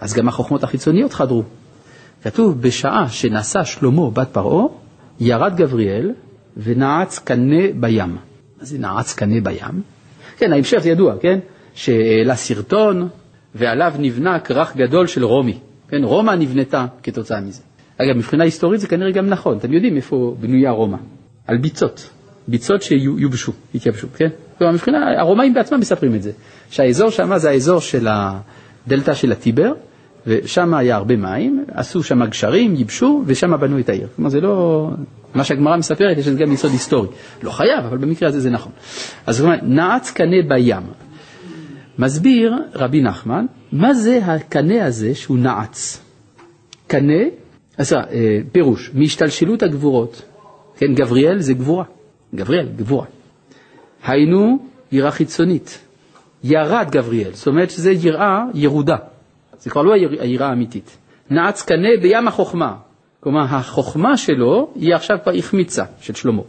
אז 0.00 0.14
גם 0.14 0.28
החוכמות 0.28 0.64
החיצוניות 0.64 1.12
חדרו. 1.12 1.42
כתוב, 2.22 2.62
בשעה 2.62 3.08
שנשא 3.08 3.64
שלמה 3.64 4.10
בת 4.10 4.28
פרעה, 4.32 4.66
ירד 5.20 5.56
גבריאל 5.56 6.12
ונעץ 6.56 7.18
קנה 7.18 7.62
בים. 7.80 8.16
מה 8.58 8.64
זה 8.64 8.78
נעץ 8.78 9.14
קנה 9.14 9.40
בים? 9.40 9.82
כן, 10.36 10.52
ההמשך 10.52 10.82
ידוע, 10.84 11.14
כן? 11.20 11.38
שהעלה 11.74 12.36
סרטון 12.36 13.08
ועליו 13.54 13.94
נבנה 13.98 14.40
כרך 14.40 14.76
גדול 14.76 15.06
של 15.06 15.24
רומי. 15.24 15.58
כן, 15.88 16.04
רומא 16.04 16.30
נבנתה 16.30 16.86
כתוצאה 17.02 17.40
מזה. 17.40 17.62
אגב, 17.98 18.16
מבחינה 18.16 18.44
היסטורית 18.44 18.80
זה 18.80 18.86
כנראה 18.88 19.10
גם 19.10 19.26
נכון, 19.26 19.56
אתם 19.56 19.72
יודעים 19.72 19.96
איפה 19.96 20.36
בנויה 20.40 20.70
רומא? 20.70 20.96
על 21.46 21.56
ביצות, 21.56 22.10
ביצות 22.48 22.82
שיובשו, 22.82 23.52
יתייבשו, 23.74 24.06
כן? 24.16 24.28
כלומר, 24.58 24.72
מבחינה, 24.72 24.98
הרומאים 25.20 25.54
בעצמם 25.54 25.80
מספרים 25.80 26.14
את 26.14 26.22
זה, 26.22 26.30
שהאזור 26.70 27.10
שם 27.10 27.38
זה 27.38 27.50
האזור 27.50 27.80
של 27.80 28.08
הדלתא 28.10 29.14
של 29.14 29.32
הטיבר, 29.32 29.72
ושם 30.26 30.74
היה 30.74 30.96
הרבה 30.96 31.16
מים, 31.16 31.64
עשו 31.72 32.02
שם 32.02 32.24
גשרים, 32.24 32.74
ייבשו, 32.74 33.22
ושם 33.26 33.60
בנו 33.60 33.78
את 33.78 33.88
העיר. 33.88 34.08
כלומר, 34.16 34.30
זה 34.30 34.40
לא... 34.40 34.90
מה 35.34 35.44
שהגמרא 35.44 35.76
מספרת, 35.76 36.18
יש 36.18 36.28
לזה 36.28 36.38
גם 36.38 36.52
יסוד 36.52 36.70
היסטורי. 36.70 37.08
לא 37.42 37.50
חייב, 37.50 37.84
אבל 37.84 37.96
במקרה 37.96 38.28
הזה 38.28 38.40
זה 38.40 38.50
נכון. 38.50 38.72
אז 39.26 39.36
זאת 39.36 39.44
אומרת, 39.44 39.60
נעץ 39.62 40.10
קנה 40.10 40.36
בים. 40.48 40.82
מסביר 41.98 42.54
רבי 42.74 43.02
נחמן, 43.02 43.46
מה 43.72 43.94
זה 43.94 44.20
הקנה 44.24 44.86
הזה 44.86 45.14
שהוא 45.14 45.38
נעץ? 45.38 46.00
קנה, 46.86 47.22
אז 47.78 47.92
אה, 47.92 48.00
פירוש, 48.52 48.90
מהשתלשלות 48.94 49.62
הגבורות. 49.62 50.22
כן, 50.76 50.94
גבריאל 50.94 51.38
זה 51.38 51.54
גבורה. 51.54 51.84
גבריאל, 52.34 52.68
גבורה. 52.76 53.06
היינו 54.04 54.58
יראה 54.92 55.10
חיצונית. 55.10 55.78
ירד 56.44 56.88
גבריאל, 56.90 57.32
זאת 57.32 57.46
אומרת 57.46 57.70
שזה 57.70 57.92
יראה 57.92 58.44
ירודה. 58.54 58.96
זה 59.58 59.70
כבר 59.70 59.82
לא 59.82 59.94
היראה 60.20 60.48
האמיתית. 60.48 60.96
נעץ 61.30 61.62
קנה 61.62 61.88
בים 62.02 62.28
החוכמה. 62.28 62.76
כלומר, 63.24 63.44
החוכמה 63.44 64.16
שלו 64.16 64.72
היא 64.74 64.94
עכשיו 64.94 65.18
כבר 65.22 65.32
החמיצה 65.38 65.84
של 66.00 66.14
שלמה. 66.14 66.42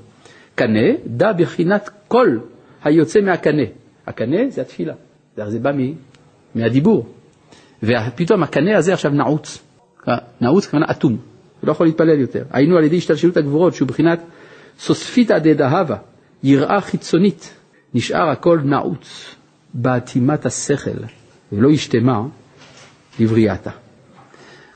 קנה, 0.55 0.87
דע 1.05 1.31
בחינת 1.33 1.89
כל 2.07 2.27
היוצא 2.83 3.19
מהקנה. 3.21 3.63
הקנה 4.07 4.37
זה 4.49 4.61
התפילה, 4.61 4.93
זה 5.47 5.59
בא 5.59 5.71
מהדיבור. 6.55 7.07
ופתאום 7.83 8.43
הקנה 8.43 8.77
הזה 8.77 8.93
עכשיו 8.93 9.11
נעוץ. 9.11 9.63
נעוץ 10.41 10.65
כמובן 10.65 10.85
אטום, 10.91 11.11
הוא 11.11 11.67
לא 11.67 11.71
יכול 11.71 11.87
להתפלל 11.87 12.19
יותר. 12.19 12.43
היינו 12.51 12.77
על 12.77 12.83
ידי 12.83 12.97
השתלשלות 12.97 13.37
הגבורות, 13.37 13.73
שהוא 13.73 13.87
בחינת 13.87 14.19
סוספיתא 14.79 15.39
דדהבה, 15.39 15.97
יראה 16.43 16.81
חיצונית, 16.81 17.53
נשאר 17.93 18.29
הכל 18.29 18.59
נעוץ 18.63 19.35
באטימת 19.73 20.45
השכל, 20.45 20.99
ולא 21.51 21.69
ישתמה 21.69 22.21
לבריאתה. 23.19 23.84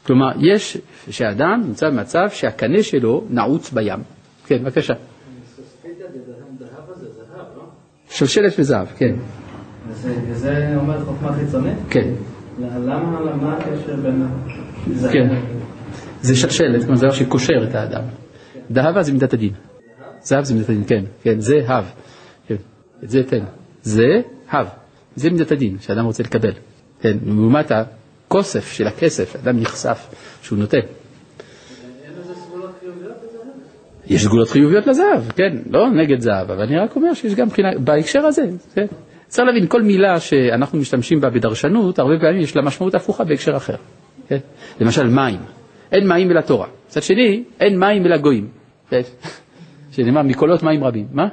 כלומר, 0.10 0.32
יש 0.40 0.78
שאדם 1.10 1.62
נמצא 1.66 1.90
במצב 1.90 2.30
שהקנה 2.30 2.84
שלו 2.84 3.24
נעוץ 3.30 3.72
בים. 3.74 4.00
כן, 4.48 4.64
בבקשה. 4.64 4.94
שלשלת 8.10 8.54
וזהב, 8.60 8.88
כן. 8.98 9.16
וזה 9.92 10.74
אומר 10.76 11.06
חוכמה 11.06 11.34
חיצונית? 11.34 11.74
כן. 11.90 12.10
למה, 12.60 13.36
מה 13.36 13.58
הקשר 13.58 13.96
בין... 13.96 14.28
כן. 15.12 15.36
זה 16.22 16.36
שלשלת, 16.36 16.82
כלומר 16.82 16.96
זה 16.96 17.06
דבר 17.06 17.16
שקושר 17.16 17.64
את 17.70 17.76
האדם. 17.76 18.04
דהבה 18.72 19.04
זה 19.04 19.14
מידת 19.14 19.34
הדין. 19.34 19.54
זהב 20.22 20.44
זה 20.44 20.54
מידת 20.54 20.70
הדין, 20.70 20.84
כן, 20.88 21.04
כן, 21.24 21.40
זה 21.40 21.56
הב. 21.68 21.86
כן, 22.48 22.56
את 23.04 23.10
זה 23.10 23.24
תן. 23.24 23.44
זה 23.82 24.22
הב. 24.50 24.68
זה 25.16 25.30
מידת 25.30 25.52
הדין 25.52 25.78
שאדם 25.80 26.06
רוצה 26.06 26.24
לקבל. 26.24 26.54
כן, 27.02 27.18
לעומת 27.26 27.72
הכוסף 28.30 28.72
של 28.72 28.88
הכסף, 28.88 29.36
אדם 29.36 29.60
נחשף 29.60 30.08
שהוא 30.42 30.60
נותן. 30.60 30.78
יש 34.08 34.24
סגולות 34.24 34.50
חיוביות 34.50 34.88
לזהב, 34.88 35.32
כן, 35.36 35.58
לא 35.70 35.90
נגד 35.90 36.20
זהב, 36.20 36.52
אבל 36.52 36.62
אני 36.62 36.78
רק 36.78 36.96
אומר 36.96 37.14
שיש 37.14 37.36
גם 37.36 37.48
בחינה, 37.48 37.70
בהקשר 37.84 38.26
הזה, 38.26 38.42
כן. 38.74 38.86
צריך 39.28 39.48
להבין, 39.48 39.68
כל 39.68 39.82
מילה 39.82 40.20
שאנחנו 40.20 40.80
משתמשים 40.80 41.22
בה 41.22 41.30
בדרשנות, 41.30 42.00
הרבה 42.00 42.14
פעמים 42.22 42.42
יש 42.42 42.56
לה 42.56 42.62
משמעות 42.62 42.96
הפוכה 42.96 43.24
בהקשר 43.24 43.56
אחר. 43.56 43.76
כן? 44.28 44.38
למשל 44.80 45.08
מים, 45.08 45.40
אין 45.92 46.08
מים 46.08 46.32
אלא 46.32 46.42
תורה. 46.42 46.68
מצד 46.88 47.04
שני, 47.04 47.44
אין 47.60 47.80
מים 47.80 48.06
אלא 48.06 48.18
גויים. 48.18 48.48
כן? 48.90 49.02
שנאמר 49.92 50.22
מקולות 50.22 50.64
מים 50.64 50.84
רבים. 50.84 51.08
מה? 51.12 51.28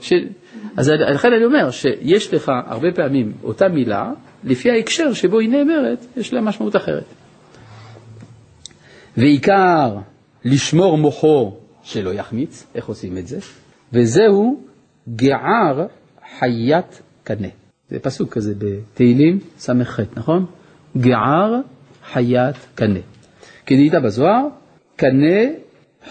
ש... 0.00 0.12
אז 0.76 0.88
לכן 0.88 1.32
אני 1.32 1.44
אומר 1.44 1.70
שיש 1.70 2.34
לך 2.34 2.52
הרבה 2.66 2.92
פעמים 2.92 3.32
אותה 3.42 3.68
מילה, 3.68 4.12
לפי 4.44 4.70
ההקשר 4.70 5.12
שבו 5.12 5.38
היא 5.38 5.48
נאמרת, 5.48 6.06
יש 6.16 6.32
לה 6.32 6.40
משמעות 6.40 6.76
אחרת. 6.76 7.04
ועיקר 9.16 9.96
לשמור 10.44 10.98
מוחו 10.98 11.56
שלא 11.82 12.14
יחמיץ, 12.14 12.66
איך 12.74 12.86
עושים 12.86 13.18
את 13.18 13.26
זה? 13.26 13.38
וזהו 13.92 14.60
גער 15.16 15.86
חיית 16.38 17.02
קנה. 17.24 17.48
זה 17.90 17.98
פסוק 17.98 18.32
כזה 18.32 18.54
בתהילים 18.58 19.38
ס"ח, 19.58 20.00
נכון? 20.16 20.46
גער 20.96 21.54
חיית 22.12 22.56
קנה. 22.74 23.00
כדאית 23.66 23.94
בזוהר, 23.94 24.46
קנה 24.96 25.40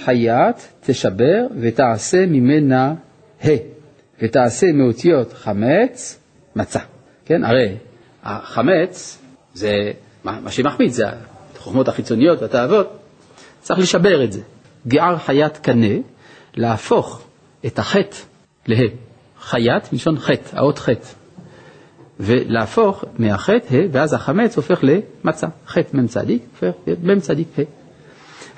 חיית 0.03 0.73
תשבר 0.85 1.47
ותעשה 1.59 2.25
ממנה 2.25 2.93
ה, 3.43 3.47
ותעשה 4.21 4.67
מאותיות 4.73 5.33
חמץ 5.33 6.19
מצה. 6.55 6.79
כן, 7.25 7.43
הרי 7.43 7.75
החמץ 8.23 9.17
זה 9.53 9.91
מה 10.23 10.51
שמחמיץ, 10.51 10.93
זה 10.93 11.05
החוכמות 11.55 11.87
החיצוניות 11.87 12.41
והתאוות, 12.41 12.99
צריך 13.61 13.79
לשבר 13.79 14.23
את 14.23 14.31
זה. 14.31 14.41
גער 14.87 15.17
חיית 15.17 15.57
קנה, 15.57 15.95
להפוך 16.53 17.21
את 17.65 17.79
החטא 17.79 18.17
לה. 18.67 18.77
חיית 19.41 19.93
מלשון 19.93 20.19
חטא, 20.19 20.57
האות 20.57 20.79
חטא. 20.79 21.07
ולהפוך 22.19 23.05
מהחטא 23.19 23.81
ואז 23.91 24.13
החמץ 24.13 24.57
הופך 24.57 24.83
למצה. 24.83 25.47
חטא 25.67 25.97
מ"צ 25.97 26.17
הופך 26.17 26.71
למ"צ 27.03 27.29
ה. 27.29 27.33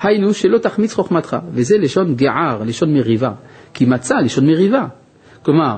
היינו 0.02 0.34
שלא 0.34 0.58
תחמיץ 0.58 0.92
חוכמתך, 0.92 1.36
וזה 1.52 1.78
לשון 1.78 2.14
גער, 2.14 2.62
לשון 2.62 2.94
מריבה. 2.94 3.32
כי 3.74 3.84
מצה, 3.84 4.20
לשון 4.20 4.46
מריבה. 4.46 4.86
כלומר, 5.42 5.76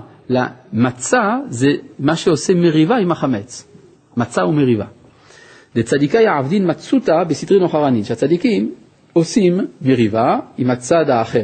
מצה 0.73 1.39
זה 1.49 1.69
מה 1.99 2.17
שעושה 2.17 2.55
מריבה 2.55 2.97
עם 2.97 3.13
החמץ. 3.13 3.67
מצה 4.17 4.45
ומריבה. 4.45 4.85
לצדיקי 5.75 6.27
העבדין 6.27 6.71
מצותא 6.71 7.25
בסטרין 7.29 7.63
אוחרנין, 7.63 8.05
שהצדיקים 8.05 8.75
עושים 9.13 9.61
מריבה 9.83 10.39
עם 10.59 10.71
הצד 10.71 11.11
האחר. 11.11 11.43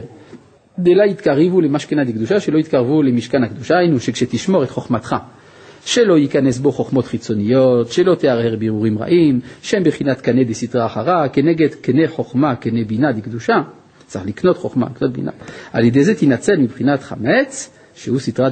דלה 0.79 1.07
יתקרבו 1.07 1.61
למשכנה 1.61 2.05
דקדושה, 2.05 2.41
שלא 2.41 2.59
יתקרבו 2.59 3.03
למשכן 3.03 3.45
הקדושה, 3.45 3.79
היינו 3.79 4.01
שכשתשמור 4.01 4.63
את 4.63 4.71
חוכמתך, 4.71 5.17
שלא 5.85 6.19
ייכנס 6.19 6.59
בו 6.59 6.73
חוכמות 6.73 7.07
חיצוניות, 7.07 7.93
שלא 7.93 8.15
תהרהר 8.15 8.57
בירורים 8.57 8.99
רעים, 8.99 9.41
שהם 9.63 9.83
בחינת 9.85 10.21
קנה 10.21 10.45
דסתרא 10.45 10.87
אחרא, 10.87 11.29
כנגד 11.33 11.75
קנה 11.75 12.09
חוכמה, 12.09 12.57
קנה 12.57 12.85
בינה 12.87 13.13
דקדושה, 13.13 13.55
צריך 14.07 14.27
לקנות 14.27 14.59
חוכמה, 14.59 14.87
לקנות 14.95 15.13
בינה. 15.13 15.31
על 15.73 15.85
ידי 15.85 16.05
זה 16.05 16.15
תינצל 16.15 16.57
מבחינת 16.57 17.03
חמץ, 17.03 17.80
שהוא 17.95 18.19
סתרא 18.19 18.49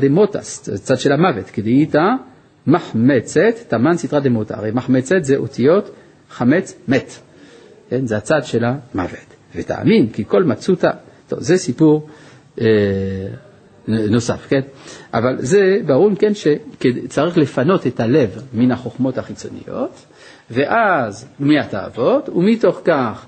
זה 0.63 0.79
צד 0.79 0.99
של 0.99 1.13
המוות, 1.13 1.51
כדאיתא 1.51 2.05
מחמצת, 2.67 3.55
תמן 3.69 3.97
סתרא 3.97 4.21
דמוטה. 4.21 4.57
הרי 4.57 4.71
מחמצת 4.71 5.25
זה 5.25 5.37
אותיות 5.37 5.91
חמץ 6.31 6.75
מת. 6.89 7.13
כן? 7.91 8.07
זה 8.07 8.17
הצד 8.17 8.45
של 8.45 8.65
המוות. 8.65 9.35
ותאמין 9.55 10.09
כי 10.13 10.25
כל 10.29 10.45
מצותא, 10.45 10.91
טוב, 11.29 11.41
זה 11.41 11.57
סיפור 11.57 12.09
אה, 12.61 12.67
נוסף, 13.89 14.47
כן? 14.49 14.61
אבל 15.15 15.37
זה 15.39 15.79
ברור, 15.87 16.11
כן, 16.19 16.33
שצריך 16.35 17.39
לפנות 17.39 17.87
את 17.87 18.01
הלב 18.01 18.43
מן 18.55 18.73
החוכמות 18.73 19.19
החיצוניות, 19.19 20.05
ואז 20.51 21.29
מהתאוות, 21.39 22.29
ומתוך 22.29 22.81
כך 22.85 23.27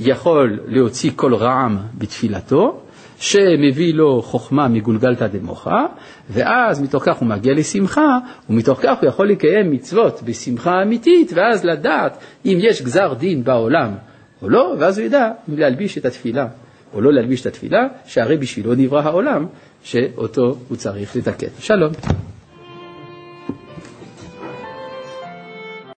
יכול 0.00 0.60
להוציא 0.66 1.10
כל 1.16 1.34
רעם 1.34 1.78
בתפילתו, 1.98 2.80
שמביא 3.22 3.94
לו 3.94 4.22
חוכמה 4.22 4.68
מגולגלתא 4.68 5.26
דמוחה, 5.26 5.86
ואז 6.30 6.82
מתוך 6.82 7.02
כך 7.06 7.16
הוא 7.16 7.28
מגיע 7.28 7.54
לשמחה, 7.54 8.18
ומתוך 8.50 8.80
כך 8.82 8.98
הוא 9.00 9.08
יכול 9.08 9.28
לקיים 9.28 9.70
מצוות 9.70 10.22
בשמחה 10.22 10.82
אמיתית, 10.82 11.32
ואז 11.34 11.64
לדעת 11.64 12.18
אם 12.44 12.58
יש 12.60 12.82
גזר 12.82 13.14
דין 13.14 13.44
בעולם 13.44 13.94
או 14.42 14.48
לא, 14.48 14.74
ואז 14.78 14.98
הוא 14.98 15.06
ידע 15.06 15.30
אם 15.48 15.58
להלביש 15.58 15.98
את 15.98 16.04
התפילה 16.04 16.46
או 16.94 17.00
לא 17.00 17.12
להלביש 17.12 17.40
את 17.40 17.46
התפילה, 17.46 17.86
שהרי 18.06 18.36
בשבילו 18.36 18.74
נברא 18.74 19.02
העולם, 19.02 19.46
שאותו 19.82 20.56
הוא 20.68 20.76
צריך 20.76 21.16
לתקן. 21.16 21.46
שלום. 21.58 21.92